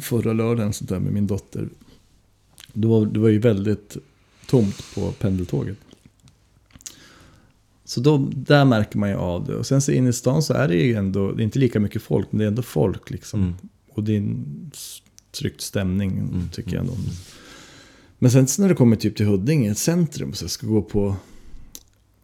förra 0.00 0.32
lördagen 0.32 0.72
sånt 0.72 0.90
där 0.90 0.98
med 0.98 1.12
min 1.12 1.26
dotter. 1.26 1.68
Det 2.72 2.88
var, 2.88 3.06
det 3.06 3.20
var 3.20 3.28
ju 3.28 3.38
väldigt 3.38 3.96
tomt 4.46 4.94
på 4.94 5.12
pendeltåget. 5.12 5.76
Så 7.84 8.00
då, 8.00 8.28
där 8.34 8.64
märker 8.64 8.98
man 8.98 9.08
ju 9.08 9.14
av 9.14 9.44
det. 9.46 9.54
Och 9.54 9.66
sen 9.66 9.82
så 9.82 9.92
inne 9.92 10.10
i 10.10 10.12
stan 10.12 10.42
så 10.42 10.54
är 10.54 10.68
det 10.68 10.74
ju 10.74 10.94
ändå, 10.94 11.32
det 11.32 11.42
är 11.42 11.44
inte 11.44 11.58
lika 11.58 11.80
mycket 11.80 12.02
folk, 12.02 12.26
men 12.30 12.38
det 12.38 12.44
är 12.44 12.48
ändå 12.48 12.62
folk 12.62 13.10
liksom. 13.10 13.42
Mm. 13.42 13.54
Och 13.92 14.02
det 14.02 14.12
är 14.12 14.16
en 14.16 14.70
tryckt 15.38 15.60
stämning 15.60 16.10
Mm, 16.18 16.48
tycker 16.52 16.72
jag 16.74 16.80
ändå. 16.80 16.94
Men 18.18 18.30
sen 18.30 18.46
när 18.58 18.68
det 18.68 18.74
kommer 18.74 18.96
typ 18.96 19.16
till 19.16 19.26
Huddinge, 19.26 19.70
ett 19.70 19.78
centrum, 19.78 20.32
så 20.32 20.44
jag 20.44 20.50
ska 20.50 20.66
gå 20.66 20.82
på 20.82 21.16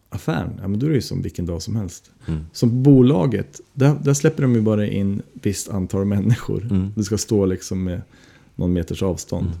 affären, 0.09 0.59
ja 0.61 0.67
men 0.67 0.79
då 0.79 0.85
är 0.85 0.89
det 0.89 0.95
ju 0.95 1.01
som 1.01 1.21
vilken 1.21 1.45
dag 1.45 1.61
som 1.61 1.75
helst. 1.75 2.11
Mm. 2.27 2.45
Som 2.51 2.83
bolaget, 2.83 3.61
där, 3.73 3.95
där 4.03 4.13
släpper 4.13 4.43
de 4.43 4.55
ju 4.55 4.61
bara 4.61 4.87
in 4.87 5.21
visst 5.33 5.69
antal 5.69 6.05
människor. 6.05 6.63
Mm. 6.63 6.91
Det 6.95 7.03
ska 7.03 7.17
stå 7.17 7.45
liksom 7.45 7.83
med 7.83 8.01
någon 8.55 8.73
meters 8.73 9.03
avstånd. 9.03 9.47
Mm. 9.47 9.59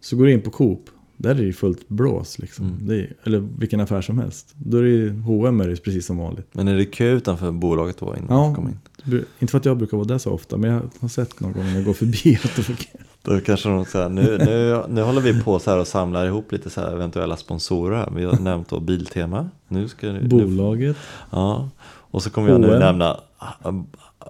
Så 0.00 0.16
går 0.16 0.24
du 0.24 0.32
in 0.32 0.40
på 0.40 0.50
Coop, 0.50 0.90
där 1.16 1.30
är 1.30 1.34
det 1.34 1.42
ju 1.42 1.52
fullt 1.52 1.88
blås 1.88 2.38
liksom. 2.38 2.66
Mm. 2.80 2.90
Är, 2.90 3.14
eller 3.24 3.48
vilken 3.58 3.80
affär 3.80 4.02
som 4.02 4.18
helst. 4.18 4.54
Då 4.56 4.76
är 4.76 4.82
det 4.82 4.88
ju 4.88 5.20
H&M 5.20 5.60
är 5.60 5.68
det 5.68 5.76
precis 5.76 6.06
som 6.06 6.16
vanligt. 6.16 6.46
Men 6.52 6.68
är 6.68 6.76
det 6.76 6.84
kö 6.84 7.12
utanför 7.12 7.52
bolaget 7.52 7.98
då 7.98 8.16
innan 8.16 8.26
Ja. 8.28 8.68
in? 8.68 8.78
Inte 9.38 9.50
för 9.50 9.58
att 9.58 9.64
jag 9.64 9.76
brukar 9.76 9.96
vara 9.96 10.06
där 10.06 10.18
så 10.18 10.30
ofta, 10.32 10.56
men 10.56 10.70
jag 10.70 10.82
har 11.00 11.08
sett 11.08 11.40
någon 11.40 11.52
gång 11.52 11.64
när 11.64 11.74
jag 11.74 11.84
går 11.84 11.92
förbi 11.92 12.38
att 12.44 12.56
det 12.56 12.62
fungerar. 12.62 13.06
Då 13.22 13.40
kanske 13.40 13.68
de 13.68 13.84
säger, 13.84 14.08
nu, 14.08 14.38
nu, 14.38 14.82
nu 14.88 15.02
håller 15.02 15.20
vi 15.20 15.42
på 15.42 15.58
så 15.58 15.70
här 15.70 15.78
och 15.78 15.86
samlar 15.86 16.26
ihop 16.26 16.52
lite 16.52 16.70
så 16.70 16.80
här 16.80 16.92
eventuella 16.92 17.36
sponsorer. 17.36 18.12
Vi 18.16 18.24
har 18.24 18.38
nämnt 18.38 18.68
då 18.68 18.80
Biltema. 18.80 19.48
Nu 19.68 19.88
ska 19.88 20.06
nu, 20.12 20.28
Bolaget. 20.28 20.96
Ja, 21.30 21.68
och 21.86 22.22
så 22.22 22.30
kommer 22.30 22.48
jag 22.48 22.60
nu 22.60 22.78
nämna 22.78 23.20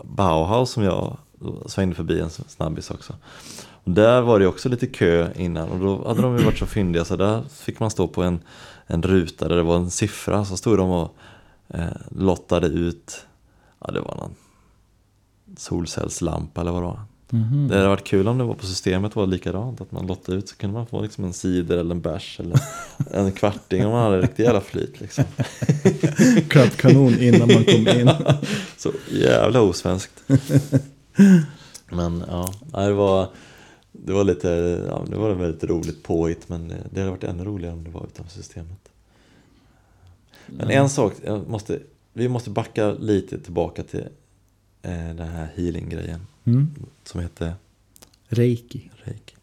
Bauhaus 0.04 0.70
som 0.70 0.82
jag 0.82 1.16
svängde 1.66 1.94
förbi 1.94 2.20
en 2.20 2.30
snabbis 2.30 2.90
också. 2.90 3.14
Och 3.84 3.90
där 3.90 4.20
var 4.20 4.38
det 4.38 4.46
också 4.46 4.68
lite 4.68 4.86
kö 4.86 5.28
innan 5.36 5.68
och 5.68 5.78
då 5.78 6.08
hade 6.08 6.22
de 6.22 6.38
ju 6.38 6.44
varit 6.44 6.58
så 6.58 6.66
fyndiga 6.66 7.04
så 7.04 7.16
där 7.16 7.42
fick 7.50 7.80
man 7.80 7.90
stå 7.90 8.08
på 8.08 8.22
en, 8.22 8.40
en 8.86 9.02
ruta 9.02 9.48
där 9.48 9.56
det 9.56 9.62
var 9.62 9.76
en 9.76 9.90
siffra 9.90 10.44
så 10.44 10.56
stod 10.56 10.78
de 10.78 10.90
och 10.90 11.16
eh, 11.68 11.86
lottade 12.10 12.66
ut, 12.66 13.26
ja 13.80 13.90
det 13.92 14.00
var 14.00 14.16
någon 14.16 14.34
solcellslampa 15.58 16.60
eller 16.60 16.72
vad 16.72 16.82
det 16.82 16.86
var. 16.86 17.00
Mhm. 17.30 17.68
Det 17.68 17.76
hade 17.76 17.88
varit 17.88 18.04
kul 18.04 18.28
om 18.28 18.38
det 18.38 18.44
var 18.44 18.54
på 18.54 18.66
systemet 18.66 19.16
var 19.16 19.26
likadant. 19.26 19.80
Att 19.80 19.92
man 19.92 20.06
lottade 20.06 20.38
ut 20.38 20.48
så 20.48 20.56
kunde 20.56 20.74
man 20.74 20.86
få 20.86 21.02
liksom 21.02 21.24
en 21.24 21.32
cider 21.32 21.76
eller 21.76 21.94
en 21.94 22.00
bärs 22.00 22.40
eller 22.40 22.60
en 23.12 23.32
kvarting 23.32 23.86
om 23.86 23.92
man 23.92 24.02
hade 24.02 24.22
riktigt 24.22 24.44
jävla 24.46 24.60
flyt. 24.60 25.00
Liksom. 25.00 25.24
Klappkanon 26.48 27.18
innan 27.18 27.48
man 27.54 27.64
kom 27.64 27.88
in. 27.88 28.10
Så 28.76 28.92
jävla 29.12 29.60
osvenskt. 29.60 30.24
Men 31.90 32.24
ja, 32.28 32.52
det 32.72 32.92
var, 32.92 33.28
det 33.92 34.12
var 34.12 34.24
lite, 34.24 34.48
ja, 34.88 35.04
det 35.10 35.16
var 35.16 35.34
väldigt 35.34 35.64
roligt 35.64 36.02
påhitt 36.02 36.48
men 36.48 36.68
det 36.68 37.00
hade 37.00 37.10
varit 37.10 37.24
ännu 37.24 37.44
roligare 37.44 37.74
om 37.74 37.84
det 37.84 37.90
var 37.90 38.04
utanför 38.04 38.32
systemet. 38.32 38.88
Men 40.46 40.70
en 40.70 40.88
sak, 40.88 41.12
måste, 41.46 41.78
vi 42.12 42.28
måste 42.28 42.50
backa 42.50 42.92
lite 42.92 43.38
tillbaka 43.38 43.82
till 43.82 44.04
den 44.82 45.18
här 45.28 45.48
healing-grejen 45.56 46.20
Mm. 46.44 46.68
som 47.04 47.20
heter 47.20 47.54
Reiki. 48.28 48.90
reiki. 49.04 49.34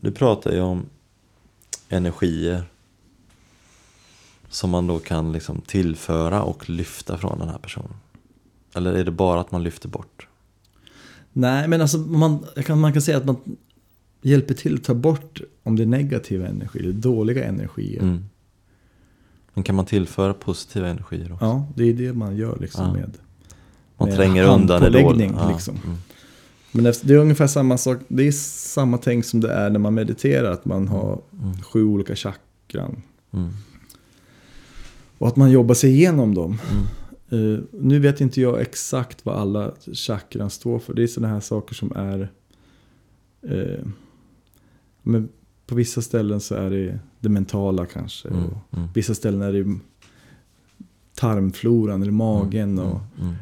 Du 0.00 0.12
pratar 0.12 0.52
ju 0.52 0.60
om 0.60 0.86
energier 1.88 2.62
som 4.48 4.70
man 4.70 4.86
då 4.86 4.98
kan 4.98 5.32
liksom 5.32 5.60
tillföra 5.60 6.42
och 6.42 6.70
lyfta 6.70 7.18
från 7.18 7.38
den 7.38 7.48
här 7.48 7.58
personen. 7.58 7.94
Eller 8.74 8.92
är 8.92 9.04
det 9.04 9.10
bara 9.10 9.40
att 9.40 9.50
man 9.52 9.62
lyfter 9.62 9.88
bort? 9.88 10.26
Nej, 11.32 11.68
men 11.68 11.80
alltså 11.80 11.98
man 11.98 12.46
kan, 12.64 12.80
man 12.80 12.92
kan 12.92 13.02
säga 13.02 13.16
att 13.16 13.24
man 13.24 13.36
hjälper 14.22 14.54
till 14.54 14.74
att 14.74 14.84
ta 14.84 14.94
bort 14.94 15.40
om 15.62 15.76
det 15.76 15.82
är 15.82 15.86
negativa 15.86 16.46
energier, 16.46 16.92
dåliga 16.92 17.44
energier. 17.44 18.02
Mm. 18.02 18.24
Men 19.54 19.64
kan 19.64 19.74
man 19.74 19.86
tillföra 19.86 20.34
positiva 20.34 20.88
energier 20.88 21.32
också? 21.32 21.44
Ja, 21.44 21.66
det 21.76 21.84
är 21.84 21.94
det 21.94 22.12
man 22.12 22.36
gör 22.36 22.58
liksom 22.60 22.86
Ja. 22.86 22.92
med. 22.92 23.18
Man 24.08 24.16
tränger 24.16 24.44
undan 24.44 24.92
dåliga. 24.92 25.48
liksom. 25.52 25.76
Mm. 25.84 25.96
Men 26.72 26.84
det 26.84 27.10
är 27.14 27.16
ungefär 27.18 27.46
samma 27.46 27.78
sak, 27.78 27.98
det 28.08 28.22
är 28.26 28.32
samma 28.32 28.98
tänk 28.98 29.24
som 29.24 29.40
det 29.40 29.52
är 29.52 29.70
när 29.70 29.78
man 29.78 29.94
mediterar, 29.94 30.50
att 30.52 30.64
man 30.64 30.88
har 30.88 31.20
Mm. 31.42 31.62
sju 31.62 31.84
olika 31.84 32.16
chakran. 32.16 33.02
Mm. 33.32 33.50
Och 35.18 35.28
att 35.28 35.36
man 35.36 35.50
jobbar 35.50 35.74
sig 35.74 35.90
igenom 35.90 36.34
dem. 36.34 36.58
Mm. 37.30 37.54
Eh, 37.54 37.60
nu 37.72 37.98
vet 37.98 38.20
inte 38.20 38.40
jag 38.40 38.60
exakt 38.60 39.24
vad 39.26 39.36
alla 39.36 39.72
chakran 39.92 40.50
står 40.50 40.78
för. 40.78 40.94
Det 40.94 41.02
är 41.02 41.06
sådana 41.06 41.34
här 41.34 41.40
saker 41.40 41.74
som 41.74 41.92
är... 41.96 42.30
eh, 43.42 43.84
men 45.02 45.28
på 45.66 45.74
vissa 45.74 46.02
ställen 46.02 46.40
så 46.40 46.54
är 46.54 46.70
det 46.70 46.98
det 47.20 47.28
mentala 47.28 47.86
kanske. 47.86 48.28
Mm. 48.28 48.44
Och 48.44 48.78
Mm. 48.78 48.88
vissa 48.94 49.14
ställen 49.14 49.42
är 49.42 49.52
det 49.52 49.78
tarmfloran 51.14 52.02
eller 52.02 52.12
magen. 52.12 52.78
Och 52.78 53.00
Mm. 53.20 53.34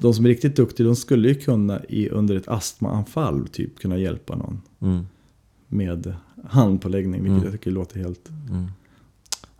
De 0.00 0.14
som 0.14 0.24
är 0.24 0.28
riktigt 0.28 0.56
duktiga 0.56 0.86
de 0.86 0.96
skulle 0.96 1.28
ju 1.28 1.34
kunna 1.34 1.80
i, 1.88 2.08
under 2.08 2.36
ett 2.36 2.48
astmaanfall 2.48 3.48
typ 3.48 3.78
kunna 3.78 3.98
hjälpa 3.98 4.36
någon. 4.36 4.60
Mm. 4.80 5.06
Med 5.68 6.14
handpåläggning. 6.48 7.22
Vilket 7.22 7.30
Mm. 7.32 7.44
jag 7.44 7.52
tycker 7.52 7.70
låter 7.70 7.98
helt 8.00 8.28
Mm. 8.50 8.66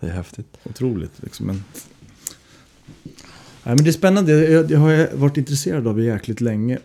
Det 0.00 0.06
är 0.06 0.10
häftigt. 0.10 0.56
otroligt. 0.64 1.22
Liksom. 1.22 1.46
Men... 1.46 1.62
Nej, 3.64 3.74
men 3.74 3.76
det 3.76 3.90
är 3.90 3.92
spännande. 3.92 4.50
Jag, 4.50 4.70
jag 4.70 4.78
har 4.78 5.16
varit 5.16 5.36
intresserad 5.36 5.86
av 5.86 5.96
det 5.96 6.04
jäkligt 6.04 6.40
länge. 6.40 6.78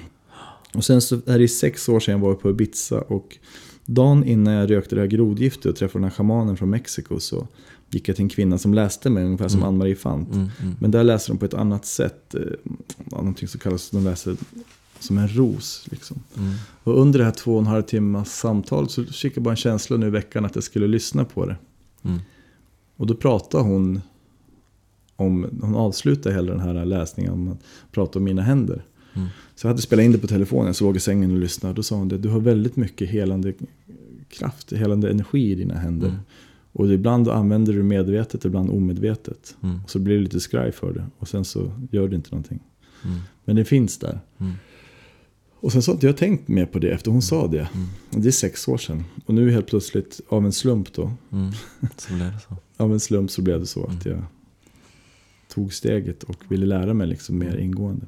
och 0.74 0.84
sen 0.84 1.00
så 1.02 1.20
är 1.26 1.38
det 1.38 1.48
sex 1.48 1.88
år 1.88 2.00
sedan 2.00 2.12
jag 2.12 2.18
var 2.18 2.34
på 2.34 2.50
Ibiza. 2.50 3.00
Och 3.00 3.38
dagen 3.86 4.24
innan 4.24 4.54
jag 4.54 4.70
rökte 4.70 4.94
det 4.94 5.00
här 5.00 5.08
grodgiftet 5.08 5.66
och 5.66 5.76
träffade 5.76 5.98
den 5.98 6.10
här 6.10 6.16
schamanen 6.16 6.56
från 6.56 6.70
Mexiko. 6.70 7.20
Så 7.20 7.48
gick 7.92 8.08
jag 8.08 8.16
till 8.16 8.22
en 8.22 8.28
kvinna 8.28 8.58
som 8.58 8.74
läste 8.74 9.10
mig 9.10 9.24
ungefär 9.24 9.48
som 9.48 9.60
Mm. 9.60 9.68
Ann-Marie 9.68 9.96
Fant. 9.96 10.34
Mm. 10.34 10.48
Mm. 10.60 10.76
Men 10.78 10.90
där 10.90 11.04
läser 11.04 11.32
de 11.32 11.38
på 11.38 11.44
ett 11.44 11.54
annat 11.54 11.86
sätt. 11.86 12.34
Eh, 12.34 12.40
någonting 12.96 13.48
som 13.48 13.60
kallas, 13.60 13.90
de 13.90 14.04
läser 14.04 14.36
som 14.98 15.18
en 15.18 15.28
ros. 15.28 15.86
Liksom. 15.90 16.16
Mm. 16.36 16.54
Och 16.82 17.00
under 17.00 17.18
det 17.18 17.24
här 17.24 17.32
två 17.32 17.54
och 17.54 17.60
en 17.60 17.66
halv 17.66 17.82
timmas 17.82 18.38
samtal 18.38 18.88
så 18.88 19.04
fick 19.04 19.36
jag 19.36 19.42
bara 19.44 19.50
en 19.50 19.56
känsla 19.56 19.96
nu 19.96 20.06
i 20.06 20.10
veckan 20.10 20.44
att 20.44 20.54
jag 20.54 20.64
skulle 20.64 20.86
lyssna 20.86 21.24
på 21.24 21.46
det. 21.46 21.56
Mm. 22.02 22.18
Och 22.96 23.06
då 23.06 23.14
pratade 23.14 23.64
hon 23.64 24.00
om, 25.16 25.46
hon 25.60 25.74
avslutade 25.74 26.34
hela 26.34 26.52
den 26.52 26.60
här 26.60 26.84
läsningen 26.84 27.32
om 27.32 27.48
att 27.48 27.58
prata 27.92 28.18
om 28.18 28.24
mina 28.24 28.42
händer. 28.42 28.84
Mm. 29.14 29.28
Så 29.54 29.66
jag 29.66 29.70
hade 29.70 29.82
spelat 29.82 30.04
in 30.04 30.12
det 30.12 30.18
på 30.18 30.26
telefonen, 30.26 30.74
så 30.74 30.84
låg 30.84 30.96
i 30.96 31.00
sängen 31.00 31.32
och 31.32 31.38
lyssnade. 31.38 31.74
Då 31.74 31.82
sa 31.82 31.96
hon 31.96 32.08
det, 32.08 32.18
du 32.18 32.28
har 32.28 32.40
väldigt 32.40 32.76
mycket 32.76 33.08
helande 33.08 33.52
kraft, 34.28 34.72
helande 34.72 35.10
energi 35.10 35.50
i 35.50 35.54
dina 35.54 35.74
händer. 35.74 36.18
Mm. 36.74 36.88
Och 36.88 36.94
ibland 36.94 37.28
använder 37.28 37.72
du 37.72 37.82
medvetet, 37.82 38.44
ibland 38.44 38.70
omedvetet. 38.70 39.56
Mm. 39.62 39.80
Och 39.84 39.90
så 39.90 39.98
blir 39.98 40.14
du 40.14 40.20
lite 40.20 40.40
skraj 40.40 40.72
för 40.72 40.92
det. 40.92 41.06
Och 41.18 41.28
sen 41.28 41.44
så 41.44 41.72
gör 41.90 42.08
du 42.08 42.16
inte 42.16 42.30
någonting. 42.30 42.60
Mm. 43.04 43.18
Men 43.44 43.56
det 43.56 43.64
finns 43.64 43.98
där. 43.98 44.20
Mm. 44.38 44.52
Och 45.60 45.72
sen 45.72 45.82
så 45.82 45.90
har 45.90 45.94
inte 45.94 46.06
jag 46.06 46.16
tänkt 46.16 46.48
mer 46.48 46.66
på 46.66 46.78
det 46.78 46.90
efter 46.90 47.10
hon 47.10 47.22
sa 47.22 47.46
det. 47.46 47.68
Mm. 47.74 47.88
Det 48.10 48.28
är 48.28 48.32
sex 48.32 48.68
år 48.68 48.78
sedan. 48.78 49.04
Och 49.26 49.34
nu 49.34 49.50
helt 49.50 49.66
plötsligt, 49.66 50.20
av 50.28 50.44
en 50.44 50.52
slump 50.52 50.92
då. 50.92 51.12
Mm. 51.32 51.52
Så 51.96 52.14
blev 52.14 52.32
det 52.32 52.40
så. 52.48 52.56
Av 52.84 52.92
en 52.92 53.00
slump 53.00 53.30
så 53.30 53.42
blev 53.42 53.60
det 53.60 53.66
så 53.66 53.86
att 53.86 54.06
jag 54.06 54.22
tog 55.48 55.72
steget 55.72 56.22
och 56.22 56.36
ville 56.48 56.66
lära 56.66 56.94
mig 56.94 57.06
liksom 57.06 57.38
mer 57.38 57.56
ingående. 57.56 58.06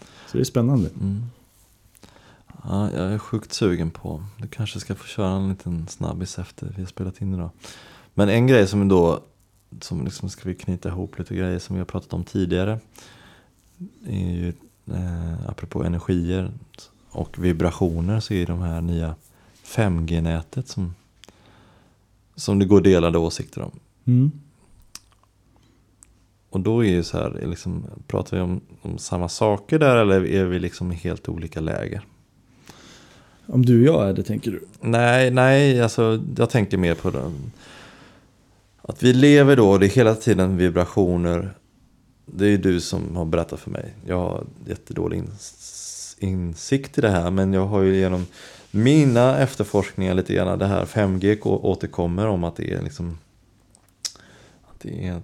Så 0.00 0.36
det 0.36 0.42
är 0.42 0.44
spännande. 0.44 0.90
Ja, 2.68 2.90
jag 2.92 3.12
är 3.12 3.18
sjukt 3.18 3.52
sugen 3.52 3.90
på. 3.90 4.24
Du 4.38 4.48
kanske 4.48 4.80
ska 4.80 4.94
få 4.94 5.06
köra 5.06 5.30
en 5.30 5.48
liten 5.48 5.88
snabbis 5.88 6.38
efter 6.38 6.72
vi 6.76 6.82
har 6.82 6.88
spelat 6.88 7.20
in 7.20 7.34
idag. 7.34 7.50
Men 8.14 8.28
en 8.28 8.46
grej 8.46 8.66
som 8.66 8.88
då, 8.88 9.20
som 9.80 10.04
liksom 10.04 10.28
ska 10.28 10.48
vi 10.48 10.54
knyta 10.54 10.88
ihop 10.88 11.18
lite 11.18 11.34
grejer 11.34 11.58
som 11.58 11.76
vi 11.76 11.80
har 11.80 11.86
pratat 11.86 12.12
om 12.12 12.24
tidigare. 12.24 12.80
Är 14.06 14.30
ju, 14.30 14.48
eh, 14.86 15.48
apropå 15.48 15.84
energier 15.84 16.52
och 17.10 17.44
vibrationer 17.44 18.20
så 18.20 18.34
är 18.34 18.46
de 18.46 18.62
här 18.62 18.80
nya 18.80 19.14
5G-nätet 19.64 20.68
som, 20.68 20.94
som 22.34 22.58
det 22.58 22.64
går 22.64 22.80
delade 22.80 23.18
åsikter 23.18 23.62
om. 23.62 23.70
Mm. 24.04 24.32
Och 26.50 26.60
då 26.60 26.84
är 26.84 26.88
ju 26.88 27.02
så 27.02 27.18
här, 27.18 27.30
är 27.30 27.46
liksom, 27.46 27.84
pratar 28.06 28.36
vi 28.36 28.42
om, 28.42 28.60
om 28.82 28.98
samma 28.98 29.28
saker 29.28 29.78
där 29.78 29.96
eller 29.96 30.26
är 30.26 30.44
vi 30.44 30.58
liksom 30.58 30.92
i 30.92 30.94
helt 30.94 31.28
olika 31.28 31.60
läger? 31.60 32.02
Om 33.46 33.64
du 33.66 33.88
och 33.88 33.94
jag 33.96 34.08
är 34.08 34.12
det 34.12 34.22
tänker 34.22 34.50
du? 34.50 34.64
Nej, 34.80 35.30
nej, 35.30 35.80
alltså 35.82 36.22
jag 36.36 36.50
tänker 36.50 36.78
mer 36.78 36.94
på 36.94 37.10
den. 37.10 37.52
Att 38.82 39.02
vi 39.02 39.12
lever 39.12 39.56
då, 39.56 39.78
det 39.78 39.86
är 39.86 39.90
hela 39.90 40.14
tiden 40.14 40.56
vibrationer. 40.56 41.54
Det 42.26 42.44
är 42.44 42.48
ju 42.48 42.56
du 42.56 42.80
som 42.80 43.16
har 43.16 43.24
berättat 43.24 43.60
för 43.60 43.70
mig. 43.70 43.94
Jag 44.06 44.18
har 44.18 44.44
jättedålig 44.66 45.22
ins- 45.22 46.16
insikt 46.18 46.98
i 46.98 47.00
det 47.00 47.10
här, 47.10 47.30
men 47.30 47.52
jag 47.52 47.66
har 47.66 47.82
ju 47.82 47.96
genom 47.96 48.26
mina 48.70 49.38
efterforskningar 49.38 50.14
lite 50.14 50.34
grann, 50.34 50.58
det 50.58 50.66
här 50.66 50.84
5G 50.84 51.38
å- 51.42 51.60
återkommer 51.62 52.26
om 52.26 52.44
att 52.44 52.56
det 52.56 52.72
är 52.72 52.82
liksom 52.82 53.18
att 54.70 54.80
det 54.80 55.06
är 55.06 55.20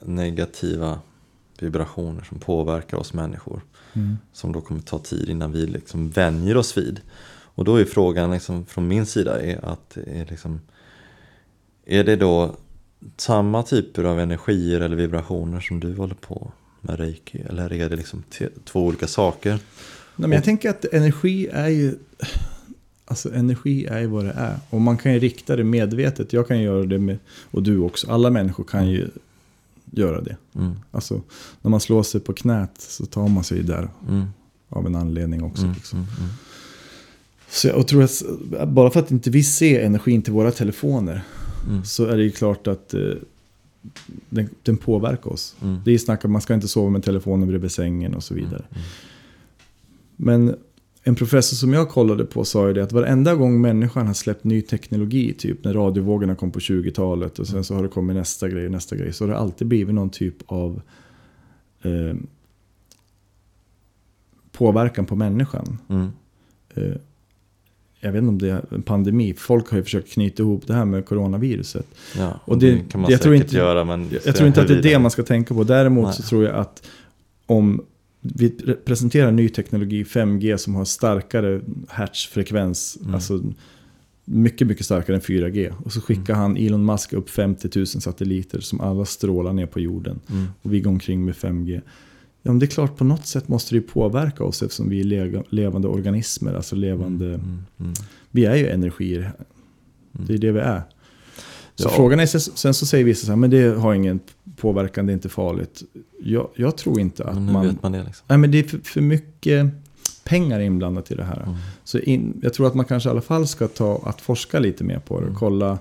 negativa 0.00 0.98
vibrationer 1.58 2.22
som 2.22 2.38
påverkar 2.38 2.96
oss 2.96 3.12
människor 3.14 3.60
Mm. 3.94 4.18
som 4.32 4.52
då 4.52 4.60
kommer 4.60 4.80
ta 4.80 4.98
tid 4.98 5.28
innan 5.28 5.52
vi 5.52 5.66
liksom 5.66 6.10
vänjer 6.10 6.56
oss 6.56 6.78
vid. 6.78 7.00
Och 7.54 7.64
då 7.64 7.76
är 7.76 7.84
frågan 7.84 8.30
liksom 8.30 8.66
från 8.66 8.88
min 8.88 9.06
sida 9.06 9.42
är 9.42 9.64
att 9.64 9.96
är, 9.96 10.26
liksom, 10.30 10.60
är 11.86 12.04
det 12.04 12.16
då 12.16 12.56
samma 13.16 13.62
typer 13.62 14.04
av 14.04 14.20
energier 14.20 14.80
eller 14.80 14.96
vibrationer 14.96 15.60
som 15.60 15.80
du 15.80 15.94
håller 15.96 16.14
på 16.14 16.52
med 16.80 16.98
reiki? 16.98 17.38
Eller 17.48 17.72
är 17.72 17.88
det 17.88 17.96
liksom 17.96 18.22
två 18.64 18.86
olika 18.86 19.06
saker? 19.06 19.50
Nej, 19.50 20.28
men 20.28 20.32
jag 20.32 20.44
tänker 20.44 20.70
att 20.70 20.84
energi 20.84 21.48
är 21.52 21.68
ju... 21.68 21.94
Alltså 23.04 23.34
energi 23.34 23.86
är 23.86 24.00
ju 24.00 24.06
vad 24.06 24.24
det 24.24 24.30
är. 24.32 24.58
Och 24.70 24.80
man 24.80 24.96
kan 24.96 25.12
ju 25.12 25.18
rikta 25.18 25.56
det 25.56 25.64
medvetet. 25.64 26.32
Jag 26.32 26.48
kan 26.48 26.60
göra 26.60 26.84
det 26.84 26.98
med... 26.98 27.18
Och 27.50 27.62
du 27.62 27.78
också. 27.78 28.10
Alla 28.10 28.30
människor 28.30 28.64
kan 28.64 28.88
ju 28.88 29.08
göra 29.90 30.20
det. 30.20 30.36
Mm, 30.54 30.72
Alltså 30.90 31.20
när 31.62 31.70
man 31.70 31.80
slår 31.80 32.02
sig 32.02 32.20
på 32.20 32.32
knät 32.32 32.70
så 32.78 33.06
tar 33.06 33.28
man 33.28 33.44
sig 33.44 33.62
där 33.62 33.88
mm, 34.08 34.26
av 34.68 34.86
en 34.86 34.96
anledning 34.96 35.42
också. 35.42 35.62
mm, 35.62 35.74
liksom. 35.74 35.98
mm, 35.98 36.10
mm, 36.18 36.30
Så 37.52 37.68
jag 37.68 37.88
tror 37.88 38.02
att 38.02 38.22
bara 38.68 38.90
för 38.90 39.00
att 39.00 39.10
inte 39.10 39.30
vi 39.30 39.42
ser 39.42 39.80
energin 39.80 40.22
till 40.22 40.32
våra 40.32 40.50
telefoner 40.50 41.22
mm, 41.68 41.84
så 41.84 42.04
är 42.06 42.16
det 42.16 42.22
ju 42.22 42.30
klart 42.30 42.66
att 42.66 42.94
eh, 42.94 43.00
den, 44.30 44.48
den 44.62 44.76
påverkar 44.76 45.30
oss. 45.32 45.56
mm, 45.62 45.80
Det 45.84 45.92
är 45.92 45.98
snack 45.98 46.24
om 46.24 46.32
man 46.32 46.40
ska 46.40 46.54
inte 46.54 46.68
sova 46.68 46.90
med 46.90 47.02
telefonen 47.02 47.48
bredvid 47.48 47.70
sängen 47.72 48.14
och 48.14 48.22
så 48.22 48.34
vidare. 48.34 48.64
mm, 48.70 48.82
Men 50.16 50.56
en 51.02 51.14
professor 51.14 51.56
som 51.56 51.72
jag 51.72 51.88
kollade 51.88 52.24
på 52.24 52.44
sa 52.44 52.66
ju 52.68 52.72
det 52.74 52.82
att 52.82 52.92
varenda 52.92 53.34
gång 53.34 53.60
människan 53.60 54.06
har 54.06 54.14
släppt 54.14 54.44
ny 54.44 54.62
teknologi, 54.62 55.34
typ 55.38 55.64
när 55.64 55.72
radiovågorna 55.72 56.34
kom 56.34 56.50
på 56.50 56.58
20-talet 56.58 57.38
och 57.38 57.46
sen 57.46 57.64
så 57.64 57.74
har 57.74 57.82
det 57.82 57.88
kommit 57.88 58.16
nästa 58.16 58.48
grej, 58.48 58.68
nästa 58.68 58.96
grej, 58.96 59.12
så 59.12 59.24
har 59.24 59.28
det 59.32 59.38
alltid 59.38 59.66
blivit 59.66 59.94
någon 59.94 60.10
typ 60.10 60.36
av 60.46 60.82
eh, 61.82 62.14
påverkan 64.52 65.06
på 65.06 65.16
människan. 65.16 65.78
mm, 65.88 66.08
Eh, 66.74 66.94
jag 68.04 68.12
vet 68.12 68.18
inte 68.18 68.28
om 68.28 68.38
det 68.38 68.50
är 68.50 68.64
en 68.74 68.82
pandemi, 68.82 69.34
folk 69.38 69.70
har 69.70 69.78
ju 69.78 69.84
försökt 69.84 70.12
knyta 70.12 70.42
ihop 70.42 70.66
det 70.66 70.74
här 70.74 70.84
med 70.84 71.06
coronaviruset. 71.06 71.86
Ja, 72.18 72.40
Och 72.44 72.58
det- 72.58 72.70
det, 72.70 72.78
kan 72.90 73.00
man 73.00 73.10
jag 73.10 73.18
säkert 73.20 73.22
tror 73.22 73.34
inte- 73.34 73.56
göra 73.56 73.84
men 73.84 74.08
Jag, 74.10 74.20
jag 74.24 74.36
tror 74.36 74.46
inte 74.48 74.60
att 74.62 74.68
det 74.68 74.74
är 74.78 74.82
det 74.82 74.98
man 74.98 75.10
ska 75.10 75.22
tänka 75.22 75.54
på. 75.54 75.64
Däremot 75.64 76.04
Nej. 76.04 76.14
så 76.14 76.22
tror 76.22 76.44
jag 76.44 76.54
att 76.54 76.88
om 77.46 77.84
vi 78.20 78.48
pre- 78.48 78.76
presenterar 78.84 79.30
ny 79.30 79.48
teknologi, 79.48 80.04
5G, 80.04 80.56
som 80.56 80.74
har 80.74 80.84
starkare 80.84 81.60
hertzfrekvens, 81.88 82.98
Mm. 83.02 83.14
alltså 83.14 83.42
mycket, 84.24 84.66
mycket 84.66 84.84
starkare 84.86 85.16
än 85.16 85.22
4G. 85.22 85.72
Och 85.84 85.92
så 85.92 86.00
skickar 86.00 86.34
han 86.34 86.56
Elon 86.56 86.84
Musk 86.84 87.12
upp 87.12 87.30
50 87.30 87.70
000 87.78 87.86
satelliter 87.86 88.60
som 88.60 88.80
alla 88.80 89.04
strålar 89.04 89.52
ner 89.52 89.66
på 89.66 89.80
jorden. 89.80 90.20
Mm, 90.30 90.44
Och 90.62 90.74
vi 90.74 90.80
går 90.80 90.90
omkring 90.90 91.24
med 91.24 91.34
5G. 91.34 91.80
Ja, 92.42 92.50
men 92.52 92.58
det 92.58 92.66
är 92.66 92.68
klart, 92.68 92.96
på 92.96 93.04
något 93.04 93.26
sätt 93.26 93.48
måste 93.48 93.74
det 93.74 93.76
ju 93.76 93.82
påverka 93.82 94.44
oss 94.44 94.62
eftersom 94.62 94.88
vi 94.88 95.00
är 95.00 95.04
lega- 95.04 95.44
levande 95.48 95.88
organismer. 95.88 96.54
Alltså 96.54 96.76
levande... 96.76 97.26
mm, 97.26 97.64
mm. 97.80 97.92
Vi 98.30 98.44
är 98.44 98.56
ju 98.56 98.68
energier. 98.68 99.20
Mm. 99.20 100.26
Det 100.26 100.34
är 100.34 100.38
det 100.38 100.52
vi 100.52 100.60
är. 100.60 100.82
Så 101.74 101.88
frågan 101.88 102.20
är, 102.20 102.26
sen 102.26 102.74
så 102.74 102.86
säger 102.86 103.04
vissa 103.04 103.26
så 103.26 103.32
här, 103.32 103.36
men 103.36 103.50
det 103.50 103.78
har 103.78 103.94
ingen 103.94 104.20
påverkan, 104.56 105.06
det 105.06 105.12
är 105.12 105.14
inte 105.14 105.28
farligt. 105.28 105.82
Jag, 106.22 106.48
jag 106.54 106.76
tror 106.76 107.00
inte 107.00 107.24
att 107.24 107.34
Men 107.34 107.52
man... 107.52 107.66
vet 107.66 107.82
man 107.82 107.92
det 107.92 108.04
liksom. 108.04 108.24
Nej, 108.28 108.38
men 108.38 108.50
det 108.50 108.58
är 108.58 108.62
för, 108.62 108.78
för 108.78 109.00
mycket 109.00 109.66
pengar 110.24 110.60
inblandat 110.60 111.10
i 111.10 111.14
det 111.14 111.24
här. 111.24 111.42
Mm. 111.42 111.54
Så 111.84 111.98
in, 111.98 112.40
jag 112.42 112.54
tror 112.54 112.66
att 112.66 112.74
man 112.74 112.84
kanske 112.84 113.08
i 113.08 113.10
alla 113.10 113.20
fall 113.20 113.46
ska 113.46 113.68
ta 113.68 114.02
att 114.04 114.20
forska 114.20 114.58
lite 114.58 114.84
mer 114.84 114.98
på 114.98 115.20
det. 115.20 115.26
Mm. 115.26 115.38
Kolla, 115.38 115.78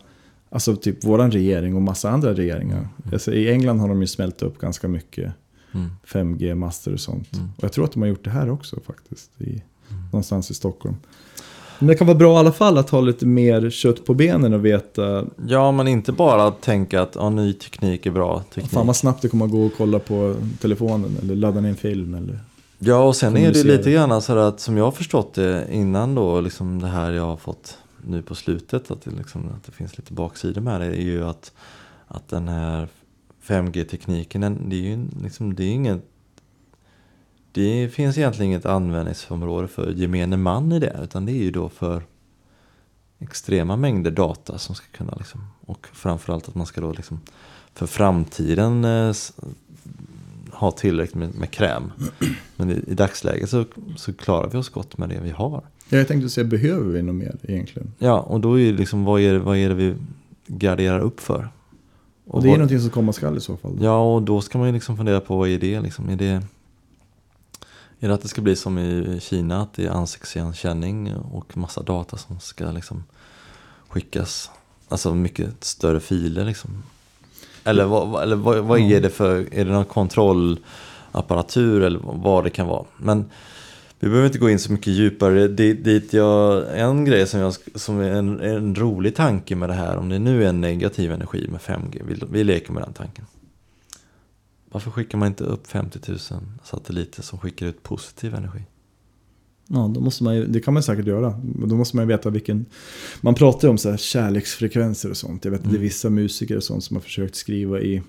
alltså 0.49 0.75
typ 0.75 1.03
våran 1.03 1.31
regering 1.31 1.75
och 1.75 1.81
massa 1.81 2.09
andra 2.09 2.33
regeringar. 2.33 2.77
Mm. 2.77 3.13
Alltså, 3.13 3.33
I 3.33 3.49
England 3.51 3.79
har 3.79 3.87
de 3.87 4.01
ju 4.01 4.07
smält 4.07 4.41
upp 4.41 4.59
ganska 4.59 4.87
mycket 4.87 5.33
Mm. 5.73 5.89
5G-master 6.07 6.93
och 6.93 6.99
sånt. 6.99 7.33
Mm. 7.33 7.49
Och 7.57 7.63
jag 7.63 7.71
tror 7.73 7.85
att 7.85 7.91
de 7.91 8.01
har 8.01 8.09
gjort 8.09 8.23
det 8.23 8.29
här 8.29 8.49
också 8.49 8.79
faktiskt. 8.85 9.41
I, 9.41 9.61
Någonstans 10.11 10.51
i 10.51 10.53
Stockholm. 10.53 10.95
Men 11.79 11.87
det 11.87 11.95
kan 11.95 12.07
vara 12.07 12.17
bra 12.17 12.35
i 12.35 12.37
alla 12.37 12.51
fall 12.51 12.77
att 12.77 12.89
ha 12.89 13.01
lite 13.01 13.25
mer 13.25 13.69
kött 13.69 14.05
på 14.05 14.13
benen 14.13 14.53
och 14.53 14.65
veta 14.65 15.25
Ja, 15.47 15.71
men 15.71 15.87
inte 15.87 16.11
bara 16.11 16.51
tänka 16.51 17.01
att 17.01 17.15
ja, 17.15 17.29
ny 17.29 17.53
teknik 17.53 18.05
är 18.05 18.11
bra 18.11 18.43
teknik. 18.53 18.71
fan 18.71 18.87
vad 18.87 18.95
snabbt 18.95 19.21
det 19.21 19.29
kommer 19.29 19.45
att 19.45 19.51
gå 19.51 19.65
och 19.65 19.71
kolla 19.77 19.99
på 19.99 20.35
telefonen 20.59 21.17
eller 21.21 21.35
ladda 21.35 21.61
ner 21.61 21.69
en 21.69 21.75
film. 21.75 22.15
Eller... 22.15 22.39
Ja, 22.79 23.03
och 23.03 23.15
sen 23.15 23.37
är 23.37 23.53
det 23.53 23.63
lite 23.63 23.91
grann 23.91 24.21
så 24.21 24.37
att 24.37 24.59
som 24.59 24.77
jag 24.77 24.83
har 24.83 24.91
förstått 24.91 25.33
det 25.33 25.67
innan 25.71 26.15
då, 26.15 26.41
liksom 26.41 26.81
det 26.81 26.87
här 26.87 27.11
jag 27.11 27.25
har 27.25 27.37
fått 27.37 27.77
nu 28.07 28.21
på 28.21 28.35
slutet, 28.35 28.91
att 28.91 29.01
det, 29.03 29.11
liksom, 29.11 29.49
att 29.55 29.63
det 29.63 29.71
finns 29.71 29.97
lite 29.97 30.13
baksidor 30.13 30.61
med 30.61 30.81
det, 30.81 30.87
är 30.87 31.01
ju 31.01 31.23
att, 31.23 31.51
att 32.07 32.27
den 32.29 32.47
här 32.47 32.87
5G-tekniken, 33.51 34.41
den- 34.41 34.69
det 34.69 34.75
är 34.75 34.81
ju 34.97 35.07
liksom, 35.23 35.55
det 35.55 35.63
är 35.63 35.71
inget 35.71 36.01
det 37.53 37.89
finns 37.93 38.17
egentligen 38.17 38.51
inget 38.51 38.65
användningsområde 38.65 39.67
för 39.67 39.91
gemene 39.91 40.37
man 40.37 40.71
i 40.71 40.79
det, 40.79 40.99
utan 41.03 41.25
det 41.25 41.31
är 41.31 41.43
ju 41.43 41.51
då 41.51 41.69
för 41.69 42.03
extrema 43.19 43.75
mängder 43.75 44.11
data 44.11 44.57
som 44.57 44.75
ska 44.75 44.85
kunna 44.97 45.15
liksom, 45.17 45.41
och 45.65 45.87
framförallt 45.93 46.49
att 46.49 46.55
man 46.55 46.65
ska 46.65 46.81
då 46.81 46.91
liksom 46.93 47.19
för 47.73 47.87
framtiden 47.87 48.85
eh, 48.85 49.13
ha 50.51 50.71
tillräckligt 50.71 51.15
med, 51.15 51.35
med 51.35 51.51
kräm. 51.51 51.91
Men 52.55 52.71
i, 52.71 52.83
i 52.87 52.93
dagsläget 52.93 53.49
så, 53.49 53.65
så 53.97 54.13
klarar 54.13 54.49
vi 54.49 54.57
oss 54.57 54.69
gott 54.69 54.97
med 54.97 55.09
det 55.09 55.19
vi 55.23 55.29
har. 55.31 55.61
Ja, 55.89 55.97
jag 55.97 56.07
tänkte 56.07 56.29
säga, 56.29 56.45
behöver 56.47 56.91
vi 56.91 57.01
något 57.01 57.15
mer 57.15 57.35
egentligen? 57.43 57.93
Ja, 57.97 58.19
och 58.19 58.39
då 58.41 58.59
är 58.59 58.71
det 58.71 58.77
liksom, 58.77 59.03
vad 59.05 59.21
är, 59.21 59.33
det- 59.33 59.39
vad 59.39 59.57
är 59.57 59.69
det 59.69 59.75
vi 59.75 59.95
garderar 60.47 60.99
upp 60.99 61.19
för? 61.19 61.49
Och 62.31 62.41
det 62.41 62.47
är 62.47 62.49
vad- 62.49 62.59
någonting 62.59 62.79
som 62.79 62.89
komma 62.89 63.13
skall 63.13 63.37
i 63.37 63.41
så 63.41 63.57
fall. 63.57 63.77
Ja, 63.81 64.13
och 64.13 64.21
då 64.21 64.41
ska 64.41 64.57
man 64.57 64.67
ju 64.67 64.73
liksom 64.73 64.97
fundera 64.97 65.19
på 65.19 65.37
vad 65.37 65.49
är 65.49 65.59
det 65.59 65.81
liksom? 65.81 66.09
Är 66.09 66.15
det, 66.15 66.41
är 67.99 68.07
det 68.07 68.13
att 68.13 68.21
det 68.21 68.27
ska 68.27 68.41
bli 68.41 68.55
som 68.55 68.77
i 68.79 69.19
Kina, 69.21 69.61
att 69.61 69.73
det 69.73 69.85
är 69.85 69.89
ansiktsigenkänning 69.89 71.15
och 71.15 71.57
massa 71.57 71.81
data 71.81 72.17
som 72.17 72.39
ska 72.39 72.71
liksom 72.71 73.03
skickas? 73.87 74.49
Alltså 74.89 75.15
mycket 75.15 75.63
större 75.63 75.99
filer 75.99 76.45
liksom. 76.45 76.83
Eller, 77.63 77.85
vad, 77.85 78.07
vad- 78.07 78.23
eller 78.23 78.35
vad, 78.35 78.57
vad 78.57 78.79
är 78.79 79.01
det 79.01 79.09
för, 79.09 79.53
är 79.53 79.65
det 79.65 79.71
någon 79.71 79.85
kontrollapparatur 79.85 81.81
eller 81.83 81.99
vad 82.03 82.43
det 82.43 82.49
kan 82.49 82.67
vara? 82.67 82.85
Men 82.97 83.29
vi 84.01 84.07
behöver 84.07 84.27
inte 84.27 84.39
gå 84.39 84.49
in 84.49 84.59
så 84.59 84.71
mycket 84.71 84.93
djupare. 84.93 85.47
Det, 85.47 85.73
dit 85.73 86.13
jag, 86.13 86.65
en 86.79 87.05
grej 87.05 87.27
som, 87.27 87.39
jag, 87.39 87.53
som 87.75 87.99
är 87.99 88.11
en, 88.11 88.39
en 88.39 88.75
rolig 88.75 89.15
tanke 89.15 89.55
med 89.55 89.69
det 89.69 89.73
här, 89.73 89.97
om 89.97 90.09
det 90.09 90.19
nu 90.19 90.43
är 90.43 90.49
en 90.49 90.61
negativ 90.61 91.11
energi 91.11 91.47
med 91.51 91.59
5G, 91.59 92.01
vi, 92.07 92.23
vi 92.31 92.43
leker 92.43 92.73
med 92.73 92.83
den 92.83 92.93
tanken. 92.93 93.25
Varför 94.71 94.91
skickar 94.91 95.17
man 95.17 95.27
inte 95.27 95.43
upp 95.43 95.67
50 95.67 95.99
000 96.07 96.19
satelliter 96.63 97.23
som 97.23 97.39
skickar 97.39 97.65
ut 97.65 97.83
positiv 97.83 98.35
energi? 98.35 98.61
Ja, 99.67 99.91
då 99.95 100.01
måste 100.01 100.23
man 100.23 100.35
ju, 100.35 100.47
det 100.47 100.59
kan 100.59 100.73
man 100.73 100.83
säkert 100.83 101.05
göra. 101.05 101.41
Men 101.55 101.69
då 101.69 101.75
måste 101.75 101.95
man 101.95 102.05
ju 102.05 102.07
veta 102.07 102.29
vilken... 102.29 102.65
Man 103.21 103.35
pratar 103.35 103.67
ju 103.67 103.69
om 103.69 103.77
så 103.77 103.89
här 103.89 103.97
kärleksfrekvenser 103.97 105.09
och 105.09 105.17
sånt. 105.17 105.45
Jag 105.45 105.51
vet 105.51 105.59
att 105.59 105.65
det 105.65 105.69
är 105.69 105.71
Mm. 105.71 105.81
vissa 105.81 106.09
musiker 106.09 106.57
och 106.57 106.63
sånt 106.63 106.83
som 106.83 106.95
har 106.95 107.01
försökt 107.01 107.35
skriva 107.35 107.81
i... 107.81 108.01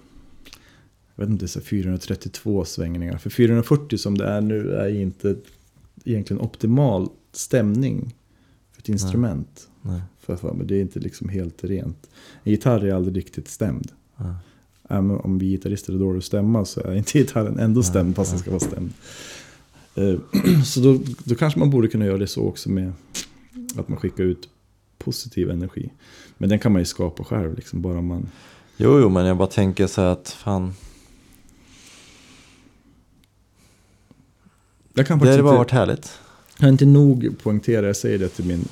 Jag 1.15 1.25
vet 1.25 1.31
inte, 1.31 1.49
så 1.49 1.59
här 1.59 1.67
432 1.67 2.65
svängningar. 2.65 3.19
För 3.19 3.31
440 3.31 3.99
som 3.99 4.19
det 4.19 4.27
är 4.27 4.41
nu 4.41 4.73
är 4.73 4.89
inte 4.89 5.37
egentligen 6.05 6.41
optimal 6.41 7.09
stämning 7.33 8.15
för 8.73 8.83
ett 8.83 8.89
instrument. 8.89 9.69
Nej. 9.83 10.01
För, 10.21 10.37
för 10.37 10.53
mig. 10.53 10.67
Det 10.67 10.77
är 10.77 10.81
inte 10.81 11.01
liksom 11.01 11.29
helt 11.29 11.65
rent. 11.65 12.11
En 12.43 12.53
gitarr 12.53 12.85
är 12.85 12.95
aldrig 12.95 13.17
riktigt 13.17 13.49
stämd. 13.49 13.93
Ja. 14.17 14.35
Även 14.89 15.11
om 15.11 15.39
vi 15.39 15.47
gitarrister 15.47 15.93
är 15.93 15.99
dåliga 15.99 16.19
att 16.19 16.25
stämma 16.25 16.65
så 16.65 16.81
är 16.81 16.95
inte 16.95 17.19
gitarren 17.19 17.59
ändå 17.59 17.83
stämd 17.83 18.17
fast 18.17 18.31
den 18.31 18.41
ska 18.41 18.51
vara 18.51 18.61
stämd. 18.61 18.93
Eh, 19.95 20.19
Så 20.65 20.81
då, 20.81 21.01
då 21.25 21.35
kanske 21.35 21.59
man 21.59 21.71
borde 21.71 21.89
kunna 21.89 22.05
göra 22.05 22.19
det 22.19 22.27
så 22.27 22.43
också 22.43 22.71
med 22.71 22.93
att 23.77 23.89
man 23.89 23.99
skickar 23.99 24.25
ut 24.25 24.49
positiv 24.99 25.51
energi. 25.51 25.91
Men 26.39 26.49
den 26.49 26.59
kan 26.59 26.73
man 26.73 26.81
ju 26.81 26.87
skapa 26.87 27.25
själv, 27.25 27.55
liksom, 27.55 27.83
bara 27.83 28.01
man... 28.01 28.29
Jo, 28.77 29.01
jo, 29.01 29.09
men 29.09 29.27
jag 29.27 29.37
bara 29.37 29.49
tänker 29.49 29.87
så 29.87 30.01
här 30.01 30.09
att 30.09 30.29
fan, 30.29 30.73
Jag 34.95 35.07
kan 35.07 35.19
det 35.19 35.31
hade 35.31 35.43
bara 35.43 35.59
varit 35.59 35.71
härligt. 35.71 36.19
kan 36.59 36.69
inte 36.69 36.87
nog 36.87 37.35
poängtera, 37.43 37.87
jag 37.87 37.97
säger 37.97 38.19
det 38.19 38.29
till 38.29 38.45
min 38.45 38.65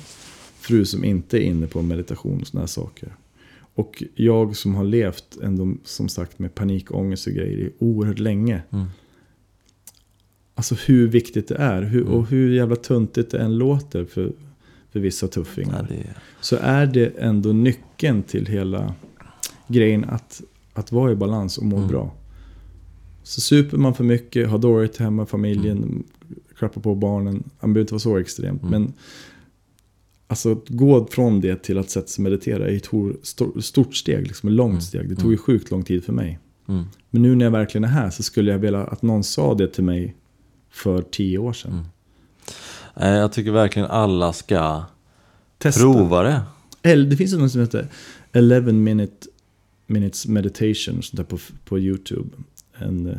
fru 0.59 0.85
som 0.85 1.03
inte 1.03 1.37
är 1.37 1.41
inne 1.41 1.67
på 1.67 1.81
meditation 1.81 2.41
och 2.41 2.47
sådana 2.47 2.61
här 2.61 2.67
saker. 2.67 3.15
Och 3.75 4.03
jag 4.15 4.55
som 4.55 4.75
har 4.75 4.83
levt 4.83 5.37
ändå, 5.43 5.73
som 5.83 6.09
sagt, 6.09 6.39
med 6.39 6.55
panikångest 6.55 7.27
och 7.27 7.33
grejer 7.33 7.57
i 7.57 7.71
oerhört 7.79 8.19
länge. 8.19 8.61
Mm. 8.69 8.85
Alltså 10.55 10.75
hur 10.75 11.07
viktigt 11.07 11.47
det 11.47 11.55
är 11.55 11.81
hur, 11.81 12.01
Mm. 12.01 12.13
och 12.13 12.27
hur 12.27 12.51
jävla 12.53 12.75
tuntigt 12.75 13.31
det 13.31 13.39
än 13.39 13.57
låter 13.57 14.05
för, 14.05 14.31
för 14.91 14.99
vissa 14.99 15.25
Ja, 15.25 15.29
tuffingar. 15.31 15.85
det, 15.89 16.05
Så 16.41 16.55
är 16.61 16.85
det 16.85 17.07
ändå 17.19 17.49
nyckeln 17.53 18.23
till 18.23 18.45
hela 18.45 18.93
grejen 19.67 20.03
att, 20.09 20.41
att 20.73 20.91
vara 20.91 21.11
i 21.11 21.15
balans 21.15 21.57
och 21.57 21.65
må 21.65 21.77
Mm. 21.77 21.87
bra. 21.87 22.13
Så 23.23 23.41
super 23.41 23.77
man 23.77 23.93
för 23.93 24.03
mycket, 24.03 24.49
har 24.49 24.57
dåligt 24.57 24.97
hemma, 24.97 25.25
familjen, 25.25 26.03
klappar 26.57 26.81
på 26.81 26.95
barnen. 26.95 27.43
Man 27.59 27.73
behöver 27.73 27.81
inte 27.81 27.93
vara 27.93 27.99
så 27.99 28.17
extremt. 28.17 28.61
Mm. 28.63 28.71
Men 28.71 28.93
alltså 30.27 30.51
att 30.51 30.69
gå 30.69 31.07
från 31.11 31.41
det 31.41 31.63
till 31.63 31.77
att 31.77 31.89
sätta 31.89 32.07
sig 32.07 32.21
och 32.21 32.31
meditera 32.31 32.67
är 32.69 32.75
ett 32.75 33.63
stort 33.65 33.95
steg, 33.95 34.27
liksom 34.27 34.49
ett 34.49 34.55
långt 34.55 34.71
Mm. 34.71 34.81
steg. 34.81 35.09
Det 35.09 35.15
tog 35.15 35.31
ju 35.31 35.37
sjukt 35.37 35.71
lång 35.71 35.83
tid 35.83 36.03
för 36.03 36.13
mig. 36.13 36.39
mm, 36.67 36.83
Men 37.09 37.21
nu 37.21 37.35
när 37.35 37.45
jag 37.45 37.51
verkligen 37.51 37.83
är 37.83 37.87
här 37.87 38.09
så 38.09 38.23
skulle 38.23 38.51
jag 38.51 38.59
vilja 38.59 38.83
att 38.83 39.01
någon 39.01 39.23
sa 39.23 39.53
det 39.53 39.67
till 39.67 39.83
mig 39.83 40.15
för 40.69 41.01
tio 41.01 41.37
år 41.37 41.53
sedan. 41.53 41.71
Mm. 41.71 41.85
Nej, 42.99 43.19
jag 43.19 43.31
tycker 43.33 43.51
verkligen 43.51 43.87
alla 43.89 44.33
ska 44.33 44.83
Testa. 45.57 45.81
prova 45.81 46.23
det. 46.23 46.41
Det 47.03 47.15
finns 47.17 47.33
något 47.33 47.51
som 47.51 47.61
heter 47.61 47.87
11 48.31 48.71
minute, 48.71 49.27
minutes 49.87 50.27
meditation 50.27 51.01
sånt 51.03 51.17
där 51.17 51.23
på, 51.23 51.37
på 51.65 51.79
YouTube. 51.79 52.29
En, 52.81 53.07
eh, 53.07 53.17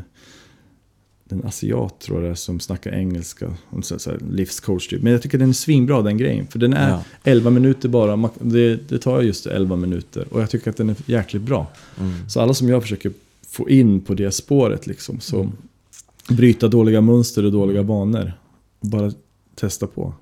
en 1.29 1.45
asiat 1.45 2.01
tror 2.01 2.25
jag 2.25 2.39
som 2.39 2.61
snackar 2.61 2.93
engelska. 2.93 3.55
Och 3.71 3.85
så, 3.85 3.99
så 3.99 4.11
här, 4.11 4.19
livscoach 4.31 4.89
typ. 4.89 5.03
Men 5.03 5.13
jag 5.13 5.23
tycker 5.23 5.39
den 5.39 5.49
är 5.49 5.53
svinbra 5.53 6.03
den 6.03 6.19
grejen. 6.19 6.47
För 6.47 6.59
den 6.59 6.73
är 6.75 6.91
Ja. 6.91 7.03
11 7.25 7.51
minuter 7.51 7.89
bara. 7.89 8.31
Det, 8.41 8.77
det 8.89 8.99
tar 8.99 9.23
just 9.23 9.47
11 9.47 9.77
minuter. 9.77 10.27
Och 10.31 10.41
jag 10.41 10.51
tycker 10.51 10.71
att 10.71 10.77
den 10.77 10.91
är 10.91 10.97
jäkligt 11.07 11.43
bra. 11.43 11.67
Mm. 12.01 12.29
Så 12.29 12.41
alla 12.41 12.55
som 12.55 12.69
jag 12.69 12.83
försöker 12.83 13.13
få 13.49 13.69
in 13.71 14.01
på 14.01 14.15
det 14.15 14.33
spåret 14.33 14.87
liksom. 14.87 15.21
Så 15.21 15.37
Mm. 15.41 15.53
bryta 16.29 16.69
dåliga 16.69 17.01
mönster 17.01 17.45
och 17.45 17.53
dåliga 17.53 17.83
vanor. 17.83 18.33
Bara 18.81 19.13
testa 19.55 19.87
på. 19.87 20.15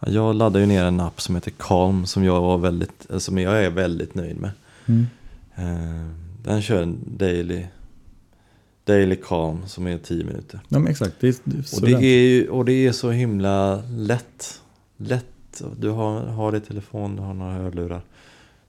Ja, 0.00 0.08
Jag 0.10 0.34
laddade 0.34 0.60
ju 0.60 0.66
ner 0.66 0.84
en 0.84 1.00
app 1.00 1.20
som 1.20 1.34
heter 1.34 1.52
Calm 1.58 2.06
som 2.06 2.24
jag, 2.24 2.40
var 2.40 2.58
väldigt, 2.58 3.06
som 3.18 3.38
jag 3.38 3.64
är 3.64 3.70
väldigt 3.70 4.14
nöjd 4.14 4.36
med. 4.40 4.50
Eh, 5.56 6.06
Den 6.44 6.62
kör 6.62 6.82
en 6.82 6.98
daily, 7.18 7.66
daily 8.86 9.16
Calm 9.16 9.66
som 9.66 9.86
är 9.86 9.98
10 9.98 10.24
minuter. 10.24 10.60
Ja 10.68 10.88
exakt. 10.88 11.14
Det 11.20 11.28
är, 11.28 11.34
det 11.44 11.56
är 11.56 11.76
Och 11.76 11.86
det, 11.86 12.06
är 12.06 12.28
ju, 12.28 12.48
och 12.48 12.64
det 12.64 12.86
är 12.86 12.92
så 12.92 13.10
himla 13.10 13.82
lätt. 13.90 14.60
Lätt. 14.96 15.62
Du 15.78 15.90
har, 15.90 16.20
har 16.20 16.52
det 16.52 16.58
i 16.58 16.60
telefon, 16.60 17.16
du 17.16 17.22
har 17.22 17.34
några 17.34 17.52
hörlurar. 17.52 18.02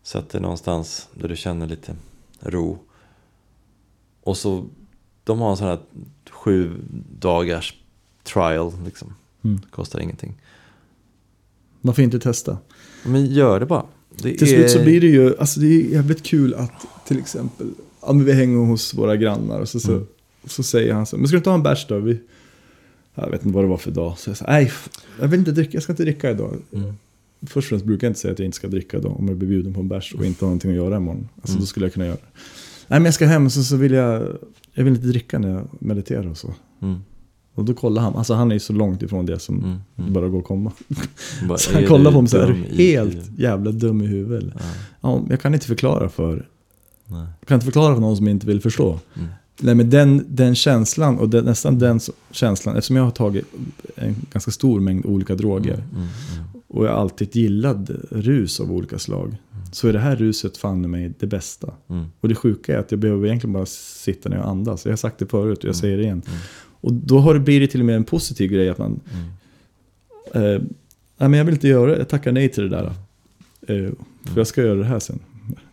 Sätt 0.04 0.30
dig 0.30 0.42
någonstans 0.42 1.10
där 1.14 1.28
du 1.28 1.36
känner 1.36 1.68
lite 1.68 1.96
ro. 2.40 2.80
Och 4.24 4.38
så, 4.38 4.66
de 5.24 5.40
har 5.40 5.52
en 5.52 5.58
sån 5.58 5.68
här 5.68 5.80
sju 6.30 6.74
dagars 7.20 7.76
trial 8.24 8.74
liksom. 8.86 9.14
Mm. 9.44 9.62
Kostar 9.72 10.00
ingenting. 10.00 10.42
Varför 11.82 12.02
inte 12.02 12.20
testa? 12.20 12.58
Men 13.06 13.26
gör 13.26 13.60
det 13.60 13.66
bara. 13.66 13.86
Det 14.10 14.38
Till 14.38 14.48
slut 14.48 14.72
så 14.72 14.84
blir 14.84 15.02
det 15.02 15.08
ju, 15.08 15.38
alltså 15.38 15.60
det 15.60 15.68
är 15.68 15.94
jävligt 15.94 16.24
kul 16.24 16.54
att 16.54 16.86
till 17.06 17.20
exempel, 17.20 17.68
ja, 18.08 18.14
men 18.14 18.26
vi 18.26 18.34
hänger 18.34 18.58
hos 18.58 18.94
våra 18.94 19.16
grannar 19.16 19.60
och 19.60 19.70
så, 19.70 19.80
så, 19.80 19.92
Mm. 19.92 20.06
så 20.46 20.64
säger 20.64 20.94
han 20.94 21.06
så 21.06 21.18
men 21.18 21.28
ska 21.28 21.36
du 21.36 21.38
inte 21.38 21.50
ha 21.50 21.56
en 21.58 21.64
bärs 21.64 21.86
då? 21.90 22.00
Vi, 22.00 22.20
jag 23.16 23.30
vet 23.30 23.46
inte 23.46 23.56
vad 23.56 23.64
det 23.64 23.68
var 23.68 23.78
för 23.78 23.92
dag. 23.92 24.18
Så 24.18 24.30
jag 24.30 24.38
sa, 24.38 24.46
nej, 24.48 24.72
jag 25.20 25.28
vill 25.28 25.40
inte 25.40 25.52
dricka, 25.52 25.72
jag 25.74 25.84
ska 25.84 25.92
inte 25.94 26.04
dricka 26.04 26.32
idag. 26.32 26.54
Mm. 26.74 26.94
Först 27.42 27.56
och 27.56 27.64
främst 27.64 27.86
brukar 27.86 28.08
jag 28.08 28.10
inte 28.12 28.20
säga 28.20 28.32
att 28.32 28.40
jag 28.40 28.46
inte 28.46 28.56
ska 28.56 28.68
dricka 28.68 28.98
idag 28.98 29.16
om 29.20 29.28
jag 29.28 29.38
blir 29.38 29.50
bjuden 29.50 29.74
på 29.74 29.80
en 29.80 29.88
bärs 29.88 30.14
och 30.14 30.26
inte 30.26 30.46
har 30.46 30.50
någonting 30.50 30.72
att 30.72 30.78
göra 30.78 30.98
imorgon. 30.98 31.30
Alltså 31.36 31.52
Mm. 31.52 31.60
då 31.60 31.66
skulle 31.66 31.86
jag 31.86 31.94
kunna 31.94 32.06
göra 32.06 32.16
det. 32.16 32.40
Nej 32.88 33.00
men 33.00 33.06
jag 33.06 33.14
ska 33.14 33.26
hem 33.26 33.46
och 33.46 33.52
så, 33.52 33.64
så 33.64 33.76
vill 33.76 33.92
jag, 33.92 34.38
jag 34.74 34.84
vill 34.84 34.94
inte 34.96 35.08
dricka 35.08 35.40
när 35.40 35.50
jag 35.50 35.68
mediterar 35.80 36.28
och 36.28 36.38
så. 36.38 36.54
Mm. 36.82 37.00
Och 37.54 37.66
då 37.66 37.74
kollar 37.74 38.02
han, 38.02 38.16
alltså 38.16 38.34
han 38.34 38.52
är 38.52 38.56
ju 38.56 38.60
så 38.60 38.74
långt 38.74 39.02
ifrån 39.04 39.26
det 39.26 39.40
som 39.40 39.58
Mm, 39.64 39.78
mm. 39.98 40.14
bara 40.14 40.28
går 40.30 40.40
att 40.40 40.46
komma. 40.46 40.72
Bara, 41.50 41.58
Så 41.58 41.74
han 41.74 41.86
kollar 41.86 42.12
på 42.12 42.22
mig 42.22 42.30
så 42.30 42.38
här, 42.38 42.52
i 42.80 42.92
helt 42.92 43.12
huvudet? 43.14 43.30
jävla 43.40 43.72
dum 43.72 44.02
i 44.02 44.06
huvudet? 44.06 44.54
Ja, 44.56 44.66
Ja, 45.02 45.24
jag 45.30 45.42
kan 45.42 45.54
inte 45.54 45.68
förklara 45.68 46.10
för, 46.10 46.46
nej. 47.08 47.26
jag 47.40 47.48
kan 47.48 47.56
inte 47.56 47.66
förklara 47.66 47.94
för 47.94 48.02
någon 48.02 48.18
som 48.18 48.28
inte 48.28 48.48
vill 48.48 48.62
förstå. 48.62 49.00
Mm. 49.16 49.28
Nej 49.62 49.76
men 49.76 49.90
den, 49.90 50.26
den 50.28 50.56
känslan 50.56 51.20
och 51.20 51.30
den, 51.30 51.46
nästan 51.46 51.80
den 51.80 52.00
känslan, 52.32 52.76
eftersom 52.76 52.96
jag 52.96 53.04
har 53.04 53.12
tagit 53.12 53.46
en 53.96 54.16
ganska 54.32 54.52
stor 54.52 54.80
mängd 54.80 55.06
olika 55.06 55.36
droger. 55.36 55.74
Mm, 55.74 55.86
mm, 55.96 56.08
mm. 56.34 56.46
Och 56.68 56.86
jag 56.86 56.92
har 56.92 56.98
alltid 57.02 57.36
gillat 57.36 57.78
rus 58.12 58.60
av 58.60 58.72
olika 58.72 59.00
slag. 59.00 59.36
Så 59.72 59.88
är 59.88 59.94
det 59.94 60.00
här 60.00 60.16
ruset 60.16 60.58
fan 60.58 60.92
mig 60.92 61.14
det 61.20 61.28
bästa. 61.28 61.74
Mm. 61.90 62.06
Och 62.22 62.30
det 62.30 62.36
sjuka 62.36 62.76
är 62.76 62.80
att 62.80 62.92
jag 62.92 63.00
behöver 63.00 63.26
egentligen 63.28 63.54
bara 63.54 63.66
sitta 63.66 64.30
ner 64.30 64.38
och 64.40 64.50
andas. 64.50 64.86
Jag 64.86 64.92
har 64.92 64.98
sagt 64.98 65.20
det 65.20 65.26
förut 65.26 65.58
och 65.58 65.64
jag 65.64 65.70
Mm. 65.70 65.82
säger 65.82 65.98
det 65.98 66.04
igen. 66.04 66.22
Mm. 66.28 66.40
Och 66.82 66.94
då 66.94 67.20
har 67.20 67.34
det 67.34 67.40
blivit 67.40 67.72
till 67.72 67.80
och 67.80 67.86
med 67.86 67.96
en 67.96 68.04
positiv 68.04 68.52
grej 68.52 68.70
att 68.70 68.78
man, 68.78 69.00
Mm. 70.34 70.54
eh, 70.54 70.62
nej 71.18 71.30
men 71.30 71.34
jag 71.34 71.46
vill 71.46 71.54
inte 71.54 71.68
göra 71.68 71.92
det, 71.92 71.98
jag 71.98 72.10
tackar 72.10 72.32
nej 72.32 72.50
till 72.50 72.64
det 72.64 72.70
där. 72.70 72.86
Eh, 73.68 73.92
för 74.26 74.38
jag 74.38 74.48
ska 74.48 74.62
göra 74.62 74.80
det 74.80 74.86
här 74.86 75.00
sen. 75.00 75.20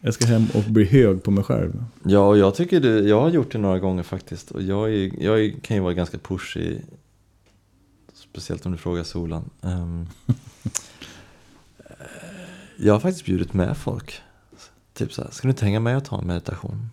Jag 0.00 0.14
ska 0.14 0.26
hem 0.26 0.46
och 0.54 0.62
bli 0.62 0.84
hög 0.84 1.22
på 1.22 1.30
mig 1.30 1.44
själv. 1.44 1.84
Ja, 2.02 2.20
och 2.28 2.38
jag 2.38 2.54
tycker 2.54 2.80
det, 2.80 3.00
jag 3.00 3.20
har 3.20 3.28
gjort 3.30 3.52
det 3.52 3.58
några 3.58 3.78
gånger 3.78 4.02
faktiskt. 4.02 4.50
Och 4.50 4.62
jag, 4.62 4.94
är, 4.94 5.22
jag 5.22 5.54
kan 5.62 5.76
ju 5.76 5.82
vara 5.82 5.94
ganska 5.94 6.18
pushig. 6.18 6.82
Speciellt 8.14 8.66
om 8.66 8.72
du 8.72 8.78
frågar 8.78 9.02
Solan. 9.02 9.50
Um, 9.60 10.08
jag 12.76 12.92
har 12.92 13.00
faktiskt 13.00 13.24
bjudit 13.24 13.54
med 13.54 13.76
folk. 13.76 14.20
Typ 14.94 15.12
så 15.12 15.22
här, 15.22 15.30
ska 15.30 15.48
du 15.48 15.50
inte 15.50 15.64
hänga 15.64 15.80
med 15.80 15.96
och 15.96 16.04
ta 16.04 16.18
en 16.18 16.26
meditation? 16.26 16.90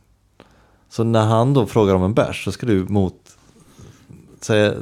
Så 0.90 1.04
när 1.04 1.26
han 1.26 1.54
då 1.54 1.66
frågar 1.66 1.96
om 1.96 2.04
en 2.04 2.14
bärs 2.14 2.44
så 2.44 2.52
ska 2.52 2.66
du 2.66 2.84
mot 2.84 3.38
säga, 4.42 4.74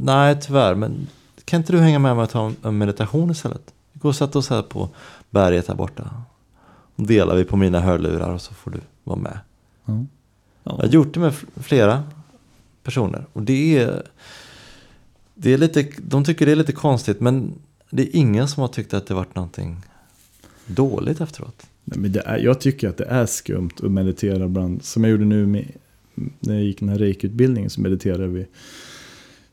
nej 0.00 0.40
tyvärr, 0.40 0.74
men 0.74 1.06
kan 1.44 1.60
inte 1.60 1.72
du 1.72 1.78
hänga 1.78 1.98
med 1.98 2.16
mig 2.16 2.22
och 2.22 2.30
ta 2.30 2.52
en- 2.62 2.78
meditation 2.78 3.30
istället? 3.30 3.74
Gå 3.92 4.08
och 4.08 4.16
sätta 4.16 4.38
oss 4.38 4.50
här 4.50 4.62
på 4.62 4.88
berget 5.30 5.68
här 5.68 5.74
borta. 5.74 6.22
Delar 6.96 7.36
vi 7.36 7.44
på 7.44 7.56
mina 7.56 7.80
hörlurar 7.80 8.32
och 8.32 8.40
så 8.40 8.54
får 8.54 8.70
du 8.70 8.80
vara 9.04 9.18
med. 9.18 9.38
Ja. 9.84 10.04
Jag 10.64 10.72
har 10.72 10.86
gjort 10.86 11.14
det 11.14 11.20
med 11.20 11.34
flera 11.56 12.02
personer. 12.82 13.26
Och 13.32 13.42
det 13.42 13.78
är, 13.78 14.02
det 15.34 15.52
är 15.52 15.58
lite, 15.58 15.88
de 15.98 16.24
tycker 16.24 16.46
det 16.46 16.52
är 16.52 16.56
lite 16.56 16.72
konstigt 16.72 17.20
men 17.20 17.52
det 17.90 18.02
är 18.02 18.16
ingen 18.16 18.48
som 18.48 18.60
har 18.60 18.68
tyckt 18.68 18.94
att 18.94 19.06
det 19.06 19.14
varit 19.14 19.34
någonting 19.34 19.76
dåligt 20.66 21.20
efteråt. 21.20 21.66
Nej, 21.84 21.98
men 21.98 22.12
det 22.12 22.20
är, 22.20 22.38
jag 22.38 22.60
tycker 22.60 22.88
att 22.88 22.96
det 22.96 23.04
är 23.04 23.26
skumt 23.26 23.70
att 23.82 23.90
meditera 23.90 24.44
ibland. 24.44 24.84
Som 24.84 25.04
jag 25.04 25.10
gjorde 25.10 25.24
nu 25.24 25.46
med, 25.46 25.72
när 26.14 26.54
jag 26.54 26.64
gick 26.64 26.80
den 26.80 26.88
här 26.88 26.98
reiki-utbildningen 26.98 27.70
så 27.70 27.80
mediterade 27.80 28.26
vi 28.26 28.46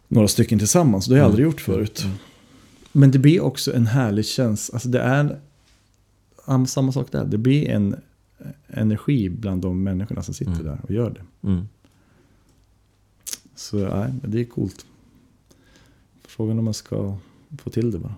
några 0.08 0.28
stycken 0.28 0.60
tillsammans. 0.60 1.06
Det 1.06 1.14
har 1.14 1.20
jag 1.20 1.26
aldrig 1.26 1.46
gjort 1.46 1.62
förut. 1.62 2.04
Mm. 2.04 2.18
Men 2.92 3.12
det 3.12 3.20
blir 3.20 3.42
också 3.42 3.76
en 3.76 3.88
härlig 3.88 4.26
känsla. 4.26 4.74
Alltså 4.74 4.90
det 4.90 5.00
är 5.00 5.40
samma 6.68 6.92
sak 6.92 7.12
där. 7.12 7.26
Det 7.26 7.38
blir 7.38 7.70
en 7.70 7.96
energi 8.68 9.30
bland 9.30 9.62
de 9.62 9.84
människorna 9.84 10.24
som 10.24 10.34
sitter 10.34 10.52
Mm. 10.54 10.66
där 10.66 10.80
och 10.84 10.92
gör 10.92 11.10
det. 11.10 11.48
Mm. 11.48 11.68
Så 13.56 13.78
nej, 13.78 14.14
det 14.24 14.40
är 14.42 14.46
coolt. 14.46 14.86
Frågan 16.24 16.60
om 16.60 16.66
man 16.66 16.74
ska 16.74 17.18
få 17.58 17.70
till 17.70 17.92
det 17.92 18.00
bara. 18.00 18.16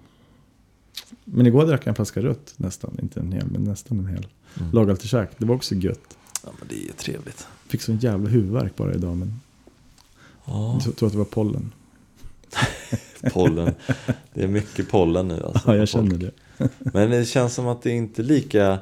Men 1.26 1.46
igår 1.48 1.66
drack 1.66 1.82
jag 1.82 1.88
en 1.88 1.96
flaska 1.96 2.22
rött 2.22 2.54
nästan. 2.58 2.98
Inte 3.02 3.20
en 3.20 3.32
hel, 3.32 3.48
men 3.52 3.64
nästan 3.64 4.00
en 4.00 4.08
hel. 4.08 4.28
Mm. 4.60 4.72
Lagade 4.72 5.00
till 5.00 5.10
käk. 5.10 5.30
Det 5.38 5.46
var 5.46 5.56
också 5.56 5.76
gött. 5.76 6.18
Ja, 6.44 6.50
men 6.60 6.68
det 6.68 6.76
är 6.76 6.86
ju 6.86 6.92
trevligt. 6.92 7.48
Fick 7.68 7.82
sån 7.82 7.98
jävla 7.98 8.30
huvudvärk 8.30 8.76
bara 8.76 8.94
idag. 8.94 9.18
Men 9.18 9.34
Ja, 10.46 10.80
jag 10.86 10.96
tror 10.96 11.08
att 11.08 11.14
det 11.14 11.18
var 11.18 11.26
pollen. 11.26 11.72
Pollen. 13.34 13.72
Det 14.34 14.44
är 14.44 14.48
mycket 14.48 14.90
pollen 14.90 15.28
nu 15.28 15.44
alltså. 15.44 15.72
Ja, 15.72 15.76
jag 15.76 15.88
känner 15.88 16.18
det. 16.18 16.32
Men 16.80 17.10
det 17.10 17.26
känns 17.26 17.54
som 17.54 17.68
att 17.68 17.82
det 17.82 17.92
inte 17.92 18.22
är 18.22 18.24
lika 18.24 18.78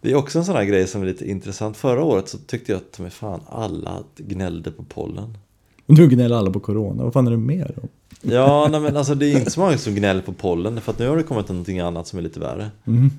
Det 0.00 0.10
är 0.10 0.14
också 0.14 0.38
en 0.38 0.44
sån 0.44 0.56
här 0.56 0.64
grej 0.64 0.86
som 0.86 1.02
är 1.02 1.06
lite 1.06 1.30
intressant 1.30 1.76
Förra 1.76 2.04
året 2.04 2.28
så 2.28 2.38
tyckte 2.38 2.72
jag 2.72 2.78
att 2.78 2.98
med 2.98 3.12
fan 3.12 3.40
alla 3.48 3.98
gnällde 4.16 4.70
på 4.70 4.82
pollen 4.82 5.38
nu 5.86 6.08
gnäller 6.08 6.36
alla 6.36 6.50
på 6.50 6.60
corona. 6.60 7.04
Vad 7.04 7.12
fan 7.12 7.26
är 7.26 7.30
det 7.30 7.36
mer 7.36 7.74
om? 7.82 7.88
Ja, 8.20 8.68
nej, 8.70 8.80
men 8.80 8.96
alltså 8.96 9.14
det 9.14 9.26
är 9.26 9.38
inte 9.38 9.50
så 9.50 9.60
många 9.60 9.78
som 9.78 9.94
gnäller 9.94 10.22
på 10.22 10.32
pollen 10.32 10.80
För 10.80 10.92
att 10.92 10.98
nu 10.98 11.08
har 11.08 11.16
det 11.16 11.22
kommit 11.22 11.48
någonting 11.48 11.80
annat 11.80 12.06
som 12.06 12.18
är 12.18 12.22
lite 12.22 12.40
värre 12.40 12.70
Mm. 12.84 13.10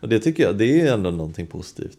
Och 0.00 0.08
det 0.08 0.18
tycker 0.18 0.42
jag, 0.42 0.58
det 0.58 0.80
är 0.80 0.94
ändå 0.94 1.10
någonting 1.10 1.46
positivt 1.46 1.98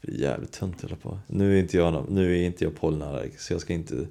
Det 0.00 0.12
är 0.12 0.16
jävligt 0.16 0.52
tunt 0.52 0.84
att 0.84 1.02
på 1.02 1.18
Nu 1.26 1.56
är 1.56 1.60
inte 1.60 1.76
jag, 1.76 2.04
nu 2.10 2.38
är 2.38 2.46
inte 2.46 2.64
jag 2.64 2.76
pollenallergiker 2.76 3.38
Så 3.38 3.52
jag 3.52 3.60
ska 3.60 3.72
inte 3.72 4.06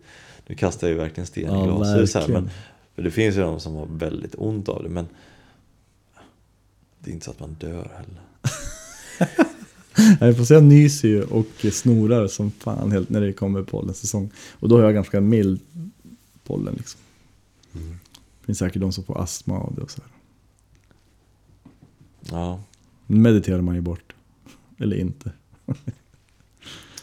Nu 0.48 0.56
kastar 0.56 0.88
jag 0.88 0.94
ju 0.94 1.00
verkligen 1.00 1.28
sten 1.28 1.44
i 1.44 1.48
Ja, 1.48 1.66
glashus 1.66 2.16
här 2.16 2.28
men 2.28 2.50
För 2.98 3.04
det 3.04 3.12
finns 3.12 3.36
ju 3.36 3.42
de 3.42 3.60
som 3.60 3.76
har 3.76 3.86
väldigt 3.86 4.36
ont 4.38 4.70
av 4.70 4.84
det 4.84 4.90
men 4.90 5.08
Det 7.00 7.10
är 7.10 7.14
inte 7.14 7.26
så 7.26 7.32
att 7.32 7.40
man 7.40 7.54
dör 7.54 7.92
heller 7.98 8.22
säga 10.46 10.58
jag 10.58 10.64
nyser 10.64 11.08
ju 11.08 11.24
och 11.24 11.66
snorar 11.72 12.28
som 12.28 12.52
fan 12.52 12.92
helt 12.92 13.10
när 13.10 13.22
det 13.22 13.34
kommer 13.34 13.64
pollensäsong. 13.64 14.32
Och 14.52 14.70
då 14.70 14.78
har 14.78 14.84
jag 14.84 14.94
ganska 14.94 15.22
mild 15.22 15.60
pollen 16.44 16.74
liksom. 16.78 17.02
Det 17.72 18.46
finns 18.46 18.58
säkert 18.58 18.82
de 18.82 18.92
som 18.92 19.04
får 19.04 19.22
astma 19.22 19.60
av 19.60 19.76
det 19.76 19.82
och 19.82 19.92
så 19.92 20.02
här. 20.02 20.12
Ja, 22.32 22.62
mediterar 23.08 23.62
man 23.62 23.76
ju 23.76 23.82
bort. 23.82 24.16
Eller 24.78 24.98
inte. 24.98 25.32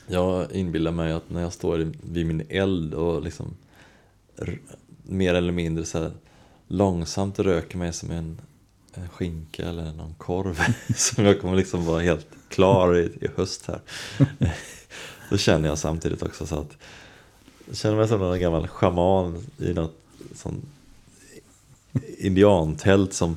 jag 0.06 0.52
inbillar 0.52 0.92
mig 0.92 1.12
att 1.12 1.30
när 1.30 1.40
jag 1.40 1.52
står 1.52 1.92
vid 2.12 2.26
min 2.26 2.42
eld 2.48 2.94
och 2.94 3.22
liksom 3.22 3.56
mer 5.04 5.34
eller 5.34 5.52
mindre 5.52 5.84
så 5.84 5.98
här 5.98 6.12
långsamt 6.68 7.38
röker 7.38 7.78
mig 7.78 7.92
som 7.92 8.10
en, 8.10 8.40
en 8.94 9.08
skinka 9.08 9.68
eller 9.68 9.92
någon 9.92 10.14
korv 10.14 10.60
som 10.96 11.24
jag 11.24 11.40
kommer 11.40 11.56
liksom 11.56 11.84
vara 11.86 12.00
helt 12.00 12.26
klar 12.48 12.96
i, 12.96 13.04
i 13.20 13.28
höst 13.36 13.66
här. 13.66 13.80
Då 15.30 15.36
känner 15.36 15.68
jag 15.68 15.78
samtidigt 15.78 16.22
också 16.22 16.46
så 16.46 16.60
att 16.60 16.76
jag 17.68 17.76
känner 17.76 17.96
mig 17.96 18.08
som 18.08 18.18
någon 18.18 18.40
gammal 18.40 18.68
schaman 18.68 19.46
i 19.58 19.72
något 19.72 19.98
sån 20.34 20.62
indiantält 22.18 23.12
som 23.12 23.36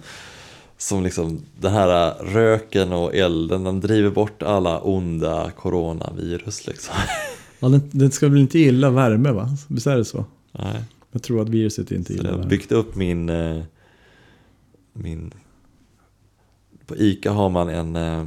som 0.77 1.03
liksom 1.03 1.41
den 1.59 1.73
här 1.73 2.13
röken 2.13 2.93
och 2.93 3.15
elden 3.15 3.63
den 3.63 3.79
driver 3.79 4.09
bort 4.09 4.43
alla 4.43 4.79
onda 4.79 5.51
coronavirus 5.51 6.67
liksom. 6.67 6.95
Ja, 7.59 7.69
den, 7.69 7.89
den 7.91 8.11
ska 8.11 8.27
väl 8.27 8.37
inte 8.37 8.59
gilla 8.59 8.89
värme 8.89 9.31
va? 9.31 9.49
Visst 9.67 9.87
är 9.87 9.97
det 9.97 10.05
så? 10.05 10.25
Nej. 10.51 10.83
Jag 11.17 11.23
tror 11.23 11.41
att 11.41 11.49
viruset 11.49 11.91
inte 11.91 12.13
gillar 12.13 12.31
jag 12.31 12.37
har 12.37 12.45
byggt 12.45 12.71
upp 12.71 12.95
min, 12.95 13.29
eh, 13.29 13.63
min... 14.93 15.33
På 16.85 16.95
Ica 16.97 17.31
har 17.31 17.49
man 17.49 17.69
en, 17.69 17.95
eh, 17.95 18.25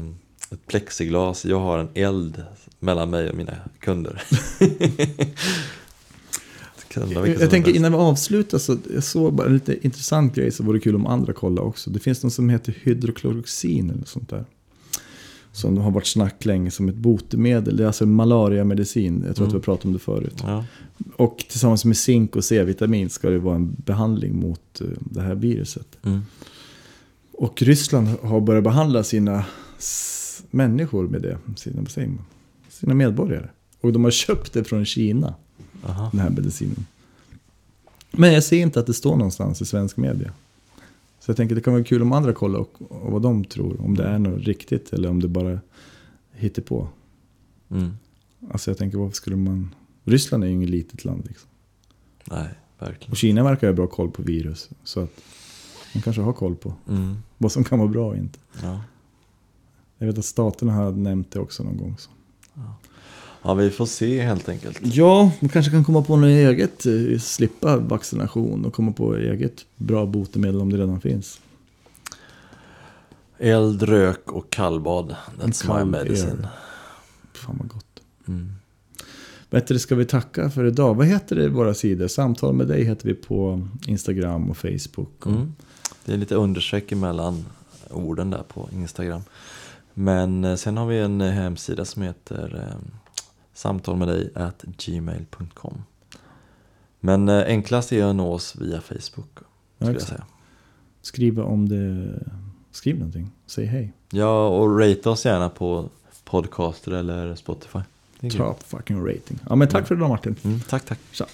ett 0.51 0.67
plexiglas, 0.67 1.45
jag 1.45 1.61
har 1.61 1.79
en 1.79 1.89
eld 1.95 2.45
mellan 2.79 3.11
mig 3.11 3.31
och 3.31 3.37
mina 3.37 3.53
kunder. 3.79 4.23
Det 6.95 7.29
Jag 7.29 7.39
som 7.39 7.49
tänker 7.49 7.77
innan 7.77 7.93
vi 7.93 7.99
avslutar 7.99 8.59
så 8.59 8.79
jag 8.95 9.05
såg 9.05 9.33
bara 9.35 9.47
en 9.47 9.55
lite 9.55 9.87
intressant 9.87 10.35
grej 10.35 10.51
så 10.51 10.63
vore 10.63 10.79
det 10.79 10.83
kul 10.83 10.95
om 10.95 11.07
andra 11.07 11.33
kollar 11.33 11.63
också. 11.63 11.91
Det 11.91 11.99
finns 11.99 12.23
något 12.23 12.33
som 12.33 12.49
heter 12.49 12.75
hydrokloroxin 12.83 13.91
eller 13.91 14.05
sånt 14.05 14.29
där. 14.29 14.45
Som 15.53 15.79
har 15.79 15.91
varit 15.91 16.07
snack 16.07 16.45
länge 16.45 16.71
som 16.71 16.89
ett 16.89 16.95
botemedel. 16.95 17.77
Det 17.77 17.83
är 17.83 17.87
alltså 17.87 18.07
malariamedicin. 18.07 19.23
Jag 19.27 19.37
tror 19.37 19.47
att 19.47 19.53
vi 19.53 19.53
Mm. 19.53 19.61
har 19.61 19.61
pratat 19.65 19.85
om 19.85 19.93
det 19.93 19.99
förut. 19.99 20.35
Ja. 20.43 20.65
Och 21.17 21.45
tillsammans 21.49 21.85
med 21.85 21.97
zink 21.97 22.37
och 22.37 22.45
C-vitamin 22.45 23.11
ska 23.11 23.31
det 23.31 23.39
vara 23.39 23.57
en 23.57 23.77
behandling 23.85 24.41
mot 24.41 24.81
eh, 24.81 24.87
det 25.01 25.21
här 25.21 25.35
viruset. 25.35 25.87
Mm. 26.03 26.21
Och 27.33 27.63
Ryssland 27.63 28.09
har 28.09 28.41
börjat 28.41 28.65
behandla 28.65 29.03
sina 29.05 29.45
människor 30.51 31.09
med 31.09 31.23
det. 31.23 31.39
Sina, 31.57 31.85
sina 32.69 32.95
medborgare. 32.95 33.49
Och 33.81 33.93
de 33.93 34.05
har 34.05 34.11
köpt 34.11 34.53
det 34.53 34.65
från 34.65 34.85
Kina, 34.85 35.35
Aha. 35.87 36.09
den 36.13 36.21
här 36.21 36.31
medicinen. 36.31 36.87
Men 38.11 38.33
jag 38.33 38.45
ser 38.45 38.57
inte 38.63 38.81
att 38.81 38.87
det 38.87 38.95
står 38.95 39.17
någonstans 39.17 39.63
i 39.63 39.65
svensk 39.65 39.97
media. 39.97 40.33
Så 41.21 41.31
jag 41.31 41.37
tänker 41.37 41.55
det 41.55 41.61
kan 41.61 41.73
vara 41.73 41.85
kul 41.85 42.03
om 42.03 42.13
andra 42.13 42.33
kollar 42.33 42.59
och, 42.61 42.83
och 42.89 43.13
vad 43.13 43.23
de 43.23 43.45
tror. 43.45 43.81
Om 43.81 43.95
det 43.97 44.05
är 44.05 44.19
något 44.19 44.43
riktigt 44.43 44.93
eller 44.93 45.11
om 45.11 45.21
det 45.23 45.29
bara 45.29 45.61
hittar 46.33 46.63
på. 46.63 46.89
Mm. 47.71 47.91
Alltså 48.51 48.71
jag 48.71 48.79
tänker 48.79 48.99
varför 48.99 49.15
skulle 49.17 49.37
man... 49.37 49.75
Ryssland 50.05 50.45
är 50.45 50.49
ju 50.49 50.55
inget 50.55 50.71
litet 50.71 51.05
land 51.05 51.25
liksom. 51.29 51.49
Nej, 52.25 52.49
verkligen. 52.79 53.11
Och 53.11 53.17
Kina 53.17 53.45
verkar 53.45 53.67
ha 53.67 53.75
bra 53.75 53.87
koll 53.87 54.11
på 54.11 54.23
virus. 54.23 54.71
Så 54.85 55.01
att 55.01 55.11
de 55.93 56.01
kanske 56.03 56.23
har 56.23 56.33
koll 56.33 56.57
på 56.57 56.75
Mm. 56.89 57.17
vad 57.39 57.53
som 57.53 57.65
kan 57.65 57.79
vara 57.79 57.89
bra 57.89 58.09
och 58.09 58.17
inte. 58.17 58.39
Ja. 58.63 58.81
Jag 59.99 60.07
vet 60.07 60.19
att 60.19 60.25
staterna 60.25 60.73
har 60.73 60.93
nämnt 60.93 61.31
det 61.31 61.41
också 61.41 61.63
någon 61.63 61.77
gång. 61.77 61.97
Så. 61.99 62.11
Ja, 63.43 63.55
vi 63.55 63.71
får 63.71 63.87
se 63.87 64.23
helt 64.23 64.49
enkelt. 64.49 64.79
Ja, 64.83 65.33
man 65.41 65.49
kanske 65.49 65.73
kan 65.73 65.85
komma 65.85 66.03
på 66.03 66.17
något 66.17 66.27
eget, 66.29 66.87
eh, 66.87 67.19
slippa 67.19 67.77
vaccination 67.77 68.65
och 68.65 68.75
komma 68.75 68.93
på 68.93 69.17
eget 69.17 69.65
bra 69.77 70.07
botemedel 70.07 70.61
om 70.61 70.73
det 70.73 70.79
redan 70.79 71.01
finns. 71.01 71.41
Eld, 73.39 73.83
rök 73.83 74.33
och 74.33 74.51
kallbad. 74.51 75.17
That's 75.41 75.47
my 75.47 75.79
kall 75.79 75.87
medicine. 75.87 76.31
air. 76.31 76.49
Fan 77.33 77.57
vad 77.59 77.69
gott. 77.69 78.03
Mm. 78.29 78.53
Bättre 79.51 79.79
ska 79.79 79.95
vi 79.95 80.05
tacka 80.05 80.51
för 80.51 80.65
idag. 80.65 80.95
Vad 80.95 81.07
heter 81.07 81.37
det 81.37 81.49
våra 81.49 81.75
sidor? 81.75 82.09
Samtal 82.09 82.55
med 82.55 82.67
dig 82.67 82.85
heter 82.85 83.07
vi 83.09 83.15
på 83.15 83.69
Instagram 83.87 84.51
och 84.51 84.57
Facebook. 84.57 85.27
Och 85.27 85.33
Mm. 85.33 85.53
Det 86.05 86.13
är 86.13 86.17
lite 86.17 86.35
understreck 86.35 86.93
emellan 86.93 87.45
orden 87.91 88.31
där 88.31 88.43
på 88.43 88.69
Instagram. 88.73 89.23
Men 89.95 90.45
eh, 90.45 90.57
sen 90.57 90.77
har 90.77 90.87
vi 90.87 90.99
en 90.99 91.21
eh, 91.21 91.31
hemsida 91.31 91.85
som 91.85 92.03
heter 92.03 92.75
samtal 93.61 93.97
med 93.97 94.09
dig 94.09 94.31
at 94.35 94.63
gmail.com. 94.63 95.85
Men 97.01 97.29
eh, 97.29 97.45
enklast 97.47 97.93
är 97.93 98.05
att 98.05 98.17
nå 98.17 98.33
oss 98.33 98.57
via 98.57 98.81
Facebook. 98.81 99.39
Skulle 99.77 99.93
jag 99.93 100.03
säga. 100.03 100.25
Skriva 101.03 101.45
om 101.45 101.69
det. 101.69 102.13
Skriv 102.71 102.99
någonting. 102.99 103.31
Säg 103.47 103.65
hej. 103.65 103.93
Ja, 104.11 104.49
och 104.49 104.81
rate 104.81 105.09
oss 105.09 105.25
gärna 105.25 105.49
på 105.49 105.89
Podcaster 106.25 106.93
eller 106.93 107.35
Spotify. 107.35 107.79
Top 108.37 108.63
fucking 108.63 109.07
rating. 109.07 109.39
Ja 109.49 109.57
men 109.57 109.69
tack 109.69 109.87
för 109.87 109.95
idag 109.95 110.09
Martin. 110.09 110.37
Mm, 110.45 110.61
tack, 110.61 110.85
tack. 110.85 110.99
Tja. 111.11 111.27